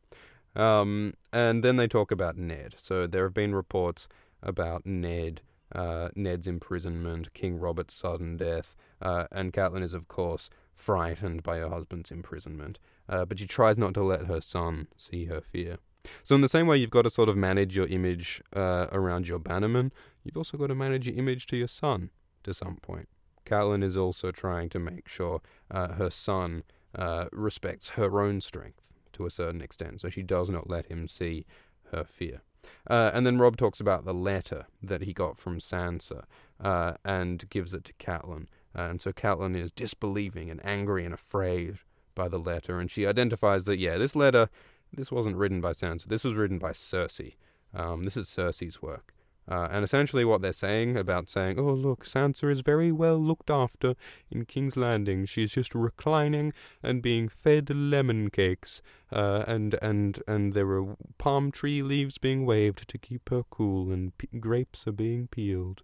Um, 0.55 1.13
and 1.33 1.63
then 1.63 1.75
they 1.75 1.87
talk 1.87 2.11
about 2.11 2.37
Ned. 2.37 2.75
So 2.77 3.07
there 3.07 3.23
have 3.23 3.33
been 3.33 3.53
reports 3.53 4.07
about 4.41 4.85
Ned 4.85 5.41
uh, 5.73 6.09
Ned's 6.15 6.47
imprisonment, 6.47 7.33
King 7.33 7.59
Robert's 7.59 7.93
sudden 7.93 8.37
death, 8.37 8.75
uh, 9.01 9.25
and 9.31 9.53
Catelyn 9.53 9.83
is, 9.83 9.93
of 9.93 10.07
course, 10.07 10.49
frightened 10.73 11.43
by 11.43 11.57
her 11.57 11.69
husband's 11.69 12.11
imprisonment, 12.11 12.79
uh, 13.09 13.25
but 13.25 13.39
she 13.39 13.47
tries 13.47 13.77
not 13.77 13.93
to 13.95 14.03
let 14.03 14.25
her 14.25 14.41
son 14.41 14.87
see 14.97 15.25
her 15.25 15.41
fear. 15.41 15.77
So, 16.21 16.35
in 16.35 16.41
the 16.41 16.47
same 16.47 16.67
way, 16.67 16.77
you've 16.77 16.91
got 16.91 17.01
to 17.03 17.09
sort 17.09 17.29
of 17.29 17.35
manage 17.35 17.75
your 17.75 17.87
image 17.87 18.41
uh, 18.55 18.87
around 18.91 19.27
your 19.27 19.39
bannerman, 19.39 19.91
you've 20.23 20.37
also 20.37 20.57
got 20.57 20.67
to 20.67 20.75
manage 20.75 21.07
your 21.07 21.17
image 21.17 21.47
to 21.47 21.57
your 21.57 21.67
son 21.67 22.11
to 22.43 22.53
some 22.53 22.77
point. 22.77 23.09
Catelyn 23.45 23.83
is 23.83 23.97
also 23.97 24.31
trying 24.31 24.69
to 24.69 24.79
make 24.79 25.07
sure 25.07 25.41
uh, 25.71 25.93
her 25.93 26.09
son 26.09 26.63
uh, 26.93 27.25
respects 27.31 27.89
her 27.89 28.21
own 28.21 28.41
strength 28.41 28.89
to 29.15 29.25
a 29.25 29.31
certain 29.31 29.61
extent, 29.61 30.01
so 30.01 30.09
she 30.09 30.23
does 30.23 30.49
not 30.49 30.69
let 30.69 30.85
him 30.87 31.07
see 31.07 31.45
her 31.91 32.03
fear. 32.03 32.41
Uh, 32.89 33.11
and 33.13 33.25
then 33.25 33.37
Robb 33.37 33.57
talks 33.57 33.79
about 33.79 34.05
the 34.05 34.13
letter 34.13 34.67
that 34.81 35.01
he 35.01 35.13
got 35.13 35.37
from 35.37 35.59
Sansa 35.59 36.23
uh, 36.59 36.93
and 37.03 37.49
gives 37.49 37.73
it 37.73 37.83
to 37.85 37.93
Catelyn. 37.93 38.47
Uh, 38.77 38.83
and 38.83 39.01
so 39.01 39.11
Catelyn 39.11 39.55
is 39.55 39.71
disbelieving 39.71 40.49
and 40.49 40.63
angry 40.65 41.05
and 41.05 41.13
afraid 41.13 41.77
by 42.13 42.27
the 42.27 42.39
letter. 42.39 42.79
And 42.79 42.89
she 42.89 43.05
identifies 43.05 43.65
that, 43.65 43.79
yeah, 43.79 43.97
this 43.97 44.15
letter, 44.15 44.49
this 44.91 45.11
wasn't 45.11 45.37
written 45.37 45.61
by 45.61 45.71
Sansa. 45.71 46.05
This 46.05 46.23
was 46.23 46.33
written 46.33 46.59
by 46.59 46.71
Cersei. 46.71 47.35
Um, 47.73 48.03
this 48.03 48.17
is 48.17 48.27
Cersei's 48.27 48.81
work. 48.81 49.13
Uh, 49.49 49.67
and 49.71 49.83
essentially, 49.83 50.25
what 50.25 50.41
they're 50.41 50.51
saying 50.51 50.97
about 50.97 51.29
saying, 51.29 51.59
oh, 51.59 51.73
look, 51.73 52.03
Sansa 52.05 52.49
is 52.49 52.61
very 52.61 52.91
well 52.91 53.17
looked 53.17 53.49
after 53.49 53.95
in 54.31 54.45
King's 54.45 54.75
Landing. 54.75 55.25
She's 55.25 55.51
just 55.51 55.75
reclining 55.75 56.53
and 56.81 57.01
being 57.01 57.29
fed 57.29 57.69
lemon 57.69 58.29
cakes, 58.29 58.81
uh, 59.11 59.43
and, 59.47 59.75
and, 59.81 60.19
and 60.27 60.53
there 60.53 60.69
are 60.71 60.95
palm 61.17 61.51
tree 61.51 61.83
leaves 61.83 62.17
being 62.17 62.45
waved 62.45 62.87
to 62.87 62.97
keep 62.97 63.29
her 63.29 63.43
cool, 63.49 63.91
and 63.91 64.13
grapes 64.39 64.87
are 64.87 64.91
being 64.91 65.27
peeled. 65.27 65.81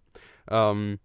Um, 0.48 0.98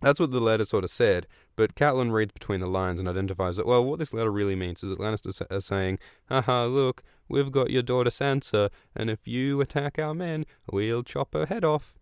that's 0.00 0.20
what 0.20 0.30
the 0.30 0.40
letter 0.40 0.64
sort 0.64 0.84
of 0.84 0.90
said, 0.90 1.26
but 1.56 1.74
Catelyn 1.74 2.12
reads 2.12 2.32
between 2.32 2.60
the 2.60 2.66
lines 2.66 3.00
and 3.00 3.08
identifies 3.08 3.56
that, 3.56 3.66
well, 3.66 3.84
what 3.84 3.98
this 3.98 4.12
letter 4.12 4.30
really 4.30 4.54
means 4.54 4.82
is 4.82 4.90
that 4.90 4.98
Lannisters 4.98 5.42
are 5.50 5.60
saying, 5.60 5.98
haha, 6.28 6.66
look, 6.66 7.02
we've 7.28 7.50
got 7.50 7.70
your 7.70 7.82
daughter 7.82 8.10
Sansa, 8.10 8.70
and 8.94 9.08
if 9.10 9.26
you 9.26 9.60
attack 9.60 9.98
our 9.98 10.14
men, 10.14 10.44
we'll 10.70 11.02
chop 11.02 11.32
her 11.34 11.46
head 11.46 11.64
off. 11.64 11.96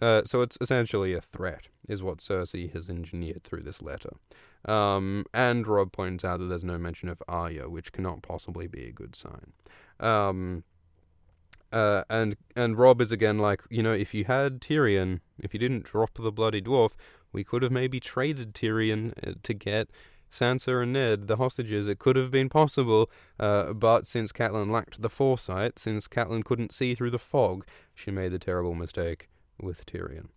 Uh, 0.00 0.22
so 0.24 0.42
it's 0.42 0.58
essentially 0.60 1.14
a 1.14 1.20
threat, 1.20 1.68
is 1.88 2.02
what 2.02 2.18
Cersei 2.18 2.72
has 2.72 2.90
engineered 2.90 3.44
through 3.44 3.62
this 3.62 3.80
letter. 3.80 4.10
Um, 4.66 5.24
and 5.32 5.66
Robb 5.66 5.92
points 5.92 6.24
out 6.24 6.40
that 6.40 6.46
there's 6.46 6.64
no 6.64 6.78
mention 6.78 7.08
of 7.08 7.22
Arya, 7.28 7.68
which 7.68 7.92
cannot 7.92 8.22
possibly 8.22 8.66
be 8.66 8.86
a 8.86 8.92
good 8.92 9.14
sign. 9.14 9.52
Um, 10.00 10.64
uh, 11.74 12.04
and 12.08 12.36
and 12.54 12.78
Robb 12.78 13.00
is 13.00 13.10
again 13.10 13.38
like, 13.38 13.62
you 13.68 13.82
know, 13.82 13.92
if 13.92 14.14
you 14.14 14.24
had 14.24 14.60
Tyrion, 14.60 15.20
if 15.38 15.52
you 15.52 15.58
didn't 15.58 15.84
drop 15.84 16.14
the 16.14 16.30
bloody 16.30 16.62
dwarf, 16.62 16.94
we 17.32 17.42
could 17.42 17.62
have 17.62 17.72
maybe 17.72 17.98
traded 17.98 18.54
Tyrion 18.54 19.12
uh, 19.26 19.34
to 19.42 19.52
get 19.52 19.90
Sansa 20.30 20.82
and 20.82 20.92
Ned, 20.92 21.26
the 21.26 21.36
hostages. 21.36 21.88
It 21.88 21.98
could 21.98 22.16
have 22.16 22.30
been 22.30 22.48
possible, 22.48 23.10
uh, 23.40 23.72
but 23.72 24.06
since 24.06 24.32
Catelyn 24.32 24.70
lacked 24.70 25.02
the 25.02 25.08
foresight, 25.08 25.78
since 25.78 26.06
Catelyn 26.06 26.44
couldn't 26.44 26.72
see 26.72 26.94
through 26.94 27.10
the 27.10 27.18
fog, 27.18 27.66
she 27.94 28.10
made 28.10 28.32
the 28.32 28.38
terrible 28.38 28.74
mistake 28.74 29.28
with 29.60 29.84
Tyrion. 29.84 30.28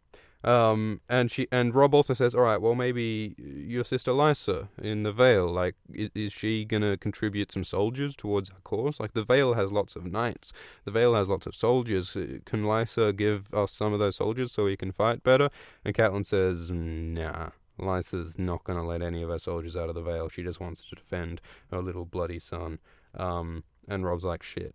Um, 0.47 1.01
and 1.09 1.29
she 1.29 1.45
and 1.51 1.75
Robb 1.75 1.93
also 1.93 2.13
says, 2.13 2.33
all 2.33 2.43
right, 2.43 2.61
well 2.61 2.73
maybe 2.73 3.35
your 3.37 3.83
sister 3.83 4.11
Lysa 4.11 4.69
in 4.81 5.03
the 5.03 5.11
Vale, 5.11 5.51
like, 5.51 5.75
is, 5.93 6.09
is 6.15 6.31
she 6.31 6.63
gonna 6.63 6.95
contribute 6.95 7.51
some 7.51 7.65
soldiers 7.65 8.15
towards 8.15 8.49
our 8.49 8.61
cause? 8.63 8.97
Like 8.97 9.11
the 9.11 9.23
Vale 9.23 9.55
has 9.55 9.73
lots 9.73 9.97
of 9.97 10.05
knights, 10.05 10.53
the 10.85 10.91
Vale 10.91 11.15
has 11.15 11.27
lots 11.27 11.47
of 11.47 11.53
soldiers. 11.53 12.15
Uh, 12.15 12.37
can 12.45 12.63
Lysa 12.63 13.13
give 13.13 13.53
us 13.53 13.73
some 13.73 13.91
of 13.91 13.99
those 13.99 14.15
soldiers 14.15 14.53
so 14.53 14.63
we 14.63 14.77
can 14.77 14.93
fight 14.93 15.21
better? 15.21 15.49
And 15.83 15.93
Catelyn 15.93 16.25
says, 16.25 16.71
nah. 16.71 17.49
Lysa's 17.77 18.39
not 18.39 18.63
going 18.63 18.79
to 18.79 18.83
let 18.83 19.03
any 19.03 19.21
of 19.21 19.29
her 19.29 19.37
soldiers 19.37 19.75
out 19.75 19.87
of 19.87 19.93
the 19.93 20.01
Vale. 20.01 20.29
She 20.29 20.41
just 20.41 20.59
wants 20.59 20.81
to 20.89 20.95
defend 20.95 21.41
her 21.69 21.79
little 21.79 22.05
bloody 22.05 22.39
son. 22.39 22.79
Um, 23.15 23.65
and 23.87 24.03
Robb's 24.03 24.25
like, 24.25 24.41
shit. 24.41 24.73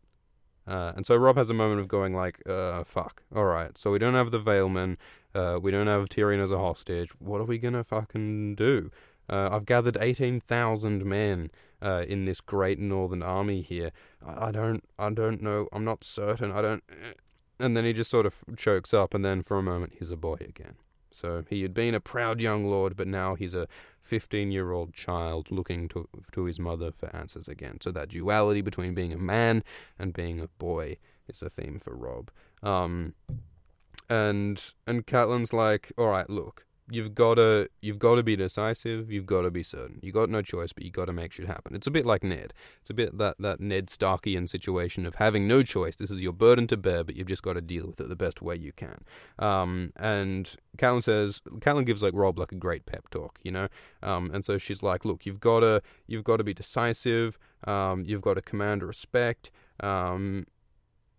Uh, 0.67 0.93
and 0.95 1.05
so 1.05 1.17
Robb 1.17 1.37
has 1.37 1.51
a 1.51 1.55
moment 1.55 1.81
of 1.81 1.89
going 1.89 2.15
like, 2.15 2.41
uh, 2.49 2.85
fuck. 2.85 3.23
All 3.35 3.45
right, 3.45 3.77
so 3.77 3.91
we 3.91 3.99
don't 3.99 4.15
have 4.15 4.31
the 4.31 4.39
Valemen. 4.39 4.97
Uh, 5.35 5.59
we 5.61 5.71
don't 5.71 5.87
have 5.87 6.09
Tyrion 6.09 6.43
as 6.43 6.51
a 6.51 6.59
hostage. 6.59 7.11
What 7.19 7.41
are 7.41 7.45
we 7.45 7.59
gonna 7.59 7.85
fucking 7.85 8.55
do? 8.55 8.91
Uh, 9.29 9.49
I've 9.53 9.67
gathered 9.67 9.97
eighteen 10.01 10.41
thousand 10.41 11.05
men 11.05 11.51
uh, 11.81 12.05
in 12.07 12.25
this 12.27 12.41
great 12.41 12.79
northern 12.79 13.23
army 13.23 13.63
here. 13.63 13.91
I, 14.25 14.49
I, 14.49 14.51
don't, 14.53 14.85
I 14.99 15.11
don't 15.11 15.43
know. 15.43 15.69
I'm 15.73 15.85
not 15.85 16.05
certain. 16.05 16.53
I 16.53 16.63
don't. 16.63 16.83
And 17.59 17.77
then 17.77 17.85
he 17.85 17.93
just 17.93 18.11
sort 18.11 18.27
of 18.27 18.45
chokes 18.57 18.93
up, 18.93 19.15
and 19.15 19.25
then 19.25 19.43
for 19.43 19.57
a 19.59 19.63
moment 19.63 19.95
he's 19.99 20.11
a 20.11 20.17
boy 20.17 20.37
again. 20.41 20.75
So 21.13 21.45
he 21.49 21.63
had 21.63 21.75
been 21.75 21.95
a 21.95 22.01
proud 22.01 22.41
young 22.41 22.67
lord, 22.67 22.97
but 22.97 23.07
now 23.07 23.35
he's 23.35 23.55
a 23.55 23.69
15 24.03 24.51
year 24.51 24.73
old 24.73 24.93
child 24.93 25.51
looking 25.51 25.89
to, 25.91 26.09
to 26.33 26.45
his 26.45 26.59
mother 26.59 26.91
for 26.91 27.15
answers 27.15 27.49
again. 27.49 27.81
So 27.81 27.91
that 27.93 28.09
duality 28.09 28.61
between 28.61 28.95
being 28.95 29.13
a 29.13 29.19
man 29.19 29.63
and 29.99 30.13
being 30.13 30.41
a 30.41 30.49
boy 30.59 30.97
is 31.29 31.43
a 31.43 31.51
theme 31.51 31.79
for 31.79 31.95
Robb. 31.95 32.31
Um, 32.63 33.15
and 34.09 34.63
and 34.87 35.07
Catelyn's 35.07 35.53
like, 35.53 35.93
all 35.97 36.09
right, 36.09 36.29
look, 36.29 36.67
you've 36.91 37.15
got 37.15 37.35
to 37.35 37.69
you've 37.81 37.99
got 37.99 38.17
to 38.17 38.23
be 38.23 38.37
decisive. 38.37 39.11
You've 39.11 39.27
got 39.27 39.43
to 39.43 39.51
be 39.51 39.63
certain. 39.63 39.99
You 40.03 40.13
got 40.13 40.31
no 40.31 40.43
choice, 40.43 40.73
but 40.73 40.85
you 40.85 40.91
got 40.91 41.07
to 41.07 41.13
make 41.13 41.33
shit 41.33 41.47
happen. 41.47 41.75
It's 41.75 41.87
a 41.87 41.91
bit 41.91 42.05
like 42.05 42.23
Ned. 42.25 42.53
It's 42.81 42.91
a 42.91 42.95
bit 42.95 43.17
that 43.19 43.37
that 43.39 43.61
Ned 43.61 43.87
Starkian 43.87 44.49
situation 44.49 45.07
of 45.07 45.17
having 45.17 45.47
no 45.47 45.63
choice. 45.63 45.97
This 45.97 46.11
is 46.11 46.23
your 46.23 46.33
burden 46.33 46.67
to 46.69 46.77
bear, 46.77 47.05
but 47.05 47.17
you've 47.17 47.29
just 47.29 47.43
got 47.43 47.55
to 47.55 47.61
deal 47.61 47.87
with 47.87 48.01
it 48.01 48.09
the 48.09 48.17
best 48.17 48.43
way 48.43 48.57
you 48.57 48.73
can. 48.73 49.05
Um, 49.39 49.93
and 49.97 50.55
Catelyn 50.77 51.03
says, 51.03 51.41
Catelyn 51.59 51.87
gives 51.87 52.03
like 52.03 52.15
Robb 52.15 52.39
like 52.39 52.53
a 52.53 52.57
great 52.57 52.87
pep 52.87 53.09
talk, 53.11 53.39
you 53.43 53.53
know. 53.53 53.69
Um, 54.03 54.31
and 54.33 54.45
so 54.45 54.59
she's 54.59 54.83
like, 54.83 55.05
look, 55.05 55.25
you've 55.25 55.41
got 55.41 55.61
to 55.61 55.83
you've 56.07 56.25
got 56.25 56.39
to 56.39 56.45
be 56.45 56.55
decisive. 56.55 57.39
Um, 57.65 58.05
you've 58.07 58.23
got 58.23 58.35
to 58.35 58.43
command 58.43 58.83
respect. 58.83 59.51
Um, 59.81 60.47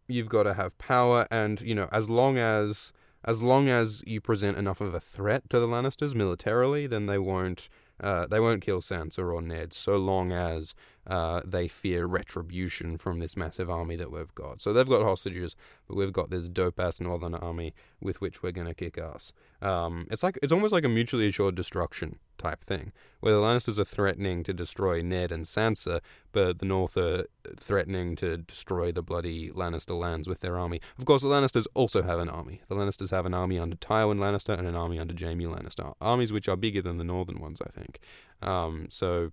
you've 0.08 0.30
got 0.30 0.44
to 0.44 0.54
have 0.54 0.78
power, 0.78 1.28
and 1.32 1.62
you 1.62 1.76
know, 1.76 1.88
as 1.92 2.10
long 2.10 2.38
as 2.38 2.92
as 3.24 3.42
long 3.42 3.70
as 3.70 4.04
you 4.06 4.20
present 4.20 4.58
enough 4.58 4.82
of 4.82 4.94
a 4.94 5.00
threat 5.00 5.50
to 5.50 5.60
the 5.60 5.68
Lannisters 5.68 6.16
militarily, 6.16 6.88
then 6.88 7.06
they 7.06 7.18
won't 7.18 7.70
uh, 8.00 8.26
they 8.28 8.40
won't 8.40 8.62
kill 8.62 8.82
Sansa 8.82 9.20
or 9.20 9.42
Ned 9.42 9.74
so 9.74 9.98
long 9.98 10.32
as 10.32 10.74
uh, 11.08 11.42
they 11.46 11.68
fear 11.68 12.06
retribution 12.06 12.98
from 12.98 13.20
this 13.20 13.36
massive 13.36 13.70
army 13.70 13.96
that 13.96 14.12
we've 14.12 14.34
got. 14.36 14.62
So 14.62 14.74
they've 14.74 14.88
got 14.88 15.04
hostages, 15.04 15.56
but 15.88 15.96
we've 15.96 16.14
got 16.14 16.30
this 16.30 16.48
dope 16.48 16.80
ass 16.80 17.00
northern 17.00 17.36
army 17.36 17.74
with 18.02 18.22
which 18.22 18.42
we're 18.42 18.52
gonna 18.52 18.74
kick 18.74 18.98
ass. 18.98 19.34
Um, 19.62 20.08
it's 20.12 20.24
like 20.24 20.38
it's 20.42 20.52
almost 20.52 20.74
like 20.74 20.84
a 20.84 20.90
mutually 20.90 21.28
assured 21.28 21.56
destruction 21.56 22.20
type 22.38 22.64
thing, 22.64 22.92
where 23.22 23.34
the 23.34 23.40
Lannisters 23.40 23.80
are 23.80 23.86
threatening 23.86 24.44
to 24.44 24.54
destroy 24.54 25.02
Ned 25.02 25.32
and 25.32 25.46
Sansa, 25.46 26.02
but 26.32 26.60
the 26.60 26.66
North 26.66 26.98
are 26.98 27.26
threatening 27.58 28.16
to 28.18 28.38
destroy 28.38 28.92
the 28.92 29.02
bloody 29.02 29.50
Lannister 29.50 29.98
lands 29.98 30.28
with 30.28 30.42
their 30.42 30.58
army. 30.58 30.82
Of 30.98 31.06
course, 31.06 31.22
the 31.22 31.30
Lannisters 31.30 31.68
also 31.74 32.02
have 32.04 32.20
an 32.20 32.30
army. 32.30 32.62
The 32.68 32.76
Lannisters 32.76 33.12
have 33.12 33.26
an 33.26 33.34
army 33.34 33.60
under 33.60 33.78
Tywin 33.78 34.18
Lannister 34.18 34.58
and 34.58 34.68
an 34.68 34.76
army 34.76 35.00
under 35.00 35.14
Jaime 35.18 35.46
Lannister. 35.46 35.94
Armies 36.02 36.32
which 36.32 36.50
are 36.50 36.58
bigger 36.58 36.82
than 36.82 36.98
the 36.98 37.04
northern 37.04 37.40
ones, 37.40 37.62
I 37.62 37.70
think. 37.70 38.00
Um, 38.42 38.88
so 38.90 39.32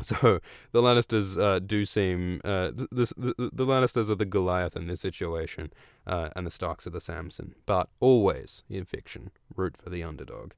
so 0.00 0.40
the 0.72 0.82
Lannisters 0.82 1.40
uh, 1.40 1.58
do 1.60 1.84
seem 1.84 2.40
uh, 2.44 2.70
the, 2.74 3.12
the, 3.16 3.50
the 3.52 3.66
Lannisters 3.66 4.10
are 4.10 4.16
the 4.16 4.24
Goliath 4.24 4.76
in 4.76 4.86
this 4.86 5.00
situation, 5.00 5.72
uh, 6.06 6.30
and 6.34 6.46
the 6.46 6.50
Starks 6.50 6.86
are 6.86 6.90
the 6.90 7.00
Samson. 7.00 7.54
But 7.66 7.88
always 8.00 8.64
in 8.68 8.84
fiction, 8.84 9.30
root 9.54 9.76
for 9.76 9.90
the 9.90 10.02
underdog. 10.02 10.52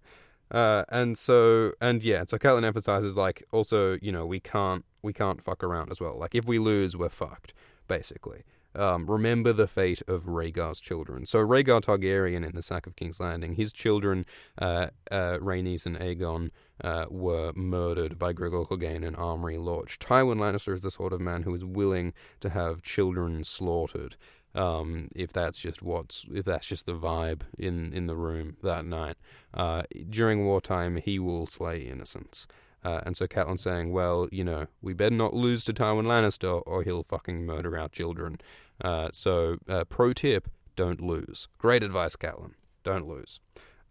Uh, 0.51 0.85
and 0.89 1.19
so 1.19 1.73
and 1.81 2.03
yeah, 2.03 2.25
so 2.27 2.39
Catelyn 2.39 2.65
emphasizes 2.65 3.17
like 3.17 3.43
also 3.53 3.99
you 4.01 4.13
know 4.13 4.25
we 4.25 4.41
can't 4.41 4.85
we 5.03 5.13
can't 5.13 5.43
fuck 5.43 5.63
around 5.63 5.91
as 5.91 6.01
well. 6.01 6.17
Like 6.19 6.35
if 6.35 6.47
we 6.47 6.59
lose, 6.59 6.97
we're 6.97 7.09
fucked 7.09 7.53
basically. 7.89 8.43
Um, 8.75 9.11
remember 9.11 9.55
the 9.55 9.67
fate 9.67 10.03
of 10.07 10.25
Rhaegar's 10.25 10.81
children. 10.81 11.25
So 11.25 11.39
Rhaegar 11.39 11.81
Targaryen 11.81 12.45
in 12.45 12.55
the 12.55 12.61
Sack 12.61 12.87
of 12.87 12.95
King's 12.95 13.19
Landing, 13.19 13.55
his 13.55 13.73
children, 13.73 14.27
uh, 14.61 14.89
uh, 15.11 15.39
Rhaenys 15.39 15.87
and 15.87 15.97
Aegon, 15.97 16.51
uh, 16.83 17.07
were 17.09 17.53
murdered 17.55 18.19
by 18.19 18.33
Gregor 18.33 18.63
Clegane 18.63 19.07
and 19.07 19.17
Amory 19.17 19.59
Lorch. 19.59 19.99
Tywin 19.99 20.39
Lannister 20.39 20.73
is 20.73 20.81
the 20.81 20.91
sort 20.91 21.13
of 21.13 21.21
man 21.21 21.43
who 21.43 21.55
is 21.55 21.65
willing 21.65 22.13
to 22.41 22.51
have 22.51 22.83
children 22.83 23.45
slaughtered. 23.45 24.17
Um, 24.55 25.09
if 25.15 25.35
that's 25.35 25.59
just 25.59 25.83
what's 25.83 26.27
if 26.33 26.47
that's 26.47 26.67
just 26.67 26.87
the 26.87 26.95
vibe 26.95 27.43
in, 27.59 27.93
in 27.93 28.07
the 28.07 28.17
room 28.17 28.57
that 28.63 28.87
night. 28.87 29.17
Uh, 29.53 29.83
during 30.09 30.47
wartime, 30.47 30.97
he 30.97 31.19
will 31.19 31.47
slay 31.47 31.81
innocents. 31.81 32.47
Uh, 32.83 33.01
and 33.05 33.17
so 33.17 33.27
Catelyn's 33.27 33.63
saying, 33.63 33.93
well, 33.93 34.29
you 34.31 34.45
know, 34.45 34.67
we 34.81 34.95
better 34.95 35.15
not 35.15 35.35
lose 35.35 35.65
to 35.65 35.73
Tywin 35.73 36.05
Lannister 36.05 36.63
or 36.67 36.85
he'll 36.85 37.03
fucking 37.03 37.45
murder 37.45 37.77
our 37.77 37.89
children. 37.89 38.39
Uh, 38.81 39.09
so, 39.13 39.57
uh, 39.69 39.85
pro 39.85 40.13
tip, 40.13 40.49
don't 40.77 41.01
lose. 41.01 41.49
Great 41.59 41.83
advice, 41.83 42.15
Catelyn. 42.15 42.53
Don't 42.85 43.09
lose. 43.09 43.41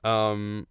Um, 0.04 0.68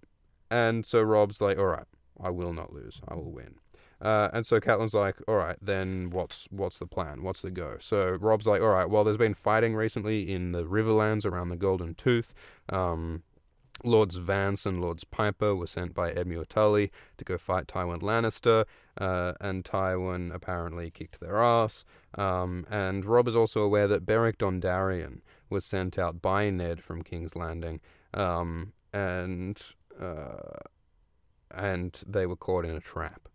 and 0.50 0.86
so 0.86 1.02
Robb's 1.02 1.40
like, 1.42 1.58
all 1.58 1.66
right, 1.66 1.84
I 2.22 2.30
will 2.30 2.52
not 2.52 2.72
lose. 2.72 3.00
I 3.08 3.14
will 3.14 3.32
win. 3.32 3.56
Uh, 4.00 4.28
and 4.32 4.44
so 4.44 4.60
Catelyn's 4.60 4.94
like, 4.94 5.16
all 5.26 5.36
right, 5.36 5.56
then 5.62 6.10
what's 6.10 6.46
what's 6.50 6.78
the 6.78 6.86
plan? 6.86 7.22
What's 7.22 7.42
the 7.42 7.50
go? 7.50 7.76
So 7.80 8.10
Robb's 8.20 8.46
like, 8.46 8.60
all 8.60 8.68
right, 8.68 8.88
well, 8.88 9.04
there's 9.04 9.16
been 9.16 9.34
fighting 9.34 9.74
recently 9.74 10.30
in 10.30 10.52
the 10.52 10.64
Riverlands 10.64 11.24
around 11.24 11.48
the 11.48 11.56
Golden 11.56 11.94
Tooth. 11.94 12.34
Um, 12.68 13.22
Lords 13.82 14.16
Vance 14.16 14.66
and 14.66 14.80
Lords 14.80 15.04
Piper 15.04 15.54
were 15.54 15.66
sent 15.66 15.94
by 15.94 16.12
Edmure 16.12 16.46
Tully 16.46 16.92
to 17.16 17.24
go 17.24 17.36
fight 17.36 17.66
Tywin 17.66 18.02
Lannister, 18.02 18.66
uh, 18.98 19.32
and 19.40 19.64
Tywin 19.64 20.32
apparently 20.32 20.90
kicked 20.90 21.18
their 21.20 21.42
ass. 21.42 21.84
Um, 22.16 22.66
and 22.70 23.04
Robb 23.04 23.26
is 23.26 23.34
also 23.34 23.62
aware 23.62 23.88
that 23.88 24.06
Beric 24.06 24.38
Dondarrion 24.38 25.20
was 25.50 25.64
sent 25.64 25.98
out 25.98 26.22
by 26.22 26.50
Ned 26.50 26.82
from 26.82 27.02
King's 27.02 27.34
Landing, 27.34 27.80
um, 28.14 28.72
and 28.92 29.60
uh, 30.00 30.58
and 31.56 32.02
they 32.06 32.26
were 32.26 32.36
caught 32.36 32.64
in 32.64 32.74
a 32.74 32.80
trap. 32.80 33.28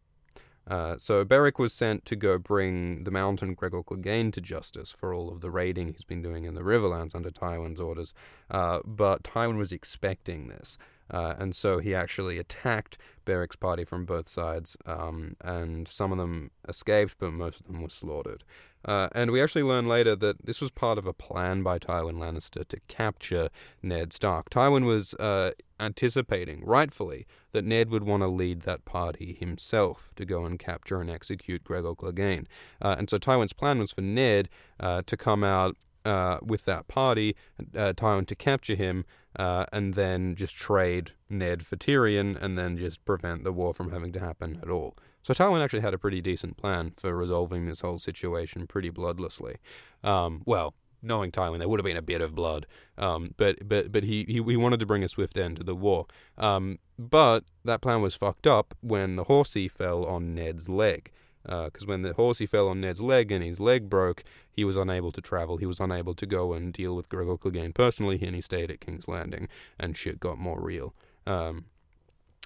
Uh, 0.70 0.98
so 0.98 1.26
Beric 1.26 1.58
was 1.58 1.74
sent 1.74 2.06
to 2.06 2.16
go 2.16 2.38
bring 2.38 3.04
the 3.04 3.12
Mountain 3.12 3.56
Gregor 3.56 3.82
Clegane 3.82 4.32
to 4.34 4.42
justice 4.42 4.92
for 4.92 5.14
all 5.14 5.32
of 5.32 5.42
the 5.42 5.50
raiding 5.50 5.88
he's 5.88 6.04
been 6.04 6.22
doing 6.22 6.44
in 6.44 6.54
the 6.54 6.62
Riverlands 6.62 7.16
under 7.16 7.32
Tywin's 7.32 7.80
orders. 7.80 8.14
Uh, 8.52 8.80
but 8.86 9.24
Tywin 9.24 9.58
was 9.58 9.72
expecting 9.72 10.48
this. 10.48 10.78
Uh, 11.10 11.36
and 11.38 11.56
so 11.56 11.80
he 11.80 11.96
actually 11.96 12.38
attacked 12.38 12.98
Beric's 13.26 13.56
party 13.56 13.86
from 13.86 14.06
both 14.06 14.28
sides, 14.28 14.78
um, 14.86 15.36
and 15.42 15.88
some 15.88 16.12
of 16.12 16.18
them 16.18 16.52
escaped, 16.68 17.16
but 17.20 17.32
most 17.32 17.62
of 17.62 17.68
them 17.68 17.82
were 17.82 17.90
slaughtered. 17.90 18.44
Uh, 18.86 19.10
and 19.14 19.32
we 19.32 19.42
actually 19.42 19.64
learn 19.64 19.88
later 19.88 20.16
that 20.16 20.46
this 20.46 20.62
was 20.62 20.72
part 20.72 20.98
of 20.98 21.06
a 21.06 21.14
plan 21.14 21.64
by 21.64 21.78
Tywin 21.78 22.18
Lannister 22.18 22.66
to 22.68 22.80
capture 22.88 23.50
Ned 23.84 24.14
Stark. 24.14 24.50
Tywin 24.50 24.86
was 24.86 25.14
uh, 25.16 25.52
anticipating, 25.80 26.64
rightfully, 26.64 27.28
that 27.52 27.66
Ned 27.66 27.90
would 27.90 28.04
want 28.04 28.24
to 28.24 28.28
lead 28.28 28.62
that 28.62 28.86
party 28.86 29.36
himself 29.38 30.12
to 30.16 30.26
go 30.26 30.46
and 30.46 30.58
capture 30.58 31.02
and 31.02 31.10
execute 31.10 31.64
Gregor 31.64 31.94
Clegane. 31.94 32.46
Uh, 32.82 32.96
and 32.98 33.10
so 33.10 33.18
Tywin's 33.18 33.54
plan 33.54 33.80
was 33.80 33.92
for 33.92 34.02
Ned 34.02 34.48
uh, 34.80 35.02
to 35.06 35.18
come 35.18 35.44
out 35.44 35.76
uh, 36.06 36.40
with 36.42 36.66
that 36.66 36.88
party, 36.88 37.36
uh, 37.76 37.94
Tywin 37.94 38.26
to 38.28 38.36
capture 38.36 38.76
him, 38.76 39.06
uh, 39.38 39.66
and 39.72 39.94
then 39.94 40.36
just 40.36 40.56
trade 40.56 41.12
Ned 41.30 41.66
for 41.66 41.76
Tyrion, 41.76 42.42
and 42.42 42.58
then 42.58 42.78
just 42.78 43.04
prevent 43.06 43.44
the 43.44 43.52
war 43.52 43.74
from 43.74 43.92
having 43.92 44.12
to 44.14 44.20
happen 44.20 44.60
at 44.62 44.70
all. 44.70 44.96
So 45.24 45.34
Tywin 45.34 45.64
actually 45.64 45.82
had 45.82 45.94
a 45.94 45.98
pretty 45.98 46.22
decent 46.22 46.58
plan 46.58 46.94
for 46.98 47.16
resolving 47.16 47.66
this 47.66 47.82
whole 47.82 48.00
situation 48.00 48.68
pretty 48.68 48.90
bloodlessly. 48.90 49.56
Um, 50.04 50.42
well, 50.46 50.74
knowing 51.02 51.32
Tywin, 51.32 51.60
there 51.60 51.68
would 51.68 51.80
have 51.80 51.86
been 51.86 51.98
a 51.98 52.02
bit 52.02 52.22
of 52.22 52.36
blood, 52.36 52.66
um, 52.98 53.34
but 53.38 53.68
but 53.68 53.92
but 53.92 54.04
he, 54.04 54.26
he 54.28 54.42
he 54.42 54.58
wanted 54.58 54.80
to 54.80 54.86
bring 54.86 55.04
a 55.04 55.10
swift 55.10 55.38
end 55.38 55.58
to 55.58 55.64
the 55.64 55.76
war. 55.76 56.08
Um, 56.38 56.80
but 56.98 57.44
that 57.64 57.82
plan 57.82 58.02
was 58.02 58.16
fucked 58.16 58.48
up 58.48 58.74
when 58.82 59.16
the 59.16 59.26
horsey 59.26 59.68
fell 59.68 60.06
on 60.06 60.34
Ned's 60.34 60.70
leg. 60.70 61.12
Because 61.44 61.84
uh, 61.84 61.88
when 61.88 62.02
the 62.02 62.14
horsey 62.14 62.46
fell 62.46 62.68
on 62.68 62.82
Ned's 62.82 63.02
leg 63.02 63.32
and 63.32 63.44
his 63.44 63.60
leg 63.60 63.90
broke, 63.90 64.24
he 64.52 64.66
was 64.66 64.76
unable 64.76 65.12
to 65.14 65.22
travel. 65.22 65.58
He 65.58 65.66
was 65.66 65.80
unable 65.80 66.14
to 66.16 66.26
go 66.26 66.54
and 66.54 66.74
deal 66.74 66.96
with 66.96 67.10
Gregor 67.10 67.38
Clegane 67.38 67.74
personally, 67.74 68.20
and 68.22 68.36
he 68.36 68.42
stayed 68.42 68.70
at 68.70 68.82
King's 68.82 69.08
Landing, 69.08 69.48
and 69.80 69.96
shit 69.96 70.20
got 70.20 70.38
more 70.38 70.60
real. 70.60 70.94
Um, 71.26 71.66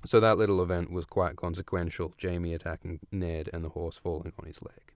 so 0.06 0.20
that 0.20 0.38
little 0.38 0.62
event 0.62 0.92
was 0.92 1.06
quite 1.06 1.36
consequential. 1.38 2.14
Jaime 2.22 2.54
attacking 2.54 3.00
Ned 3.12 3.50
and 3.54 3.64
the 3.64 3.70
horse 3.70 3.98
falling 3.98 4.34
on 4.38 4.46
his 4.46 4.62
leg. 4.62 4.94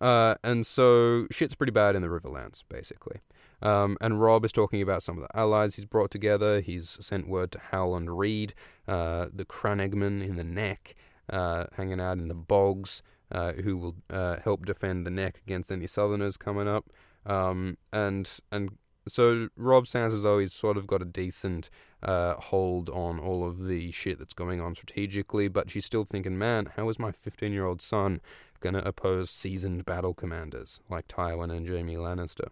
Uh, 0.00 0.34
and 0.42 0.66
so 0.66 1.26
shit's 1.30 1.54
pretty 1.54 1.72
bad 1.72 1.96
in 1.96 2.02
the 2.02 2.08
Riverlands, 2.08 2.62
basically. 2.68 3.20
Um, 3.62 3.96
and 4.00 4.20
Robb 4.20 4.44
is 4.44 4.52
talking 4.52 4.82
about 4.82 5.02
some 5.02 5.16
of 5.16 5.22
the 5.22 5.38
allies 5.38 5.76
he's 5.76 5.84
brought 5.84 6.10
together. 6.10 6.60
He's 6.60 6.98
sent 7.00 7.28
word 7.28 7.52
to 7.52 7.60
Howland 7.70 8.18
Reed, 8.18 8.54
uh, 8.88 9.28
the 9.32 9.44
Crannogman 9.44 10.26
in 10.26 10.36
the 10.36 10.44
neck, 10.44 10.94
uh, 11.30 11.66
hanging 11.76 12.00
out 12.00 12.18
in 12.18 12.28
the 12.28 12.34
bogs, 12.34 13.02
uh, 13.32 13.52
who 13.52 13.76
will 13.76 13.96
uh, 14.10 14.36
help 14.44 14.64
defend 14.64 15.06
the 15.06 15.10
neck 15.10 15.40
against 15.44 15.72
any 15.72 15.86
Southerners 15.86 16.36
coming 16.36 16.68
up. 16.68 16.90
Um, 17.26 17.78
and 17.92 18.30
and 18.50 18.70
so 19.08 19.48
Robb 19.56 19.86
sounds 19.86 20.14
as 20.14 20.22
though 20.22 20.38
he's 20.38 20.52
sort 20.52 20.76
of 20.76 20.86
got 20.86 21.02
a 21.02 21.06
decent 21.06 21.70
uh, 22.02 22.34
hold 22.34 22.88
on 22.90 23.18
all 23.18 23.46
of 23.46 23.66
the 23.66 23.90
shit 23.90 24.18
that's 24.18 24.34
going 24.34 24.60
on 24.60 24.74
strategically, 24.74 25.48
but 25.48 25.70
she's 25.70 25.84
still 25.84 26.04
thinking, 26.04 26.38
man, 26.38 26.70
how 26.76 26.88
is 26.88 26.98
my 26.98 27.10
15 27.10 27.52
year 27.52 27.66
old 27.66 27.80
son 27.80 28.20
going 28.60 28.74
to 28.74 28.86
oppose 28.86 29.30
seasoned 29.30 29.84
battle 29.84 30.14
commanders 30.14 30.80
like 30.88 31.08
Tywin 31.08 31.50
and 31.50 31.68
Jaime 31.68 31.96
Lannister? 31.96 32.48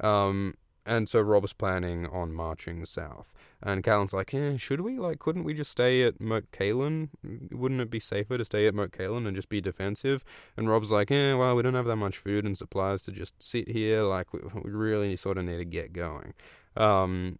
Um, 0.00 0.54
and 0.86 1.08
so 1.08 1.20
Robb's 1.20 1.52
planning 1.52 2.06
on 2.06 2.32
marching 2.32 2.84
south. 2.84 3.32
And 3.62 3.82
Catelyn's 3.82 4.12
like, 4.12 4.34
eh, 4.34 4.56
should 4.56 4.82
we? 4.82 4.98
Like, 4.98 5.18
couldn't 5.18 5.44
we 5.44 5.54
just 5.54 5.70
stay 5.70 6.02
at 6.02 6.20
Moat 6.20 6.50
Cailin? 6.52 7.08
Wouldn't 7.50 7.80
it 7.80 7.90
be 7.90 8.00
safer 8.00 8.36
to 8.36 8.44
stay 8.44 8.66
at 8.66 8.74
Moat 8.74 8.92
Cailin 8.92 9.26
and 9.26 9.34
just 9.34 9.48
be 9.48 9.60
defensive? 9.60 10.22
And 10.56 10.68
Robb's 10.68 10.92
like, 10.92 11.10
eh, 11.10 11.34
well, 11.34 11.56
we 11.56 11.62
don't 11.62 11.74
have 11.74 11.86
that 11.86 11.96
much 11.96 12.18
food 12.18 12.44
and 12.44 12.56
supplies 12.56 13.04
to 13.04 13.12
just 13.12 13.42
sit 13.42 13.68
here. 13.70 14.02
Like, 14.02 14.32
we, 14.32 14.40
we 14.62 14.70
really 14.70 15.16
sort 15.16 15.38
of 15.38 15.44
need 15.44 15.58
to 15.58 15.64
get 15.64 15.92
going. 15.92 16.34
Um, 16.76 17.38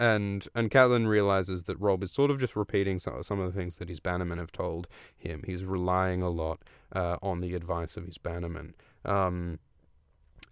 and 0.00 0.46
and 0.54 0.70
Catelyn 0.70 1.08
realizes 1.08 1.64
that 1.64 1.78
Robb 1.80 2.02
is 2.02 2.12
sort 2.12 2.30
of 2.30 2.38
just 2.38 2.54
repeating 2.56 2.98
some, 2.98 3.22
some 3.22 3.40
of 3.40 3.52
the 3.52 3.58
things 3.58 3.78
that 3.78 3.88
his 3.88 4.00
bannermen 4.00 4.38
have 4.38 4.52
told 4.52 4.86
him. 5.16 5.42
He's 5.44 5.64
relying 5.64 6.22
a 6.22 6.30
lot 6.30 6.62
uh, 6.94 7.16
on 7.20 7.40
the 7.40 7.54
advice 7.54 7.96
of 7.96 8.06
his 8.06 8.16
bannermen. 8.16 8.74
Um, 9.04 9.58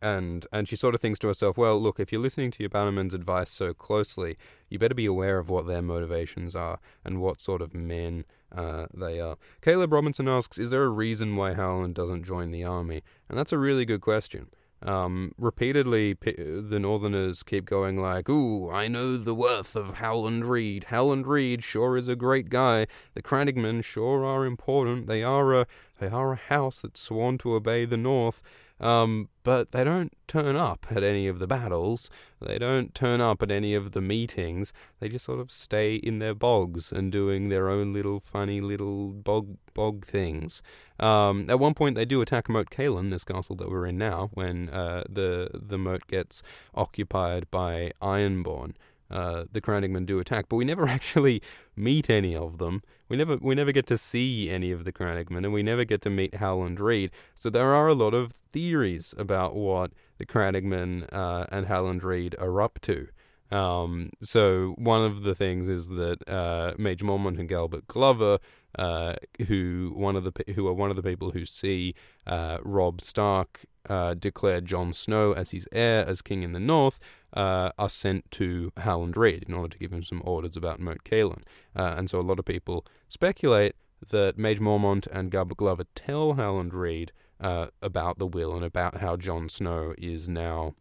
and 0.03 0.47
and 0.53 0.69
she 0.69 0.77
sort 0.77 0.95
of 0.95 1.01
thinks 1.01 1.19
to 1.21 1.29
herself, 1.29 1.59
well, 1.59 1.81
look, 1.81 1.99
if 2.01 2.13
you're 2.13 2.21
listening 2.21 2.51
to 2.53 2.63
your 2.63 2.71
bannerman's 2.71 3.15
advice 3.15 3.51
so 3.51 3.75
closely, 3.75 4.37
you 4.69 4.79
better 4.79 4.95
be 4.95 5.07
aware 5.07 5.39
of 5.39 5.49
what 5.49 5.67
their 5.67 5.83
motivations 5.83 6.55
are 6.55 6.79
and 7.05 7.21
what 7.21 7.41
sort 7.41 7.63
of 7.63 7.75
men 7.75 8.25
uh, 8.55 8.87
they 8.95 9.21
are. 9.21 9.37
Caleb 9.61 9.93
Robinson 9.93 10.29
asks, 10.29 10.59
is 10.59 10.71
there 10.71 10.85
a 10.85 10.89
reason 10.89 11.37
why 11.37 11.55
Howland 11.55 11.95
doesn't 11.95 12.25
join 12.25 12.51
the 12.51 12.65
army? 12.65 13.03
And 13.29 13.39
that's 13.39 13.53
a 13.53 13.59
really 13.59 13.85
good 13.85 14.01
question. 14.01 14.49
Um, 14.83 15.33
repeatedly, 15.39 16.13
the 16.13 16.79
Northerners 16.79 17.43
keep 17.43 17.65
going 17.65 17.97
like, 18.01 18.29
"Ooh, 18.29 18.71
I 18.71 18.89
know 18.89 19.17
the 19.17 19.35
worth 19.35 19.75
of 19.75 19.95
Howland 19.95 20.45
Reed. 20.45 20.85
Howland 20.85 21.27
Reed 21.27 21.65
sure 21.65 21.97
is 21.97 22.09
a 22.09 22.17
great 22.17 22.51
guy. 22.51 22.87
The 23.15 23.23
Crannogmen 23.23 23.83
sure 23.83 24.25
are 24.25 24.45
important. 24.45 25.07
They 25.07 25.23
are 25.23 25.55
a 25.55 25.67
they 25.99 26.09
are 26.09 26.33
a 26.33 26.37
house 26.37 26.81
that's 26.81 27.01
sworn 27.01 27.39
to 27.39 27.55
obey 27.55 27.87
the 27.87 27.97
North." 27.97 28.43
Um, 28.79 29.31
but 29.43 29.73
they 29.73 29.85
don't 29.85 30.13
turn 30.27 30.55
up 30.55 30.87
at 30.91 31.03
any 31.03 31.29
of 31.29 31.39
the 31.39 31.47
battles. 31.47 32.11
They 32.41 32.59
don't 32.59 32.95
turn 32.95 33.21
up 33.21 33.43
at 33.43 33.51
any 33.51 33.75
of 33.75 33.93
the 33.93 34.03
meetings. 34.03 34.73
They 35.01 35.09
just 35.09 35.25
sort 35.25 35.41
of 35.41 35.51
stay 35.51 35.95
in 35.95 36.19
their 36.19 36.35
bogs 36.35 36.93
and 36.93 37.11
doing 37.11 37.49
their 37.49 37.71
own 37.71 37.93
little 37.93 38.21
funny 38.21 38.61
little 38.61 39.13
bog 39.13 39.57
bog 39.73 40.05
things. 40.05 40.63
Um, 41.01 41.49
at 41.49 41.59
one 41.59 41.75
point, 41.75 41.95
they 41.95 42.05
do 42.05 42.21
attack 42.21 42.49
Moat 42.49 42.71
Cailin, 42.71 43.11
this 43.11 43.25
castle 43.25 43.57
that 43.57 43.71
we're 43.71 43.87
in 43.87 43.97
now, 43.97 44.31
when 44.35 44.69
uh, 44.69 45.05
the 45.09 45.51
the 45.55 45.79
moat 45.79 46.07
gets 46.07 46.43
occupied 46.75 47.51
by 47.51 47.93
Ironborn. 48.03 48.75
Uh, 49.11 49.45
the 49.51 49.61
Crannogmen 49.61 50.05
do 50.05 50.19
attack, 50.19 50.47
but 50.49 50.57
we 50.57 50.65
never 50.65 50.87
actually 50.89 51.41
meet 51.77 52.11
any 52.11 52.35
of 52.35 52.59
them. 52.59 52.83
We 53.09 53.17
never 53.17 53.37
we 53.37 53.55
never 53.55 53.73
get 53.73 53.87
to 53.89 53.99
see 53.99 54.51
any 54.51 54.73
of 54.73 54.85
the 54.85 54.93
Crannogmen, 54.93 55.45
and 55.45 55.53
we 55.53 55.63
never 55.63 55.85
get 55.85 56.03
to 56.03 56.11
meet 56.11 56.37
Howland 56.37 56.81
Reed. 56.81 57.11
So 57.35 57.51
there 57.51 57.75
are 57.75 57.89
a 57.89 57.95
lot 57.95 58.15
of 58.15 58.33
theories 58.33 59.15
about 59.17 59.55
what 59.55 59.93
the 60.19 60.27
Crannogmen 60.27 61.09
uh, 61.13 61.47
and 61.51 61.67
Howland 61.67 62.03
Reed 62.03 62.35
are 62.39 62.61
up 62.61 62.81
to. 62.83 63.09
Um, 63.51 64.11
so 64.23 64.75
one 64.77 65.05
of 65.05 65.23
the 65.23 65.35
things 65.35 65.69
is 65.69 65.89
that 65.89 66.29
uh, 66.29 66.75
Maege 66.79 67.03
Mormont 67.03 67.39
and 67.39 67.49
Galbart 67.49 67.87
Glover, 67.87 68.39
uh, 68.77 69.15
who 69.47 69.93
one 69.95 70.17
of 70.17 70.25
the 70.25 70.53
who 70.55 70.67
are 70.67 70.73
one 70.73 70.91
of 70.91 70.97
the 70.97 71.03
people 71.03 71.31
who 71.31 71.47
see 71.47 71.95
uh, 72.27 72.59
Robb 72.63 73.01
Stark 73.01 73.65
uh, 73.89 74.15
declare 74.15 74.61
Jon 74.61 74.93
Snow 74.93 75.33
as 75.33 75.51
his 75.51 75.69
heir 75.73 76.07
as 76.07 76.23
king 76.23 76.43
in 76.43 76.53
the 76.53 76.61
north, 76.61 76.99
uh, 77.33 77.71
are 77.79 77.89
sent 77.89 78.31
to 78.33 78.73
Howland 78.79 79.17
Reed 79.17 79.45
in 79.49 79.55
order 79.55 79.69
to 79.69 79.79
give 79.79 79.93
him 79.93 80.03
some 80.03 80.23
orders 80.25 80.57
about 80.57 80.81
Moat. 80.81 81.09
Uh, 81.13 81.33
and 81.75 82.09
so 82.09 82.21
a 82.21 82.23
lot 82.23 82.39
of 82.39 82.45
people 82.45 82.85
speculate 83.09 83.75
that 84.11 84.37
Maege 84.37 84.61
Mormont 84.61 85.07
and 85.09 85.31
Galbart 85.31 85.57
Glover 85.57 85.85
tell 85.95 86.35
Howland 86.35 86.75
Reed 86.75 87.13
about 87.41 88.19
the 88.19 88.27
will 88.27 88.55
and 88.55 88.65
about 88.65 88.99
how 88.99 89.17
Jon 89.17 89.49
Snow 89.49 89.95
is 89.99 90.29
now 90.29 90.75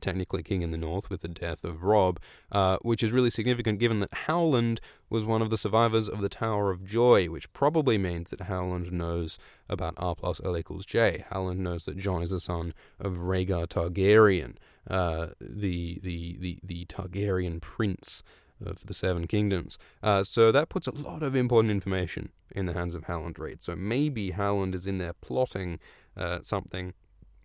technically 0.00 0.42
king 0.42 0.62
in 0.62 0.70
the 0.70 0.78
north 0.78 1.10
with 1.10 1.22
the 1.22 1.28
death 1.28 1.64
of 1.64 1.82
Robb, 1.82 2.20
uh, 2.52 2.78
which 2.82 3.02
is 3.02 3.12
really 3.12 3.30
significant 3.30 3.78
given 3.78 4.00
that 4.00 4.12
Howland 4.12 4.80
was 5.08 5.24
one 5.24 5.42
of 5.42 5.50
the 5.50 5.58
survivors 5.58 6.08
of 6.08 6.20
the 6.20 6.28
Tower 6.28 6.70
of 6.70 6.84
Joy, 6.84 7.26
which 7.26 7.52
probably 7.52 7.98
means 7.98 8.30
that 8.30 8.42
Howland 8.42 8.92
knows 8.92 9.38
about 9.68 9.94
R 9.96 10.14
plus 10.14 10.40
L 10.44 10.56
equals 10.56 10.86
J. 10.86 11.24
Howland 11.30 11.60
knows 11.60 11.84
that 11.84 11.96
Jon 11.96 12.22
is 12.22 12.30
the 12.30 12.40
son 12.40 12.74
of 12.98 13.14
Rhaegar 13.18 13.66
Targaryen, 13.66 14.56
uh, 14.88 15.28
the, 15.40 16.00
the, 16.02 16.36
the, 16.40 16.58
the 16.62 16.84
Targaryen 16.86 17.60
prince 17.60 18.22
of 18.64 18.86
the 18.86 18.94
Seven 18.94 19.26
Kingdoms. 19.26 19.78
Uh, 20.02 20.22
so 20.22 20.50
that 20.50 20.68
puts 20.68 20.86
a 20.86 20.94
lot 20.94 21.22
of 21.22 21.36
important 21.36 21.70
information 21.70 22.30
in 22.50 22.66
the 22.66 22.72
hands 22.72 22.94
of 22.94 23.04
Howland 23.04 23.38
Reed. 23.38 23.62
So 23.62 23.76
maybe 23.76 24.30
Howland 24.30 24.74
is 24.74 24.86
in 24.86 24.98
there 24.98 25.12
plotting 25.12 25.78
uh, 26.16 26.40
something 26.40 26.94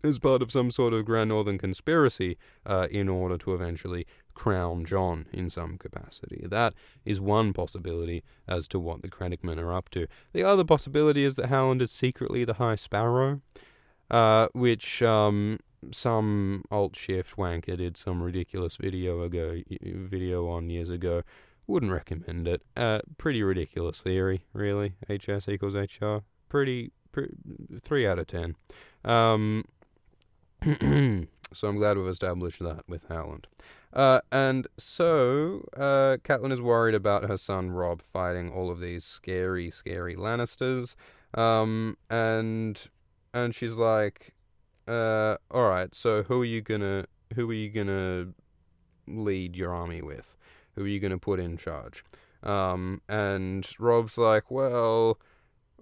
as 0.03 0.19
part 0.19 0.41
of 0.41 0.51
some 0.51 0.71
sort 0.71 0.93
of 0.93 1.05
Grand 1.05 1.29
Northern 1.29 1.57
conspiracy 1.57 2.37
uh, 2.65 2.87
in 2.91 3.07
order 3.09 3.37
to 3.39 3.53
eventually 3.53 4.05
crown 4.33 4.85
Jon 4.85 5.27
in 5.31 5.49
some 5.49 5.77
capacity. 5.77 6.45
That 6.47 6.73
is 7.05 7.19
one 7.19 7.53
possibility 7.53 8.23
as 8.47 8.67
to 8.69 8.79
what 8.79 9.01
the 9.01 9.09
Crannogmen 9.09 9.59
are 9.59 9.73
up 9.73 9.89
to. 9.89 10.07
The 10.33 10.43
other 10.43 10.63
possibility 10.63 11.23
is 11.23 11.35
that 11.35 11.47
Howland 11.47 11.81
is 11.81 11.91
secretly 11.91 12.43
the 12.45 12.55
High 12.55 12.75
Sparrow, 12.75 13.41
uh, 14.09 14.47
which 14.53 15.01
um, 15.03 15.59
some 15.91 16.63
alt 16.71 16.95
shift 16.95 17.37
wanker 17.37 17.77
did 17.77 17.97
some 17.97 18.21
ridiculous 18.21 18.77
video 18.77 19.21
ago, 19.21 19.61
video 19.81 20.47
on 20.47 20.69
years 20.69 20.89
ago. 20.89 21.23
Wouldn't 21.67 21.91
recommend 21.91 22.47
it. 22.47 22.63
Uh, 22.75 22.99
pretty 23.17 23.43
ridiculous 23.43 24.01
theory, 24.01 24.43
really. 24.53 24.93
HS 25.09 25.47
equals 25.47 25.75
HR. 25.75 26.17
Pretty, 26.49 26.91
pretty 27.11 27.33
three 27.81 28.05
out 28.05 28.19
of 28.19 28.27
ten. 28.27 28.55
Um, 29.05 29.63
so 30.63 31.67
I'm 31.67 31.75
glad 31.75 31.97
we've 31.97 32.07
established 32.07 32.59
that 32.59 32.83
with 32.87 33.05
Howland. 33.09 33.47
Uh, 33.93 34.21
and 34.31 34.67
so, 34.77 35.65
uh, 35.75 36.17
Catelyn 36.23 36.51
is 36.51 36.61
worried 36.61 36.95
about 36.95 37.27
her 37.27 37.37
son 37.37 37.71
Robb 37.71 38.01
fighting 38.01 38.51
all 38.51 38.69
of 38.69 38.79
these 38.79 39.03
scary, 39.03 39.71
scary 39.71 40.15
Lannisters. 40.15 40.95
Um, 41.33 41.97
and 42.09 42.79
and 43.33 43.55
she's 43.55 43.75
like, 43.75 44.33
uh, 44.87 45.37
all 45.49 45.67
right, 45.67 45.93
so 45.95 46.23
who 46.23 46.41
are 46.41 46.45
you 46.45 46.61
gonna 46.61 47.05
who 47.35 47.49
are 47.49 47.53
you 47.53 47.69
gonna 47.69 48.27
lead 49.07 49.55
your 49.55 49.73
army 49.73 50.01
with? 50.01 50.37
Who 50.75 50.83
are 50.83 50.87
you 50.87 50.99
gonna 50.99 51.17
put 51.17 51.39
in 51.39 51.57
charge? 51.57 52.03
Um, 52.43 53.01
and 53.09 53.67
Robb's 53.79 54.17
like, 54.17 54.51
well, 54.51 55.17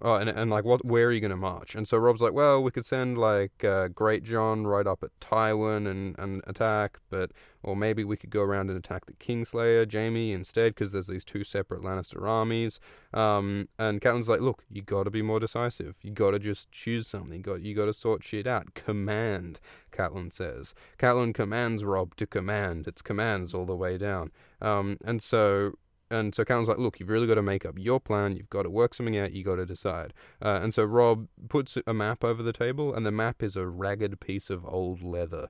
Oh, 0.02 0.14
and 0.14 0.30
and 0.30 0.50
like, 0.50 0.64
what? 0.64 0.84
Where 0.84 1.08
are 1.08 1.12
you 1.12 1.20
going 1.20 1.30
to 1.30 1.36
march? 1.36 1.74
And 1.74 1.86
so 1.86 1.98
Robb's 1.98 2.22
like, 2.22 2.32
well, 2.32 2.62
we 2.62 2.70
could 2.70 2.84
send 2.84 3.18
like 3.18 3.62
uh, 3.62 3.88
Greatjon 3.88 4.66
right 4.66 4.86
up 4.86 5.02
at 5.02 5.10
Tywin 5.20 5.86
and, 5.88 6.18
and 6.18 6.42
attack, 6.46 6.98
but 7.10 7.32
or 7.62 7.76
maybe 7.76 8.04
we 8.04 8.16
could 8.16 8.30
go 8.30 8.40
around 8.40 8.70
and 8.70 8.78
attack 8.78 9.04
the 9.06 9.12
Kingslayer, 9.12 9.90
Jaime, 9.90 10.32
instead, 10.32 10.74
because 10.74 10.92
there's 10.92 11.08
these 11.08 11.24
two 11.24 11.44
separate 11.44 11.82
Lannister 11.82 12.26
armies. 12.26 12.80
Um, 13.12 13.68
and 13.78 14.00
Catelyn's 14.00 14.28
like, 14.28 14.40
look, 14.40 14.64
you 14.70 14.80
got 14.80 15.02
to 15.02 15.10
be 15.10 15.20
more 15.20 15.40
decisive. 15.40 15.96
You 16.00 16.12
got 16.12 16.30
to 16.30 16.38
just 16.38 16.72
choose 16.72 17.06
something. 17.06 17.36
You 17.36 17.42
got 17.42 17.62
you 17.62 17.74
got 17.74 17.86
to 17.86 17.92
sort 17.92 18.24
shit 18.24 18.46
out. 18.46 18.74
Command, 18.74 19.60
Catelyn 19.92 20.32
says. 20.32 20.74
Catelyn 20.98 21.34
commands 21.34 21.84
Robb 21.84 22.16
to 22.16 22.26
command. 22.26 22.86
It's 22.86 23.02
commands 23.02 23.52
all 23.52 23.66
the 23.66 23.76
way 23.76 23.98
down. 23.98 24.30
Um, 24.62 24.96
and 25.04 25.22
so 25.22 25.72
and 26.10 26.34
so 26.34 26.44
Catelyn's 26.44 26.68
like, 26.68 26.78
look, 26.78 26.98
you've 26.98 27.08
really 27.08 27.26
got 27.26 27.36
to 27.36 27.42
make 27.42 27.64
up 27.64 27.74
your 27.78 28.00
plan. 28.00 28.34
You've 28.34 28.50
got 28.50 28.62
to 28.62 28.70
work 28.70 28.94
something 28.94 29.16
out. 29.16 29.32
You 29.32 29.44
got 29.44 29.56
to 29.56 29.66
decide. 29.66 30.12
Uh, 30.42 30.60
and 30.62 30.74
so 30.74 30.84
Robb 30.84 31.28
puts 31.48 31.78
a 31.86 31.94
map 31.94 32.24
over 32.24 32.42
the 32.42 32.52
table, 32.52 32.94
and 32.94 33.06
the 33.06 33.12
map 33.12 33.42
is 33.42 33.56
a 33.56 33.66
ragged 33.66 34.18
piece 34.20 34.50
of 34.50 34.66
old 34.66 35.02
leather 35.02 35.48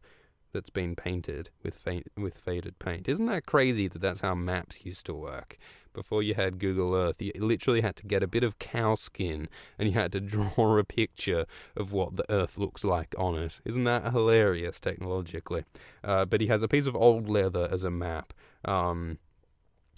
that's 0.53 0.71
been 0.71 0.97
painted 0.97 1.51
with 1.63 1.87
with 2.17 2.37
faded 2.37 2.79
paint. 2.79 3.09
Isn't 3.09 3.27
that 3.27 3.47
crazy 3.47 3.89
that 3.89 4.01
that's 4.01 4.21
how 4.21 4.35
maps 4.35 4.85
used 4.85 5.07
to 5.07 5.15
work? 5.15 5.57
Before 5.93 6.23
you 6.23 6.35
had 6.35 6.61
Google 6.61 6.95
Earth, 6.95 7.21
you 7.21 7.33
literally 7.37 7.81
had 7.81 7.97
to 7.97 8.07
get 8.07 8.23
a 8.23 8.29
bit 8.29 8.45
of 8.45 8.61
cow 8.61 8.95
skin 8.95 9.49
and 9.77 9.89
you 9.89 9.95
had 9.95 10.13
to 10.13 10.21
draw 10.21 10.79
a 10.79 10.85
picture 10.85 11.47
of 11.77 11.93
what 11.93 12.17
the 12.17 12.31
Earth 12.31 12.59
looks 12.59 12.85
like 12.85 13.15
on 13.19 13.37
it. 13.37 13.61
Isn't 13.65 13.85
that 13.85 14.13
hilarious 14.13 14.79
technologically? 14.79 15.65
Uh, 16.05 16.25
but 16.25 16.41
he 16.41 16.47
has 16.47 16.63
a 16.63 16.69
piece 16.69 16.87
of 16.87 16.95
old 16.95 17.29
leather 17.29 17.69
as 17.71 17.83
a 17.83 17.91
map. 17.91 18.33
Um, 18.65 19.19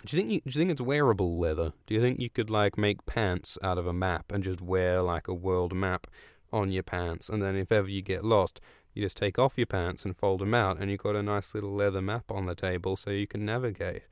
do 0.05 0.17
you 0.17 0.23
think 0.23 0.33
you, 0.33 0.41
do 0.41 0.51
you 0.51 0.61
think 0.61 0.71
it's 0.71 0.81
wearable 0.81 1.39
leather? 1.39 1.73
Do 1.87 1.95
you 1.95 2.01
think 2.01 2.21
you 2.21 2.31
could 2.31 2.51
like 2.51 2.77
make 2.79 3.07
pants 3.07 3.59
out 3.63 3.79
of 3.79 3.87
a 3.87 3.93
map 3.93 4.33
and 4.33 4.45
just 4.45 4.61
wear 4.61 5.03
like 5.03 5.29
a 5.29 5.35
world 5.35 5.75
map 5.75 6.07
on 6.53 6.71
your 6.71 6.83
pants, 6.83 7.29
and 7.29 7.43
then 7.43 7.57
if 7.57 7.73
ever 7.73 7.89
you 7.89 8.03
get 8.03 8.25
lost, 8.25 8.61
You 8.95 9.03
just 9.03 9.17
take 9.17 9.39
off 9.39 9.57
your 9.57 9.67
pants 9.67 10.05
and 10.05 10.17
fold 10.17 10.41
them 10.41 10.55
out, 10.55 10.79
and 10.79 10.91
you've 10.91 11.01
got 11.01 11.17
a 11.17 11.23
nice 11.23 11.55
little 11.55 11.75
leather 11.75 12.03
map 12.03 12.31
on 12.31 12.47
the 12.47 12.55
table 12.55 12.97
so 12.97 13.11
you 13.11 13.27
can 13.27 13.45
navigate. 13.45 14.03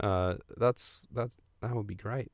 Uh, 0.00 0.34
that's 0.56 1.06
that's 1.12 1.38
that 1.60 1.74
would 1.74 1.86
be 1.86 1.94
great. 1.94 2.32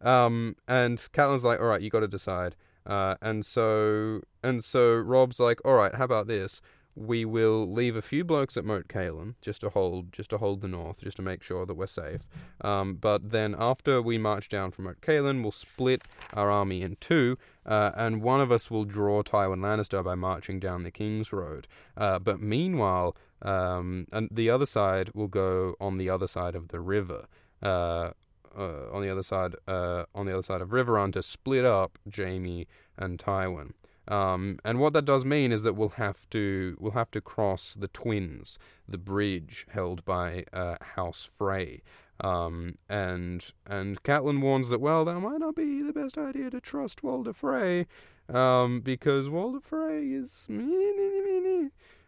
Um, 0.00 0.56
and 0.68 0.98
Catelyn's 1.12 1.44
like, 1.44 1.60
all 1.60 1.66
right, 1.66 1.80
you 1.82 1.90
got 1.90 2.00
to 2.00 2.08
decide. 2.08 2.54
Uh, 2.86 3.16
and 3.20 3.44
so 3.44 4.20
and 4.42 4.62
so 4.62 4.94
Robb's 4.94 5.40
like, 5.40 5.60
all 5.64 5.74
right, 5.74 5.94
how 5.94 6.04
about 6.04 6.28
this? 6.28 6.60
We 6.96 7.24
will 7.24 7.70
leave 7.70 7.96
a 7.96 8.02
few 8.02 8.24
blokes 8.24 8.56
at 8.56 8.64
Moat 8.64 8.88
Cailin 8.88 9.34
just 9.40 9.60
to 9.62 9.70
hold 9.70 10.12
just 10.12 10.30
to 10.30 10.38
hold 10.38 10.60
the 10.60 10.68
north, 10.68 11.00
just 11.00 11.16
to 11.16 11.22
make 11.22 11.42
sure 11.42 11.66
that 11.66 11.74
we're 11.74 11.86
safe. 11.86 12.28
Um, 12.60 12.94
but 12.94 13.30
then 13.30 13.56
after 13.58 14.00
we 14.00 14.16
march 14.18 14.48
down 14.48 14.70
from 14.70 14.84
Moat 14.84 15.00
Cailin, 15.00 15.42
we'll 15.42 15.52
split 15.52 16.02
our 16.32 16.50
army 16.50 16.82
in 16.82 16.96
two, 17.00 17.36
uh, 17.66 17.90
and 17.96 18.22
one 18.22 18.40
of 18.40 18.52
us 18.52 18.70
will 18.70 18.84
draw 18.84 19.22
Tywin 19.22 19.60
Lannister 19.60 20.04
by 20.04 20.14
marching 20.14 20.60
down 20.60 20.84
the 20.84 20.90
King's 20.90 21.32
Road. 21.32 21.66
Uh, 21.96 22.18
but 22.18 22.40
meanwhile, 22.40 23.16
um, 23.42 24.06
and 24.12 24.28
the 24.30 24.48
other 24.50 24.66
side 24.66 25.10
will 25.14 25.28
go 25.28 25.74
on 25.80 25.98
the 25.98 26.08
other 26.08 26.26
side 26.26 26.54
of 26.54 26.68
the 26.68 26.80
river. 26.80 27.26
Uh, 27.62 28.10
uh, 28.56 28.90
on 28.92 29.02
the 29.02 29.10
other 29.10 29.22
side, 29.22 29.54
uh, 29.66 30.04
on 30.14 30.26
the 30.26 30.32
other 30.32 30.42
side 30.42 30.60
of 30.60 30.68
Riverrun 30.68 31.12
to 31.12 31.22
split 31.22 31.64
up 31.64 31.98
Jaime 32.14 32.66
and 32.96 33.18
Tywin. 33.18 33.72
Um, 34.06 34.58
and 34.64 34.78
what 34.78 34.92
that 34.92 35.04
does 35.04 35.24
mean 35.24 35.52
is 35.52 35.62
that 35.62 35.74
we'll 35.74 35.90
have 35.90 36.28
to 36.30 36.76
we'll 36.78 36.92
have 36.92 37.10
to 37.12 37.20
cross 37.20 37.74
the 37.74 37.88
twins, 37.88 38.58
the 38.88 38.98
bridge 38.98 39.66
held 39.70 40.04
by 40.04 40.44
uh, 40.52 40.76
House 40.80 41.24
Frey. 41.24 41.82
Um, 42.20 42.78
and 42.88 43.44
and 43.66 44.02
Catelyn 44.02 44.40
warns 44.40 44.68
that 44.68 44.80
well 44.80 45.04
that 45.04 45.18
might 45.20 45.40
not 45.40 45.56
be 45.56 45.82
the 45.82 45.92
best 45.92 46.16
idea 46.18 46.50
to 46.50 46.60
trust 46.60 47.02
Walder 47.02 47.32
Frey, 47.32 47.86
um, 48.28 48.80
because 48.80 49.28
Walder 49.28 49.60
Frey 49.60 50.04
is 50.08 50.46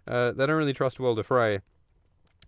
uh, 0.07 0.33
they 0.33 0.47
don't 0.47 0.57
really 0.57 0.75
trust 0.75 1.01
Walder 1.01 1.23
Frey. 1.23 1.61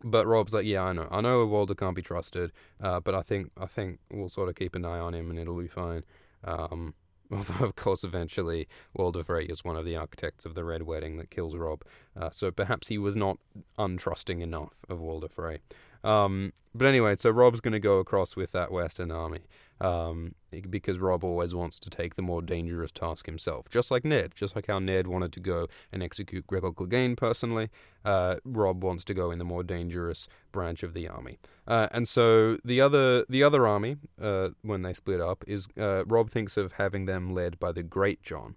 But 0.05 0.29
Robb's 0.29 0.55
like, 0.55 0.65
yeah, 0.65 0.83
I 0.83 0.93
know, 0.93 1.09
I 1.11 1.21
know 1.21 1.45
Walder 1.45 1.75
can't 1.75 1.97
be 1.97 2.03
trusted, 2.03 2.53
uh, 2.81 3.01
but 3.01 3.17
I 3.17 3.23
think 3.23 3.51
I 3.57 3.67
think 3.67 3.99
we'll 4.13 4.29
sort 4.29 4.49
of 4.49 4.55
keep 4.55 4.77
an 4.77 4.85
eye 4.85 5.01
on 5.01 5.13
him 5.15 5.31
and 5.31 5.39
it'll 5.39 5.59
be 5.59 5.67
fine. 5.67 6.05
Um, 6.45 6.95
although, 7.33 7.65
of 7.65 7.77
course, 7.77 8.05
eventually 8.05 8.69
Walder 8.95 9.23
Frey 9.23 9.45
is 9.45 9.65
one 9.65 9.77
of 9.77 9.85
the 9.85 9.97
architects 9.97 10.45
of 10.45 10.55
the 10.55 10.65
Red 10.65 10.83
Wedding 10.83 11.17
that 11.19 11.31
kills 11.31 11.55
Robb. 11.57 11.85
uh, 12.17 12.31
so 12.31 12.51
perhaps 12.51 12.89
he 12.89 12.99
was 12.99 13.17
not 13.17 13.39
untrusting 13.79 14.41
enough 14.41 14.73
of 14.89 15.01
Walder 15.01 15.29
Frey. 15.29 15.61
Um, 16.09 16.53
but 16.75 16.87
anyway, 16.87 17.15
so 17.17 17.31
Robb's 17.31 17.61
going 17.61 17.73
to 17.73 17.81
go 17.81 17.99
across 17.99 18.37
with 18.37 18.53
that 18.53 18.71
Western 18.71 19.11
army 19.11 19.41
um, 19.81 20.35
because 20.71 20.99
Robb 20.99 21.25
always 21.25 21.55
wants 21.55 21.79
to 21.81 21.91
take 21.91 22.15
the 22.15 22.23
more 22.23 22.41
dangerous 22.41 22.91
task 22.93 23.27
himself, 23.27 23.69
just 23.69 23.91
like 23.91 24.05
Ned. 24.05 24.33
Just 24.35 24.57
like 24.57 24.67
how 24.67 24.79
Ned 24.79 25.07
wanted 25.07 25.33
to 25.33 25.41
go 25.41 25.67
and 25.93 26.03
execute 26.03 26.47
Gregor 26.47 26.71
Clegane 26.71 27.17
personally, 27.17 27.69
uh, 28.05 28.37
Robb 28.45 28.83
wants 28.83 29.05
to 29.05 29.15
go 29.15 29.31
in 29.31 29.39
the 29.39 29.45
more 29.45 29.63
dangerous 29.63 30.29
branch 30.53 30.83
of 30.83 30.95
the 30.95 31.09
army. 31.09 31.39
Uh, 31.67 31.89
and 31.91 32.09
so 32.09 32.59
the 32.65 32.81
other 32.81 33.25
the 33.29 33.43
other 33.43 33.67
army, 33.67 33.97
uh, 34.21 34.51
when 34.63 34.83
they 34.83 34.95
split 34.95 35.21
up, 35.21 35.45
is 35.47 35.69
uh, 35.79 36.05
Robb 36.07 36.31
thinks 36.31 36.57
of 36.57 36.73
having 36.73 37.07
them 37.07 37.35
led 37.35 37.59
by 37.59 37.73
the 37.73 37.83
Greatjon. 37.83 38.55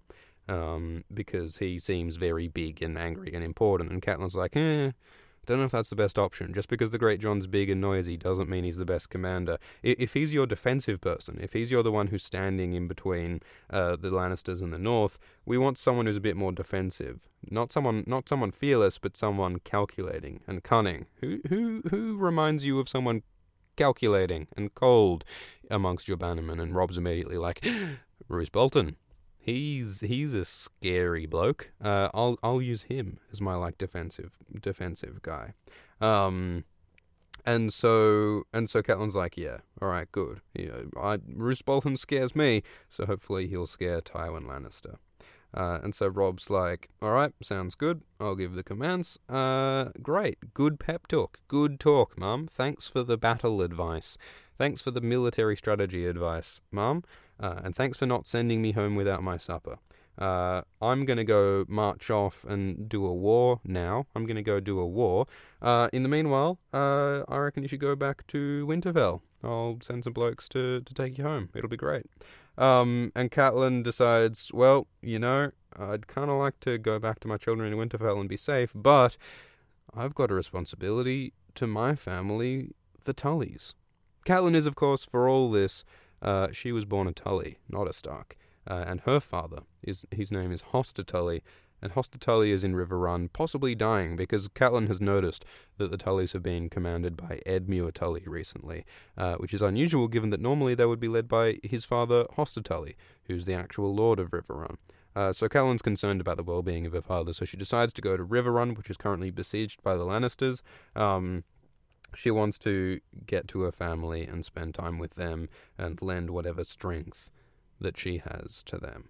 Um, 0.48 1.04
because 1.14 1.58
he 1.58 1.78
seems 1.78 2.16
very 2.16 2.48
big 2.48 2.82
and 2.82 2.98
angry 2.98 3.32
and 3.32 3.44
important, 3.44 3.92
and 3.92 4.02
Catelyn's 4.02 4.34
like, 4.34 4.56
eh, 4.56 4.90
don't 5.46 5.58
know 5.58 5.64
if 5.64 5.72
that's 5.72 5.90
the 5.90 5.96
best 5.96 6.18
option. 6.18 6.54
Just 6.54 6.68
because 6.68 6.90
the 6.90 6.98
Greatjon's 6.98 7.46
big 7.46 7.68
and 7.68 7.80
noisy 7.80 8.16
doesn't 8.16 8.48
mean 8.48 8.62
he's 8.64 8.76
the 8.76 8.84
best 8.84 9.10
commander. 9.10 9.58
If 9.82 10.14
he's 10.14 10.32
your 10.32 10.46
defensive 10.46 11.00
person, 11.00 11.38
if 11.40 11.52
he's 11.52 11.70
your 11.70 11.82
the 11.82 11.90
one 11.90 12.08
who's 12.08 12.22
standing 12.22 12.74
in 12.74 12.86
between 12.86 13.40
uh, 13.68 13.96
the 13.96 14.10
Lannisters 14.10 14.62
and 14.62 14.72
the 14.72 14.78
North, 14.78 15.18
we 15.44 15.58
want 15.58 15.78
someone 15.78 16.06
who's 16.06 16.16
a 16.16 16.20
bit 16.20 16.36
more 16.36 16.52
defensive. 16.52 17.28
Not 17.50 17.72
someone, 17.72 18.04
not 18.06 18.28
someone 18.28 18.52
fearless, 18.52 18.98
but 18.98 19.16
someone 19.16 19.58
calculating 19.58 20.40
and 20.46 20.62
cunning. 20.62 21.06
Who 21.20 21.40
who 21.48 21.82
who 21.90 22.16
reminds 22.16 22.64
you 22.64 22.78
of 22.78 22.88
someone 22.88 23.22
calculating 23.76 24.46
and 24.56 24.72
cold 24.74 25.24
amongst 25.70 26.06
your 26.06 26.16
bannermen? 26.16 26.62
And 26.62 26.74
Robb's 26.74 26.98
immediately 26.98 27.36
like, 27.36 27.66
Roose 28.28 28.48
Bolton. 28.48 28.96
He's 29.44 30.02
he's 30.02 30.34
a 30.34 30.44
scary 30.44 31.26
bloke. 31.26 31.72
Uh, 31.82 32.08
I'll 32.14 32.38
I'll 32.44 32.62
use 32.62 32.84
him 32.84 33.18
as 33.32 33.40
my 33.40 33.56
like 33.56 33.76
defensive 33.76 34.36
defensive 34.60 35.20
guy. 35.22 35.54
Um, 36.00 36.64
and 37.44 37.74
so 37.74 38.44
and 38.52 38.70
so 38.70 38.82
Catelyn's 38.82 39.16
like, 39.16 39.36
yeah, 39.36 39.58
all 39.80 39.88
right, 39.88 40.10
good. 40.12 40.42
Yeah, 40.54 40.82
I, 40.96 41.18
Roose 41.26 41.60
Bolton 41.60 41.96
scares 41.96 42.36
me, 42.36 42.62
so 42.88 43.04
hopefully 43.04 43.48
he'll 43.48 43.66
scare 43.66 44.00
Tywin 44.00 44.46
Lannister. 44.46 44.98
Uh, 45.54 45.80
and 45.82 45.94
so 45.94 46.06
Robb's 46.06 46.48
like, 46.48 46.88
all 47.02 47.10
right, 47.10 47.32
sounds 47.42 47.74
good. 47.74 48.02
I'll 48.20 48.36
give 48.36 48.54
the 48.54 48.62
commands. 48.62 49.18
Uh, 49.28 49.86
great, 50.00 50.54
good 50.54 50.78
pep 50.78 51.08
talk, 51.08 51.40
good 51.48 51.80
talk, 51.80 52.16
Mum. 52.16 52.48
Thanks 52.50 52.86
for 52.86 53.02
the 53.02 53.18
battle 53.18 53.60
advice. 53.60 54.16
Thanks 54.56 54.80
for 54.80 54.92
the 54.92 55.00
military 55.00 55.56
strategy 55.56 56.06
advice, 56.06 56.60
Mum. 56.70 57.02
Uh, 57.42 57.60
and 57.64 57.74
thanks 57.74 57.98
for 57.98 58.06
not 58.06 58.26
sending 58.26 58.62
me 58.62 58.72
home 58.72 58.94
without 58.94 59.22
my 59.22 59.36
supper. 59.36 59.78
Uh, 60.18 60.62
I'm 60.80 61.04
going 61.04 61.16
to 61.16 61.24
go 61.24 61.64
march 61.68 62.10
off 62.10 62.44
and 62.44 62.88
do 62.88 63.04
a 63.06 63.12
war 63.12 63.60
now. 63.64 64.06
I'm 64.14 64.26
going 64.26 64.36
to 64.36 64.42
go 64.42 64.60
do 64.60 64.78
a 64.78 64.86
war. 64.86 65.26
Uh, 65.60 65.88
in 65.92 66.02
the 66.02 66.08
meanwhile, 66.08 66.58
uh, 66.72 67.22
I 67.28 67.38
reckon 67.38 67.62
you 67.62 67.68
should 67.68 67.80
go 67.80 67.96
back 67.96 68.26
to 68.28 68.66
Winterfell. 68.66 69.22
I'll 69.42 69.78
send 69.80 70.04
some 70.04 70.12
blokes 70.12 70.48
to, 70.50 70.82
to 70.82 70.94
take 70.94 71.18
you 71.18 71.24
home. 71.24 71.48
It'll 71.54 71.70
be 71.70 71.76
great. 71.76 72.06
Um, 72.58 73.10
and 73.16 73.30
Catelyn 73.30 73.82
decides, 73.82 74.52
well, 74.52 74.86
you 75.00 75.18
know, 75.18 75.50
I'd 75.76 76.06
kind 76.06 76.30
of 76.30 76.38
like 76.38 76.60
to 76.60 76.78
go 76.78 76.98
back 76.98 77.18
to 77.20 77.28
my 77.28 77.38
children 77.38 77.72
in 77.72 77.78
Winterfell 77.78 78.20
and 78.20 78.28
be 78.28 78.36
safe, 78.36 78.72
but 78.74 79.16
I've 79.94 80.14
got 80.14 80.30
a 80.30 80.34
responsibility 80.34 81.32
to 81.54 81.66
my 81.66 81.94
family, 81.94 82.72
the 83.04 83.14
Tullys. 83.14 83.74
Catelyn 84.26 84.54
is, 84.54 84.66
of 84.66 84.76
course, 84.76 85.04
for 85.04 85.28
all 85.28 85.50
this, 85.50 85.84
uh, 86.22 86.48
she 86.52 86.72
was 86.72 86.84
born 86.84 87.06
a 87.08 87.12
Tully, 87.12 87.58
not 87.68 87.88
a 87.88 87.92
Stark, 87.92 88.36
uh, 88.66 88.84
and 88.86 89.00
her 89.02 89.20
father 89.20 89.62
is 89.82 90.06
his 90.10 90.30
name 90.30 90.52
is 90.52 90.62
Hoster 90.72 91.04
Tully, 91.04 91.42
and 91.82 91.92
Hoster 91.92 92.18
Tully 92.18 92.52
is 92.52 92.62
in 92.62 92.74
Riverrun, 92.74 93.32
possibly 93.32 93.74
dying 93.74 94.14
because 94.14 94.48
Catelyn 94.48 94.86
has 94.86 95.00
noticed 95.00 95.44
that 95.78 95.90
the 95.90 95.98
Tullys 95.98 96.32
have 96.32 96.42
been 96.42 96.68
commanded 96.70 97.16
by 97.16 97.40
Edmure 97.44 97.92
Tully 97.92 98.22
recently, 98.26 98.84
uh, 99.18 99.34
which 99.34 99.52
is 99.52 99.60
unusual 99.60 100.06
given 100.06 100.30
that 100.30 100.40
normally 100.40 100.76
they 100.76 100.86
would 100.86 101.00
be 101.00 101.08
led 101.08 101.28
by 101.28 101.58
his 101.64 101.84
father 101.84 102.24
Hoster 102.38 102.62
Tully, 102.62 102.96
who's 103.24 103.44
the 103.44 103.54
actual 103.54 103.92
lord 103.92 104.20
of 104.20 104.30
Riverrun. 104.30 104.76
Uh, 105.14 105.32
so 105.32 105.48
Catelyn's 105.48 105.82
concerned 105.82 106.20
about 106.20 106.36
the 106.38 106.42
well-being 106.42 106.86
of 106.86 106.92
her 106.92 107.02
father, 107.02 107.32
so 107.32 107.44
she 107.44 107.56
decides 107.56 107.92
to 107.92 108.00
go 108.00 108.16
to 108.16 108.24
Riverrun, 108.24 108.76
which 108.76 108.88
is 108.88 108.96
currently 108.96 109.30
besieged 109.30 109.82
by 109.82 109.94
the 109.94 110.04
Lannisters. 110.04 110.62
Um, 110.96 111.44
she 112.14 112.30
wants 112.30 112.58
to 112.60 113.00
get 113.26 113.48
to 113.48 113.62
her 113.62 113.72
family 113.72 114.26
and 114.26 114.44
spend 114.44 114.74
time 114.74 114.98
with 114.98 115.14
them 115.14 115.48
and 115.78 116.00
lend 116.02 116.30
whatever 116.30 116.64
strength 116.64 117.30
that 117.80 117.98
she 117.98 118.18
has 118.18 118.62
to 118.64 118.78
them. 118.78 119.08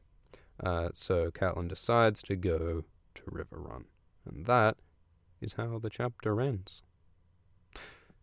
Uh, 0.63 0.89
so 0.93 1.31
Catelyn 1.31 1.69
decides 1.69 2.23
to 2.23 2.37
go 2.37 2.85
to 3.15 3.23
Riverrun. 3.23 3.85
And 4.27 4.47
that 4.47 4.77
is 5.41 5.55
how 5.55 5.79
the 5.79 5.91
chapter 5.91 6.41
ends. 6.41 6.83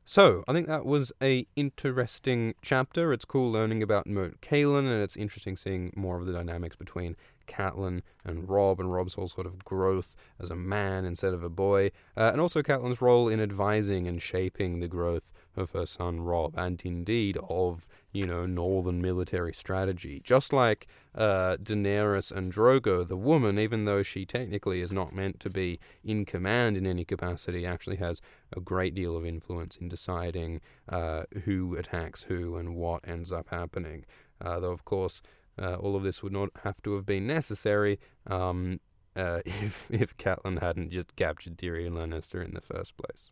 So, 0.06 0.44
I 0.48 0.54
think 0.54 0.66
that 0.66 0.88
was 0.88 1.12
a 1.22 1.46
interesting 1.56 2.56
chapter. 2.64 3.14
It's 3.14 3.26
cool 3.26 3.52
learning 3.52 3.84
about 3.84 4.08
Moat 4.08 4.42
Cailin, 4.42 4.88
and 4.88 5.04
it's 5.04 5.16
interesting 5.16 5.56
seeing 5.56 5.94
more 5.96 6.18
of 6.18 6.26
the 6.26 6.34
dynamics 6.34 6.76
between 6.76 7.16
Catelyn 7.50 8.02
and 8.24 8.48
Robb, 8.48 8.80
and 8.80 8.94
Robb's 8.94 9.16
whole 9.16 9.28
sort 9.28 9.48
of 9.48 9.66
growth 9.66 10.16
as 10.40 10.52
a 10.52 10.56
man 10.56 11.04
instead 11.04 11.34
of 11.34 11.44
a 11.44 11.50
boy, 11.50 11.92
uh, 12.16 12.30
and 12.32 12.40
also 12.40 12.62
Catelyn's 12.62 13.02
role 13.02 13.28
in 13.28 13.42
advising 13.42 14.08
and 14.08 14.22
shaping 14.22 14.80
the 14.80 14.88
growth 14.88 15.32
of 15.56 15.72
her 15.72 15.86
son 15.86 16.22
Robb, 16.22 16.54
and 16.56 16.82
indeed 16.86 17.38
of, 17.50 17.88
you 18.14 18.26
know, 18.26 18.46
northern 18.46 19.02
military 19.02 19.54
strategy. 19.54 20.22
Just 20.24 20.54
like 20.54 20.88
uh, 21.16 21.58
Daenerys 21.58 22.32
and 22.32 22.54
Drogo, 22.54 23.06
the 23.06 23.18
woman, 23.18 23.60
even 23.60 23.86
though 23.86 24.04
she 24.04 24.26
technically 24.26 24.82
is 24.82 24.92
not 24.92 25.14
meant 25.14 25.40
to 25.42 25.50
be 25.50 25.80
in 26.04 26.26
command 26.26 26.78
in 26.78 26.86
any 26.86 27.04
capacity, 27.04 27.66
actually 27.66 27.98
has 27.98 28.22
a 28.56 28.62
great 28.62 28.94
deal 28.96 29.18
of 29.18 29.26
influence 29.26 29.76
in 29.78 29.90
deciding 29.90 30.62
uh, 30.88 31.24
who 31.46 31.76
attacks 31.76 32.24
who 32.24 32.56
and 32.56 32.76
what 32.76 33.08
ends 33.08 33.32
up 33.32 33.50
happening. 33.50 34.06
Uh, 34.42 34.60
though, 34.60 34.72
of 34.72 34.86
course, 34.86 35.22
uh, 35.62 35.76
all 35.76 35.96
of 35.96 36.04
this 36.04 36.24
would 36.24 36.34
not 36.34 36.50
have 36.64 36.82
to 36.84 36.96
have 36.96 37.06
been 37.06 37.28
necessary 37.28 38.00
um, 38.28 38.80
uh, 39.16 39.42
if 39.46 39.90
if 39.92 40.16
Catelyn 40.18 40.62
hadn't 40.62 40.92
just 40.92 41.16
captured 41.16 41.58
Tyrion 41.58 41.92
Lannister 41.92 42.44
in 42.44 42.54
the 42.54 42.62
first 42.62 42.96
place. 42.98 43.32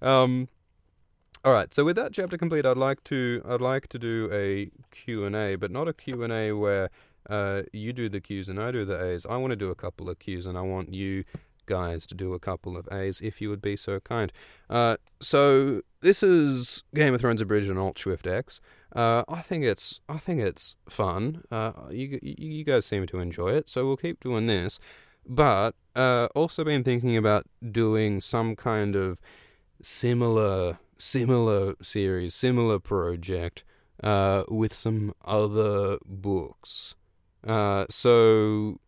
Um, 0.00 0.48
all 1.44 1.52
right, 1.52 1.72
so 1.74 1.84
with 1.84 1.96
that 1.96 2.12
chapter 2.12 2.38
complete, 2.38 2.66
I'd 2.66 2.76
like 2.76 3.02
to 3.04 3.42
I'd 3.48 3.60
like 3.60 3.88
to 3.88 3.98
do 3.98 4.28
a 4.32 4.70
Q 4.90 5.24
and 5.24 5.34
A, 5.34 5.56
but 5.56 5.70
not 5.70 5.88
a 5.88 5.92
Q 5.92 6.22
and 6.22 6.32
A 6.32 6.52
where 6.52 6.90
uh, 7.28 7.62
you 7.72 7.92
do 7.92 8.08
the 8.08 8.20
Qs 8.20 8.48
and 8.48 8.60
I 8.60 8.70
do 8.70 8.84
the 8.84 8.98
As. 8.98 9.26
I 9.26 9.36
want 9.36 9.50
to 9.50 9.56
do 9.56 9.70
a 9.70 9.74
couple 9.74 10.08
of 10.08 10.18
Qs, 10.18 10.46
and 10.46 10.56
I 10.56 10.62
want 10.62 10.92
you 10.92 11.24
guys 11.66 12.06
to 12.06 12.14
do 12.14 12.34
a 12.34 12.38
couple 12.38 12.76
of 12.76 12.88
A's 12.92 13.20
if 13.20 13.40
you 13.40 13.48
would 13.48 13.62
be 13.62 13.76
so 13.76 14.00
kind. 14.00 14.32
Uh, 14.68 14.96
so 15.20 15.82
this 16.00 16.22
is 16.22 16.82
Game 16.94 17.14
of 17.14 17.20
Thrones 17.20 17.40
Abridged 17.40 17.70
on 17.70 17.78
Alt 17.78 17.98
Swift 17.98 18.26
X. 18.26 18.60
Uh, 18.94 19.22
I 19.28 19.40
think 19.40 19.64
it's 19.64 20.00
I 20.08 20.18
think 20.18 20.40
it's 20.40 20.76
fun. 20.88 21.44
Uh, 21.50 21.72
you 21.90 22.18
you 22.22 22.64
guys 22.64 22.84
seem 22.84 23.06
to 23.06 23.20
enjoy 23.20 23.50
it, 23.52 23.68
so 23.68 23.86
we'll 23.86 23.96
keep 23.96 24.20
doing 24.20 24.46
this. 24.46 24.78
But 25.26 25.74
uh, 25.94 26.28
also 26.34 26.64
been 26.64 26.84
thinking 26.84 27.16
about 27.16 27.46
doing 27.70 28.20
some 28.20 28.56
kind 28.56 28.94
of 28.96 29.20
similar 29.82 30.78
similar 30.98 31.74
series, 31.80 32.34
similar 32.34 32.78
project 32.78 33.64
uh, 34.02 34.44
with 34.48 34.74
some 34.74 35.14
other 35.24 35.98
books. 36.04 36.94
Uh, 37.46 37.86
so 37.88 38.78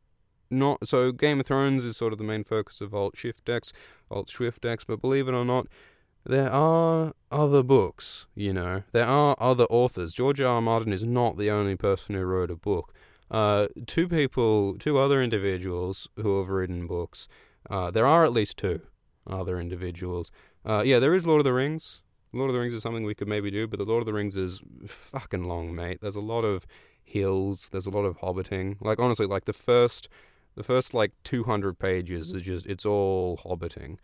not 0.50 0.86
so 0.86 1.12
Game 1.12 1.40
of 1.40 1.46
Thrones 1.46 1.84
is 1.84 1.96
sort 1.96 2.12
of 2.12 2.18
the 2.18 2.24
main 2.24 2.44
focus 2.44 2.80
of 2.80 2.94
Alt 2.94 3.16
Shift 3.16 3.48
X, 3.48 3.72
Alt 4.10 4.30
Swift 4.30 4.64
X, 4.64 4.84
but 4.84 5.00
believe 5.00 5.28
it 5.28 5.34
or 5.34 5.44
not, 5.44 5.66
there 6.26 6.50
are 6.50 7.12
other 7.30 7.62
books, 7.62 8.26
you 8.34 8.52
know. 8.52 8.82
There 8.92 9.06
are 9.06 9.36
other 9.38 9.64
authors. 9.64 10.14
George 10.14 10.40
R. 10.40 10.54
R. 10.54 10.60
Martin 10.60 10.92
is 10.92 11.04
not 11.04 11.36
the 11.36 11.50
only 11.50 11.76
person 11.76 12.14
who 12.14 12.22
wrote 12.22 12.50
a 12.50 12.56
book. 12.56 12.94
Uh, 13.30 13.66
two 13.86 14.08
people, 14.08 14.76
two 14.78 14.98
other 14.98 15.22
individuals 15.22 16.08
who 16.16 16.38
have 16.38 16.48
written 16.48 16.86
books. 16.86 17.28
Uh, 17.68 17.90
there 17.90 18.06
are 18.06 18.24
at 18.24 18.32
least 18.32 18.56
two 18.58 18.80
other 19.26 19.58
individuals. 19.58 20.30
Uh, 20.64 20.82
yeah, 20.84 20.98
there 20.98 21.14
is 21.14 21.26
Lord 21.26 21.40
of 21.40 21.44
the 21.44 21.52
Rings. 21.52 22.02
Lord 22.32 22.50
of 22.50 22.54
the 22.54 22.60
Rings 22.60 22.74
is 22.74 22.82
something 22.82 23.04
we 23.04 23.14
could 23.14 23.28
maybe 23.28 23.50
do, 23.50 23.66
but 23.66 23.78
the 23.78 23.86
Lord 23.86 24.00
of 24.00 24.06
the 24.06 24.12
Rings 24.12 24.36
is 24.36 24.60
fucking 24.86 25.44
long, 25.44 25.74
mate. 25.74 25.98
There's 26.00 26.16
a 26.16 26.20
lot 26.20 26.42
of 26.42 26.66
hills. 27.02 27.68
There's 27.70 27.86
a 27.86 27.90
lot 27.90 28.04
of 28.04 28.16
hobbiting. 28.16 28.76
Like 28.80 28.98
honestly, 28.98 29.26
like 29.26 29.44
the 29.44 29.52
first, 29.52 30.08
the 30.54 30.62
first 30.62 30.94
like 30.94 31.12
200 31.24 31.78
pages 31.78 32.32
is 32.32 32.42
just 32.42 32.66
it's 32.66 32.86
all 32.86 33.36
hobbiting. 33.36 33.98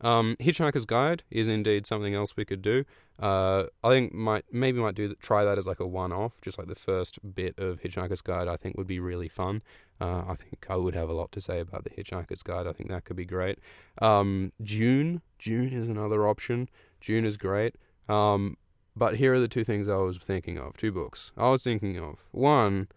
Um, 0.00 0.36
Hitchhiker's 0.38 0.84
Guide 0.84 1.22
is 1.30 1.48
indeed 1.48 1.86
something 1.86 2.14
else 2.14 2.36
we 2.36 2.44
could 2.44 2.62
do. 2.62 2.84
Uh, 3.18 3.64
I 3.82 3.88
think 3.88 4.12
might 4.12 4.44
maybe 4.52 4.78
might 4.78 4.94
do 4.94 5.14
try 5.16 5.44
that 5.44 5.56
as 5.56 5.66
like 5.66 5.80
a 5.80 5.86
one-off, 5.86 6.40
just 6.42 6.58
like 6.58 6.68
the 6.68 6.74
first 6.74 7.18
bit 7.34 7.58
of 7.58 7.80
Hitchhiker's 7.80 8.20
Guide. 8.20 8.48
I 8.48 8.56
think 8.56 8.76
would 8.76 8.86
be 8.86 9.00
really 9.00 9.28
fun. 9.28 9.62
Uh, 10.00 10.24
I 10.28 10.34
think 10.34 10.66
I 10.68 10.76
would 10.76 10.94
have 10.94 11.08
a 11.08 11.14
lot 11.14 11.32
to 11.32 11.40
say 11.40 11.60
about 11.60 11.84
the 11.84 11.90
Hitchhiker's 11.90 12.42
Guide. 12.42 12.66
I 12.66 12.72
think 12.72 12.90
that 12.90 13.04
could 13.04 13.16
be 13.16 13.24
great. 13.24 13.58
Um, 14.02 14.52
Dune, 14.62 15.22
Dune 15.38 15.72
is 15.72 15.88
another 15.88 16.28
option. 16.28 16.68
June 17.00 17.24
is 17.24 17.36
great. 17.38 17.76
Um, 18.08 18.58
but 18.94 19.16
here 19.16 19.34
are 19.34 19.40
the 19.40 19.48
two 19.48 19.64
things 19.64 19.88
I 19.88 19.96
was 19.96 20.18
thinking 20.18 20.58
of. 20.58 20.76
Two 20.76 20.92
books 20.92 21.32
I 21.36 21.48
was 21.50 21.64
thinking 21.64 21.98
of. 21.98 22.24
One, 22.32 22.88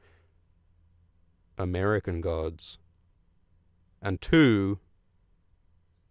American 1.57 2.21
Gods, 2.21 2.77
and 4.01 4.19
two, 4.21 4.79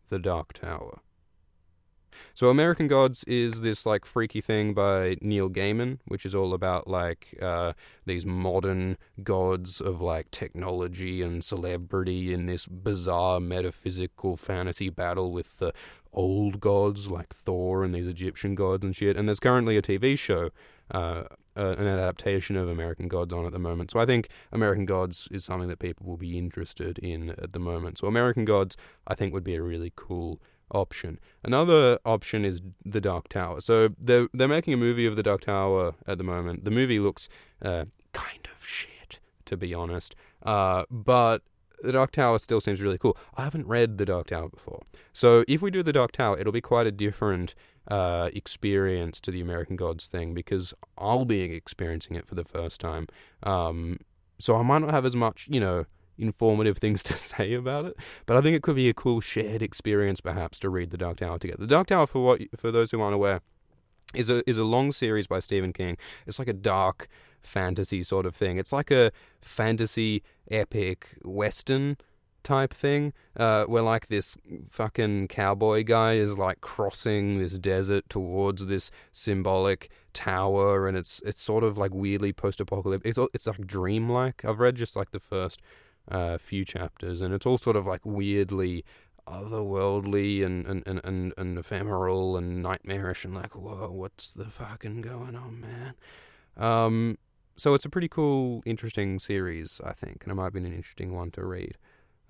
The 0.08 0.18
Dark 0.18 0.52
Tower. 0.52 1.00
So 2.34 2.48
American 2.48 2.88
Gods 2.88 3.24
is 3.24 3.60
this 3.60 3.84
like 3.84 4.04
freaky 4.04 4.40
thing 4.40 4.74
by 4.74 5.16
Neil 5.20 5.48
Gaiman, 5.50 5.98
which 6.06 6.24
is 6.24 6.34
all 6.34 6.54
about 6.54 6.88
like 6.88 7.34
uh, 7.40 7.72
these 8.06 8.24
modern 8.24 8.96
gods 9.22 9.80
of 9.80 10.00
like 10.00 10.30
technology 10.30 11.22
and 11.22 11.42
celebrity 11.42 12.32
in 12.32 12.46
this 12.46 12.66
bizarre 12.66 13.40
metaphysical 13.40 14.36
fantasy 14.36 14.88
battle 14.88 15.32
with 15.32 15.58
the 15.58 15.72
old 16.12 16.60
gods 16.60 17.10
like 17.10 17.34
Thor 17.34 17.84
and 17.84 17.94
these 17.94 18.06
Egyptian 18.06 18.54
gods 18.54 18.84
and 18.84 18.94
shit. 18.94 19.16
And 19.16 19.28
there's 19.28 19.40
currently 19.40 19.76
a 19.76 19.82
TV 19.82 20.18
show, 20.18 20.50
uh, 20.90 21.24
uh, 21.56 21.74
an 21.76 21.86
adaptation 21.86 22.56
of 22.56 22.68
American 22.68 23.08
Gods 23.08 23.32
on 23.32 23.44
at 23.44 23.52
the 23.52 23.58
moment. 23.58 23.90
So 23.90 23.98
I 23.98 24.06
think 24.06 24.28
American 24.52 24.86
Gods 24.86 25.28
is 25.32 25.44
something 25.44 25.68
that 25.68 25.80
people 25.80 26.06
will 26.06 26.16
be 26.16 26.38
interested 26.38 26.98
in 26.98 27.30
at 27.30 27.52
the 27.52 27.58
moment. 27.58 27.98
So 27.98 28.06
American 28.06 28.44
Gods, 28.44 28.76
I 29.06 29.14
think, 29.14 29.34
would 29.34 29.44
be 29.44 29.56
a 29.56 29.62
really 29.62 29.92
cool 29.96 30.40
option. 30.70 31.18
Another 31.42 31.98
option 32.04 32.44
is 32.44 32.62
The 32.84 33.00
Dark 33.00 33.28
Tower. 33.28 33.60
So 33.60 33.90
they're 33.98 34.28
they're 34.32 34.48
making 34.48 34.74
a 34.74 34.76
movie 34.76 35.06
of 35.06 35.16
The 35.16 35.22
Dark 35.22 35.42
Tower 35.42 35.94
at 36.06 36.18
the 36.18 36.24
moment. 36.24 36.64
The 36.64 36.70
movie 36.70 37.00
looks 37.00 37.28
uh, 37.62 37.86
kind 38.12 38.48
of 38.54 38.64
shit, 38.64 39.20
to 39.46 39.56
be 39.56 39.74
honest. 39.74 40.14
Uh, 40.42 40.84
but 40.90 41.42
The 41.82 41.92
Dark 41.92 42.12
Tower 42.12 42.38
still 42.38 42.60
seems 42.60 42.82
really 42.82 42.98
cool. 42.98 43.16
I 43.36 43.44
haven't 43.44 43.66
read 43.66 43.98
The 43.98 44.04
Dark 44.04 44.28
Tower 44.28 44.48
before, 44.48 44.82
so 45.12 45.44
if 45.48 45.62
we 45.62 45.70
do 45.70 45.82
The 45.82 45.92
Dark 45.92 46.12
Tower, 46.12 46.38
it'll 46.38 46.52
be 46.52 46.60
quite 46.60 46.86
a 46.86 46.92
different 46.92 47.54
uh, 47.90 48.30
experience 48.32 49.20
to 49.22 49.30
the 49.30 49.40
American 49.40 49.76
Gods 49.76 50.08
thing 50.08 50.34
because 50.34 50.74
I'll 50.96 51.24
be 51.24 51.40
experiencing 51.40 52.16
it 52.16 52.26
for 52.26 52.34
the 52.34 52.44
first 52.44 52.80
time. 52.80 53.06
Um, 53.42 53.98
so 54.38 54.56
I 54.56 54.62
might 54.62 54.80
not 54.80 54.90
have 54.90 55.04
as 55.06 55.16
much, 55.16 55.48
you 55.50 55.60
know 55.60 55.86
informative 56.18 56.78
things 56.78 57.02
to 57.04 57.14
say 57.14 57.54
about 57.54 57.86
it. 57.86 57.96
But 58.26 58.36
I 58.36 58.40
think 58.40 58.56
it 58.56 58.62
could 58.62 58.76
be 58.76 58.88
a 58.88 58.94
cool 58.94 59.20
shared 59.20 59.62
experience, 59.62 60.20
perhaps, 60.20 60.58
to 60.60 60.68
read 60.68 60.90
The 60.90 60.98
Dark 60.98 61.18
Tower 61.18 61.38
together. 61.38 61.60
The 61.60 61.66
Dark 61.68 61.86
Tower, 61.86 62.06
for 62.06 62.24
what 62.24 62.40
for 62.58 62.70
those 62.70 62.90
who 62.90 63.00
aren't 63.00 63.14
aware, 63.14 63.40
is 64.14 64.28
a 64.28 64.48
is 64.48 64.56
a 64.56 64.64
long 64.64 64.92
series 64.92 65.26
by 65.26 65.38
Stephen 65.38 65.72
King. 65.72 65.96
It's 66.26 66.38
like 66.38 66.48
a 66.48 66.52
dark 66.52 67.08
fantasy 67.40 68.02
sort 68.02 68.26
of 68.26 68.34
thing. 68.34 68.58
It's 68.58 68.72
like 68.72 68.90
a 68.90 69.12
fantasy 69.40 70.22
epic 70.50 71.16
western 71.22 71.96
type 72.48 72.72
thing, 72.72 73.12
uh, 73.36 73.64
where 73.64 73.82
like 73.82 74.06
this 74.06 74.36
fucking 74.70 75.28
cowboy 75.28 75.84
guy 75.84 76.14
is 76.14 76.38
like 76.38 76.62
crossing 76.62 77.38
this 77.38 77.58
desert 77.58 78.08
towards 78.08 78.66
this 78.66 78.90
symbolic 79.12 79.90
tower, 80.14 80.88
and 80.88 80.96
it's 80.96 81.20
it's 81.26 81.40
sort 81.40 81.62
of 81.62 81.76
like 81.76 81.92
weirdly 81.92 82.32
post 82.32 82.60
apocalyptic. 82.60 83.06
It's 83.10 83.18
it's 83.34 83.46
like 83.46 83.66
dreamlike. 83.66 84.44
I've 84.44 84.60
read 84.60 84.76
just 84.76 84.96
like 84.96 85.10
the 85.10 85.20
first 85.20 85.60
uh, 86.10 86.38
few 86.38 86.64
chapters, 86.64 87.20
and 87.20 87.34
it's 87.34 87.44
all 87.44 87.58
sort 87.58 87.76
of 87.76 87.84
like 87.86 88.00
weirdly 88.04 88.84
otherworldly 89.26 90.42
and, 90.42 90.64
and, 90.66 90.82
and, 90.86 91.02
and, 91.04 91.34
and 91.36 91.58
ephemeral 91.58 92.38
and 92.38 92.62
nightmarish 92.62 93.26
and 93.26 93.34
like, 93.34 93.54
whoa, 93.54 93.90
what's 93.90 94.32
the 94.32 94.46
fucking 94.46 95.02
going 95.02 95.36
on, 95.36 95.60
man? 95.60 95.94
Um, 96.56 97.18
so 97.58 97.74
it's 97.74 97.84
a 97.84 97.90
pretty 97.90 98.08
cool, 98.08 98.62
interesting 98.64 99.18
series, 99.18 99.82
I 99.84 99.92
think, 99.92 100.22
and 100.22 100.32
it 100.32 100.34
might 100.34 100.54
be 100.54 100.60
an 100.60 100.66
interesting 100.72 101.14
one 101.14 101.30
to 101.32 101.44
read. 101.44 101.76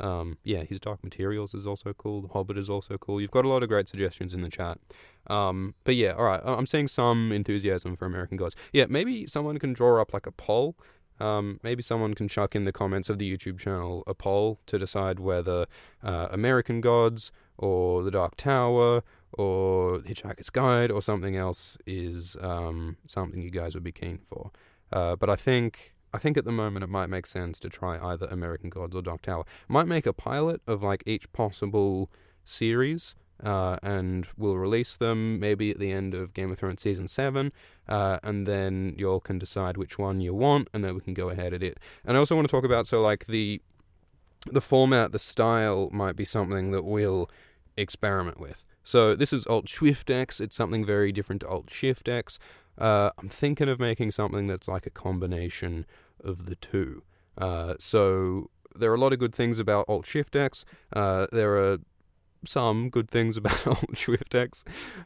Um, 0.00 0.38
yeah, 0.44 0.62
his 0.62 0.80
Dark 0.80 1.02
Materials 1.02 1.54
is 1.54 1.66
also 1.66 1.92
cool. 1.92 2.22
The 2.22 2.28
Hobbit 2.28 2.56
is 2.56 2.70
also 2.70 2.98
cool. 2.98 3.20
You've 3.20 3.30
got 3.30 3.44
a 3.44 3.48
lot 3.48 3.62
of 3.62 3.68
great 3.68 3.88
suggestions 3.88 4.32
in 4.32 4.42
the 4.42 4.48
chat. 4.48 4.78
Um, 5.26 5.74
but 5.84 5.96
yeah, 5.96 6.12
all 6.12 6.24
right. 6.24 6.40
I'm 6.44 6.66
seeing 6.66 6.88
some 6.88 7.32
enthusiasm 7.32 7.96
for 7.96 8.06
American 8.06 8.36
Gods. 8.36 8.56
Yeah, 8.72 8.86
maybe 8.88 9.26
someone 9.26 9.58
can 9.58 9.72
draw 9.72 10.00
up 10.00 10.12
like 10.12 10.26
a 10.26 10.32
poll 10.32 10.76
um, 11.20 11.58
maybe 11.62 11.82
someone 11.82 12.14
can 12.14 12.28
chuck 12.28 12.54
in 12.54 12.64
the 12.64 12.72
comments 12.72 13.08
of 13.08 13.18
the 13.18 13.36
YouTube 13.36 13.58
channel 13.58 14.04
a 14.06 14.14
poll 14.14 14.60
to 14.66 14.78
decide 14.78 15.18
whether 15.18 15.66
uh, 16.02 16.28
American 16.30 16.80
Gods 16.80 17.32
or 17.56 18.02
The 18.02 18.10
Dark 18.10 18.36
Tower 18.36 19.02
or 19.32 19.98
Hitchhiker's 20.00 20.50
Guide 20.50 20.90
or 20.90 21.02
something 21.02 21.36
else 21.36 21.76
is 21.86 22.36
um, 22.40 22.96
something 23.06 23.42
you 23.42 23.50
guys 23.50 23.74
would 23.74 23.84
be 23.84 23.92
keen 23.92 24.18
for. 24.18 24.50
Uh, 24.92 25.16
but 25.16 25.28
I 25.28 25.36
think 25.36 25.94
I 26.12 26.18
think 26.18 26.36
at 26.36 26.44
the 26.44 26.52
moment 26.52 26.84
it 26.84 26.88
might 26.88 27.08
make 27.08 27.26
sense 27.26 27.58
to 27.60 27.68
try 27.68 27.98
either 27.98 28.26
American 28.26 28.70
Gods 28.70 28.94
or 28.94 29.02
Dark 29.02 29.22
Tower. 29.22 29.44
Might 29.68 29.86
make 29.86 30.06
a 30.06 30.12
pilot 30.12 30.62
of 30.66 30.82
like 30.82 31.02
each 31.06 31.30
possible 31.32 32.10
series 32.44 33.14
uh, 33.42 33.76
and 33.82 34.26
we'll 34.36 34.56
release 34.56 34.96
them 34.96 35.38
maybe 35.38 35.70
at 35.70 35.78
the 35.78 35.92
end 35.92 36.14
of 36.14 36.34
Game 36.34 36.50
of 36.50 36.58
Thrones 36.58 36.82
season 36.82 37.06
seven, 37.06 37.52
uh, 37.88 38.18
and 38.22 38.46
then 38.46 38.94
you 38.98 39.08
all 39.08 39.20
can 39.20 39.38
decide 39.38 39.76
which 39.76 39.98
one 39.98 40.20
you 40.20 40.34
want, 40.34 40.68
and 40.72 40.84
then 40.84 40.94
we 40.94 41.00
can 41.00 41.14
go 41.14 41.30
ahead 41.30 41.54
at 41.54 41.62
it. 41.62 41.78
And 42.04 42.16
I 42.16 42.20
also 42.20 42.34
want 42.34 42.48
to 42.48 42.50
talk 42.50 42.64
about 42.64 42.86
so 42.86 43.00
like 43.02 43.26
the 43.26 43.60
the 44.50 44.60
format, 44.60 45.12
the 45.12 45.18
style 45.18 45.88
might 45.92 46.16
be 46.16 46.24
something 46.24 46.70
that 46.70 46.84
we'll 46.84 47.28
experiment 47.76 48.40
with. 48.40 48.64
So 48.88 49.14
this 49.14 49.34
is 49.34 49.46
Alt 49.46 49.68
Shift 49.68 50.08
X. 50.08 50.40
It's 50.40 50.56
something 50.56 50.82
very 50.82 51.12
different 51.12 51.42
to 51.42 51.48
Alt 51.48 51.68
Shift 51.68 52.08
X. 52.08 52.38
Uh, 52.78 53.10
I'm 53.18 53.28
thinking 53.28 53.68
of 53.68 53.78
making 53.78 54.12
something 54.12 54.46
that's 54.46 54.66
like 54.66 54.86
a 54.86 54.90
combination 54.90 55.84
of 56.24 56.46
the 56.46 56.54
two. 56.54 57.02
Uh, 57.36 57.74
so 57.78 58.48
there 58.78 58.90
are 58.90 58.94
a 58.94 58.98
lot 58.98 59.12
of 59.12 59.18
good 59.18 59.34
things 59.34 59.58
about 59.58 59.84
Alt 59.88 60.06
Shift 60.06 60.34
X. 60.34 60.64
Uh, 60.90 61.26
there 61.30 61.58
are 61.58 61.80
some 62.46 62.88
good 62.88 63.10
things 63.10 63.36
about 63.42 63.66
Alt 63.66 63.98
Shift 63.98 64.34
X. 64.34 64.64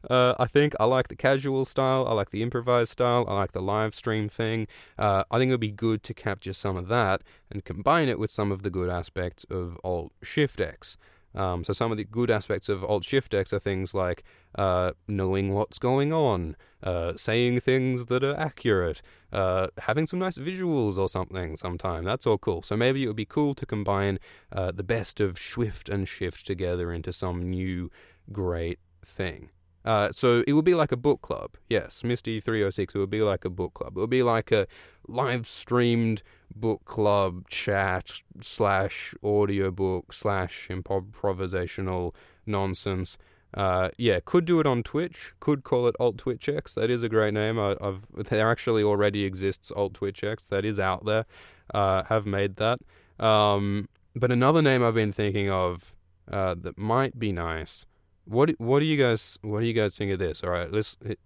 Uh, 0.08 0.36
I 0.38 0.46
think 0.46 0.74
I 0.78 0.84
like 0.84 1.08
the 1.08 1.16
casual 1.16 1.64
style, 1.64 2.06
I 2.06 2.12
like 2.12 2.30
the 2.30 2.44
improvised 2.44 2.92
style, 2.92 3.24
I 3.26 3.34
like 3.34 3.50
the 3.50 3.62
live 3.62 3.96
stream 3.96 4.28
thing. 4.28 4.68
Uh, 4.96 5.24
I 5.28 5.38
think 5.38 5.48
it 5.48 5.54
would 5.54 5.60
be 5.60 5.72
good 5.72 6.04
to 6.04 6.14
capture 6.14 6.52
some 6.52 6.76
of 6.76 6.86
that 6.86 7.22
and 7.50 7.64
combine 7.64 8.08
it 8.08 8.20
with 8.20 8.30
some 8.30 8.52
of 8.52 8.62
the 8.62 8.70
good 8.70 8.90
aspects 8.90 9.42
of 9.50 9.76
Alt 9.82 10.12
Shift 10.22 10.60
X. 10.60 10.96
Um, 11.34 11.64
so 11.64 11.72
some 11.72 11.90
of 11.90 11.96
the 11.96 12.04
good 12.04 12.30
aspects 12.30 12.68
of 12.68 12.84
Alt 12.84 13.04
Shift 13.04 13.34
X 13.34 13.52
are 13.52 13.58
things 13.58 13.94
like 13.94 14.22
uh, 14.54 14.92
knowing 15.08 15.54
what's 15.54 15.78
going 15.78 16.12
on, 16.12 16.56
uh, 16.82 17.14
saying 17.16 17.60
things 17.60 18.06
that 18.06 18.22
are 18.22 18.38
accurate, 18.38 19.02
uh, 19.32 19.68
having 19.78 20.06
some 20.06 20.18
nice 20.18 20.36
visuals 20.36 20.98
or 20.98 21.08
something 21.08 21.56
sometime. 21.56 22.04
That's 22.04 22.26
all 22.26 22.38
cool. 22.38 22.62
So 22.62 22.76
maybe 22.76 23.02
it 23.04 23.06
would 23.06 23.16
be 23.16 23.24
cool 23.24 23.54
to 23.54 23.66
combine 23.66 24.18
uh, 24.50 24.72
the 24.72 24.82
best 24.82 25.20
of 25.20 25.38
Swift 25.38 25.88
and 25.88 26.06
Shift 26.06 26.46
together 26.46 26.92
into 26.92 27.12
some 27.12 27.42
new 27.42 27.90
great 28.30 28.78
thing. 29.04 29.50
Uh, 29.84 30.12
so 30.12 30.44
it 30.46 30.52
would 30.52 30.64
be 30.64 30.74
like 30.74 30.92
a 30.92 30.96
book 30.96 31.22
club. 31.22 31.56
Yes, 31.68 32.04
Misty 32.04 32.40
306, 32.40 32.94
it 32.94 32.98
would 32.98 33.10
be 33.10 33.22
like 33.22 33.44
a 33.44 33.50
book 33.50 33.74
club. 33.74 33.96
It 33.96 34.00
would 34.00 34.10
be 34.10 34.22
like 34.22 34.52
a 34.52 34.66
live 35.08 35.46
streamed 35.48 36.22
book 36.54 36.84
club 36.84 37.48
chat 37.48 38.22
slash 38.40 39.14
audiobook 39.22 40.12
slash 40.12 40.68
improvisational 40.68 42.14
nonsense. 42.46 43.18
Uh, 43.54 43.90
yeah, 43.98 44.18
could 44.24 44.44
do 44.44 44.60
it 44.60 44.66
on 44.66 44.82
Twitch. 44.82 45.32
Could 45.40 45.62
call 45.62 45.86
it 45.86 45.94
Alt 46.00 46.18
Twitch 46.18 46.48
X. 46.48 46.74
That 46.74 46.90
is 46.90 47.02
a 47.02 47.08
great 47.08 47.34
name. 47.34 47.58
I, 47.58 47.76
have 47.80 48.02
there 48.14 48.50
actually 48.50 48.82
already 48.82 49.24
exists 49.24 49.70
Alt 49.70 49.94
Twitch 49.94 50.24
X. 50.24 50.46
That 50.46 50.64
is 50.64 50.80
out 50.80 51.04
there. 51.04 51.26
Uh, 51.72 52.04
have 52.04 52.26
made 52.26 52.56
that. 52.56 52.80
Um, 53.18 53.88
but 54.14 54.32
another 54.32 54.62
name 54.62 54.82
I've 54.82 54.94
been 54.94 55.12
thinking 55.12 55.50
of 55.50 55.94
uh, 56.30 56.54
that 56.60 56.78
might 56.78 57.18
be 57.18 57.32
nice. 57.32 57.86
What 58.24 58.50
what 58.58 58.80
do 58.80 58.86
you 58.86 58.96
guys 58.96 59.38
what 59.42 59.60
do 59.60 59.66
you 59.66 59.72
guys 59.72 59.96
think 59.96 60.12
of 60.12 60.18
this? 60.18 60.42
All 60.42 60.50
right, 60.50 60.70
let's 60.70 60.96
hit, 61.04 61.18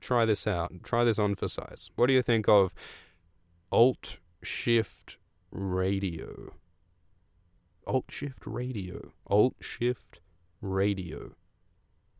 try 0.00 0.24
this 0.24 0.46
out. 0.46 0.72
Try 0.82 1.04
this 1.04 1.18
on 1.18 1.34
for 1.34 1.48
size. 1.48 1.90
What 1.96 2.06
do 2.06 2.12
you 2.12 2.22
think 2.22 2.48
of 2.48 2.74
Alt 3.72 4.18
Shift 4.42 5.18
Radio? 5.50 6.54
Alt 7.86 8.06
Shift 8.08 8.46
Radio. 8.46 9.12
Alt 9.26 9.56
Shift 9.60 10.20
Radio. 10.60 11.32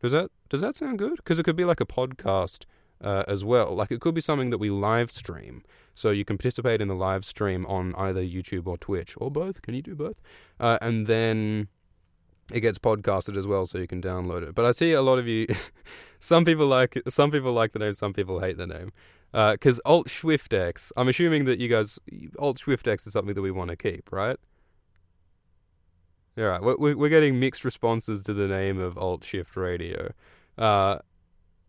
Does 0.01 0.12
that 0.12 0.31
does 0.49 0.61
that 0.61 0.75
sound 0.75 0.99
good? 0.99 1.17
Because 1.17 1.39
it 1.39 1.43
could 1.43 1.57
be 1.57 1.64
like 1.64 1.81
a 1.81 1.87
podcast 1.87 2.64
uh, 3.01 3.25
as 3.27 3.45
well. 3.45 3.75
Like 3.75 3.91
it 3.91 4.01
could 4.01 4.14
be 4.14 4.21
something 4.21 4.51
that 4.51 4.59
we 4.59 4.71
live 4.71 5.11
stream. 5.11 5.62
So 5.95 6.11
you 6.11 6.25
can 6.25 6.37
participate 6.37 6.81
in 6.81 6.89
the 6.89 6.95
live 6.95 7.25
stream 7.25 7.64
on 7.67 7.95
either 7.97 8.23
YouTube 8.23 8.67
or 8.67 8.77
Twitch 8.77 9.14
or 9.17 9.31
both. 9.31 9.62
Can 9.62 9.75
you 9.75 9.83
do 9.83 9.95
both? 9.95 10.21
Uh, 10.61 10.79
and 10.81 11.07
then 11.07 11.69
it 12.53 12.61
gets 12.61 12.79
podcasted 12.79 13.37
as 13.37 13.47
well, 13.47 13.67
so 13.67 13.79
you 13.79 13.87
can 13.87 14.03
download 14.03 14.43
it. 14.43 14.55
But 14.55 14.67
I 14.67 14.71
see 14.71 14.93
a 14.93 15.03
lot 15.03 15.19
of 15.19 15.27
you. 15.27 15.47
some 16.21 16.45
people 16.45 16.67
like 16.67 17.01
some 17.09 17.31
people 17.31 17.53
like 17.53 17.73
the 17.73 17.79
name, 17.79 17.95
some 17.95 18.12
people 18.12 18.41
hate 18.41 18.57
the 18.57 18.67
name. 18.67 18.93
Because 19.33 19.79
uh, 19.85 19.91
Alt 19.91 20.11
Swift 20.11 20.53
X, 20.53 20.93
I'm 20.97 21.09
assuming 21.09 21.45
that 21.45 21.59
you 21.59 21.68
guys 21.68 21.99
Alt 22.39 22.59
Swift 22.59 22.87
X 22.89 23.07
is 23.07 23.12
something 23.12 23.35
that 23.35 23.43
we 23.43 23.51
want 23.51 23.70
to 23.70 23.77
keep, 23.77 24.11
right? 24.11 24.39
Yeah, 26.37 26.45
right. 26.45 26.62
We're 26.62 26.97
we're 26.97 27.09
getting 27.09 27.41
mixed 27.41 27.64
responses 27.64 28.22
to 28.24 28.35
the 28.35 28.47
name 28.47 28.79
of 28.79 28.99
Alt 28.99 29.24
Shift 29.24 29.57
Radio. 29.57 30.12
Uh, 30.59 30.99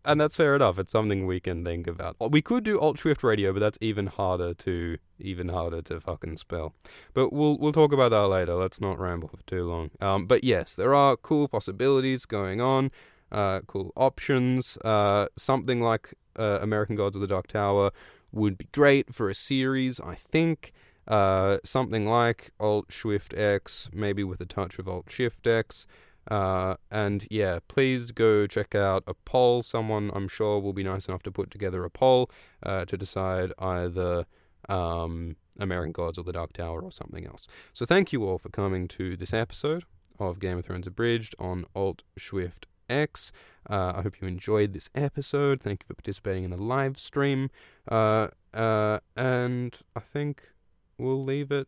and 0.08 0.22
that's 0.22 0.38
fair 0.38 0.56
enough. 0.56 0.80
It's 0.80 0.92
something 0.92 1.26
we 1.26 1.40
can 1.40 1.66
think 1.66 1.86
about. 1.86 2.16
We 2.32 2.42
could 2.42 2.64
do 2.64 2.80
Alt 2.80 3.00
Shift 3.00 3.24
Radio, 3.24 3.52
but 3.52 3.60
that's 3.60 3.78
even 3.82 4.08
harder 4.08 4.54
to 4.54 4.98
even 5.20 5.50
harder 5.50 5.82
to 5.84 6.00
fucking 6.00 6.38
spell. 6.38 6.74
But 7.14 7.34
we'll 7.34 7.58
we'll 7.58 7.74
talk 7.74 7.92
about 7.92 8.12
that 8.12 8.28
later. 8.28 8.56
Let's 8.56 8.80
not 8.80 9.00
ramble 9.00 9.28
for 9.28 9.44
too 9.46 9.68
long. 9.68 9.92
Um, 10.00 10.26
but 10.26 10.44
yes, 10.44 10.76
there 10.76 10.96
are 10.96 11.18
cool 11.18 11.48
possibilities 11.48 12.26
going 12.26 12.62
on, 12.62 12.92
uh, 13.32 13.60
cool 13.68 13.92
options. 13.96 14.78
Uh, 14.78 15.28
something 15.38 15.82
like 15.82 16.14
uh, 16.38 16.60
American 16.62 16.96
Gods 16.96 17.16
of 17.16 17.22
the 17.22 17.28
Dark 17.28 17.48
Tower 17.48 17.92
would 18.32 18.58
be 18.58 18.68
great 18.72 19.14
for 19.14 19.30
a 19.30 19.36
series, 19.36 20.00
I 20.00 20.16
think. 20.16 20.74
Uh, 21.08 21.58
something 21.64 22.06
like 22.06 22.52
Alt 22.60 22.92
Shift 22.92 23.34
X, 23.34 23.90
maybe 23.94 24.24
with 24.24 24.42
a 24.42 24.46
touch 24.46 24.78
of 24.78 24.88
Alt 24.90 25.10
Shift 25.10 25.48
X. 25.48 25.88
Uh, 26.30 26.76
and 26.92 27.26
yeah, 27.32 27.60
please 27.70 28.12
go 28.12 28.46
check 28.48 28.76
out 28.76 29.04
a 29.08 29.14
poll. 29.14 29.64
Someone 29.64 30.12
I'm 30.14 30.28
sure 30.28 30.60
will 30.60 30.74
be 30.74 30.84
nice 30.84 31.08
enough 31.08 31.24
to 31.24 31.32
put 31.32 31.50
together 31.50 31.86
a 31.86 31.90
poll 31.90 32.30
uh, 32.64 32.84
to 32.86 32.98
decide 32.98 33.54
either 33.60 34.26
um, 34.68 35.38
American 35.60 35.94
Gods 35.94 36.18
or 36.18 36.24
The 36.24 36.34
Dark 36.34 36.54
Tower 36.54 36.82
or 36.82 36.92
something 36.92 37.26
else. 37.26 37.48
So 37.72 37.86
thank 37.86 38.12
you 38.12 38.26
all 38.26 38.38
for 38.38 38.50
coming 38.50 38.90
to 38.90 39.16
this 39.16 39.34
episode 39.34 39.86
of 40.20 40.40
Game 40.40 40.58
of 40.58 40.66
Thrones 40.66 40.88
Abridged 40.88 41.36
on 41.40 41.66
Alt 41.74 42.04
Swift 42.18 42.68
X. 42.90 43.32
Uh, 43.70 43.94
I 43.96 44.02
hope 44.02 44.22
you 44.22 44.28
enjoyed 44.28 44.74
this 44.74 44.90
episode. 44.96 45.62
Thank 45.62 45.84
you 45.84 45.88
for 45.88 45.94
participating 45.94 46.44
in 46.44 46.52
the 46.52 46.58
live 46.58 46.98
stream. 46.98 47.50
Uh, 47.90 48.28
uh, 48.54 49.00
and 49.16 49.78
I 49.96 50.00
think 50.00 50.54
we'll 50.98 51.24
leave 51.24 51.52
it 51.52 51.68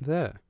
there. 0.00 0.40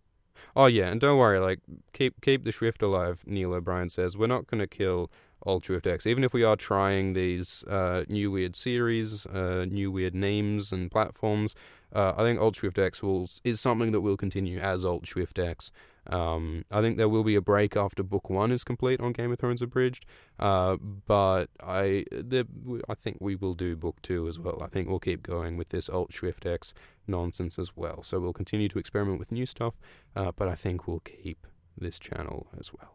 Oh 0.55 0.67
yeah, 0.67 0.89
and 0.89 1.01
don't 1.01 1.19
worry, 1.19 1.39
like 1.39 1.61
keep 1.93 2.21
keep 2.21 2.45
the 2.45 2.53
Swift 2.53 2.83
alive. 2.83 3.23
Neil 3.27 3.55
O'Brien 3.55 3.89
says 3.89 4.17
we're 4.17 4.27
not 4.27 4.47
going 4.47 4.61
to 4.61 4.67
kill 4.67 5.11
Alt 5.45 5.67
Swift 5.67 5.87
X, 5.87 6.07
even 6.07 6.25
if 6.25 6.35
we 6.35 6.43
are 6.43 6.57
trying 6.57 7.13
these 7.13 7.65
uh, 7.65 8.05
new 8.09 8.31
weird 8.31 8.57
series, 8.57 9.27
uh, 9.27 9.65
new 9.69 9.91
weird 9.91 10.15
names 10.15 10.73
and 10.73 10.91
platforms. 10.91 11.55
Uh, 11.93 12.15
I 12.17 12.23
think 12.23 12.41
Alt 12.41 12.57
Swift 12.57 12.79
X 12.79 13.03
will 13.03 13.29
is 13.45 13.61
something 13.61 13.93
that 13.93 14.01
will 14.01 14.17
continue 14.17 14.59
as 14.59 14.85
Alt 14.85 15.07
Swift 15.07 15.39
X. 15.39 15.71
Um, 16.09 16.65
I 16.71 16.81
think 16.81 16.97
there 16.97 17.09
will 17.09 17.25
be 17.25 17.35
a 17.35 17.41
break 17.41 17.77
after 17.77 18.03
book 18.03 18.31
one 18.31 18.53
is 18.53 18.65
complete 18.65 19.01
on 19.01 19.13
Game 19.13 19.33
of 19.33 19.39
Thrones 19.39 19.63
Abridged, 19.63 20.07
uh, 20.39 20.77
but 20.77 21.47
I 21.61 22.05
the, 22.11 22.47
I 22.89 22.95
think 22.95 23.19
we 23.21 23.35
will 23.35 23.55
do 23.55 23.77
book 23.77 24.01
two 24.03 24.29
as 24.29 24.39
well. 24.39 24.63
I 24.63 24.69
think 24.69 24.89
we'll 24.89 25.01
keep 25.01 25.23
going 25.23 25.57
with 25.57 25.71
this 25.71 25.89
Alt 25.89 26.13
Swift 26.13 26.47
X 26.47 26.75
nonsense 27.07 27.59
as 27.59 27.77
well. 27.77 28.03
So 28.03 28.21
we'll 28.21 28.33
continue 28.33 28.69
to 28.69 28.79
experiment 28.79 29.19
with 29.19 29.33
new 29.33 29.47
stuff, 29.47 29.75
uh, 30.15 30.33
but 30.37 30.49
I 30.49 30.55
think 30.55 30.87
we'll 30.87 31.01
keep 31.01 31.47
this 31.77 31.99
channel 31.99 32.47
as 32.59 32.71
well. 32.73 32.93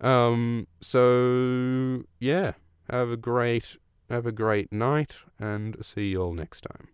Um, 0.00 0.66
so 0.80 2.04
yeah, 2.20 2.52
have 2.88 3.10
a 3.10 3.16
great 3.16 3.76
have 4.08 4.26
a 4.26 4.32
great 4.32 4.72
night, 4.72 5.16
and 5.38 5.76
see 5.84 6.10
you 6.10 6.22
all 6.22 6.32
next 6.32 6.60
time. 6.60 6.88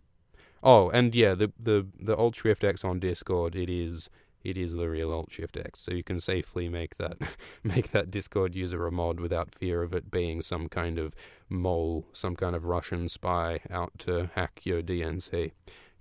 Oh, 0.63 0.89
and 0.89 1.13
yeah, 1.13 1.35
the 1.35 1.51
the 1.59 1.85
the 1.99 2.15
Alt 2.15 2.37
Swift 2.37 2.63
X 2.63 2.83
on 2.85 2.99
Discord, 2.99 3.55
it 3.55 3.69
is 3.69 4.09
it 4.43 4.57
is 4.57 4.73
the 4.73 4.89
real 4.89 5.11
Alt 5.11 5.31
Shift 5.31 5.57
X, 5.57 5.79
so 5.79 5.93
you 5.93 6.03
can 6.03 6.19
safely 6.19 6.69
make 6.69 6.97
that 6.97 7.17
make 7.63 7.91
that 7.91 8.11
Discord 8.11 8.55
user 8.55 8.85
a 8.85 8.91
mod 8.91 9.19
without 9.19 9.53
fear 9.53 9.81
of 9.81 9.93
it 9.93 10.11
being 10.11 10.41
some 10.41 10.67
kind 10.67 10.99
of 10.99 11.15
mole, 11.49 12.05
some 12.13 12.35
kind 12.35 12.55
of 12.55 12.65
Russian 12.65 13.07
spy 13.07 13.61
out 13.69 13.91
to 13.99 14.29
hack 14.35 14.61
your 14.63 14.81
DNC. 14.81 15.51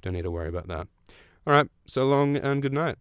Don't 0.01 0.15
need 0.15 0.23
to 0.23 0.31
worry 0.31 0.49
about 0.49 0.69
that. 0.69 0.89
All 1.47 1.53
right, 1.53 1.69
so 1.87 2.07
long 2.07 2.37
and 2.37 2.63
good 2.63 2.73
night. 2.73 2.99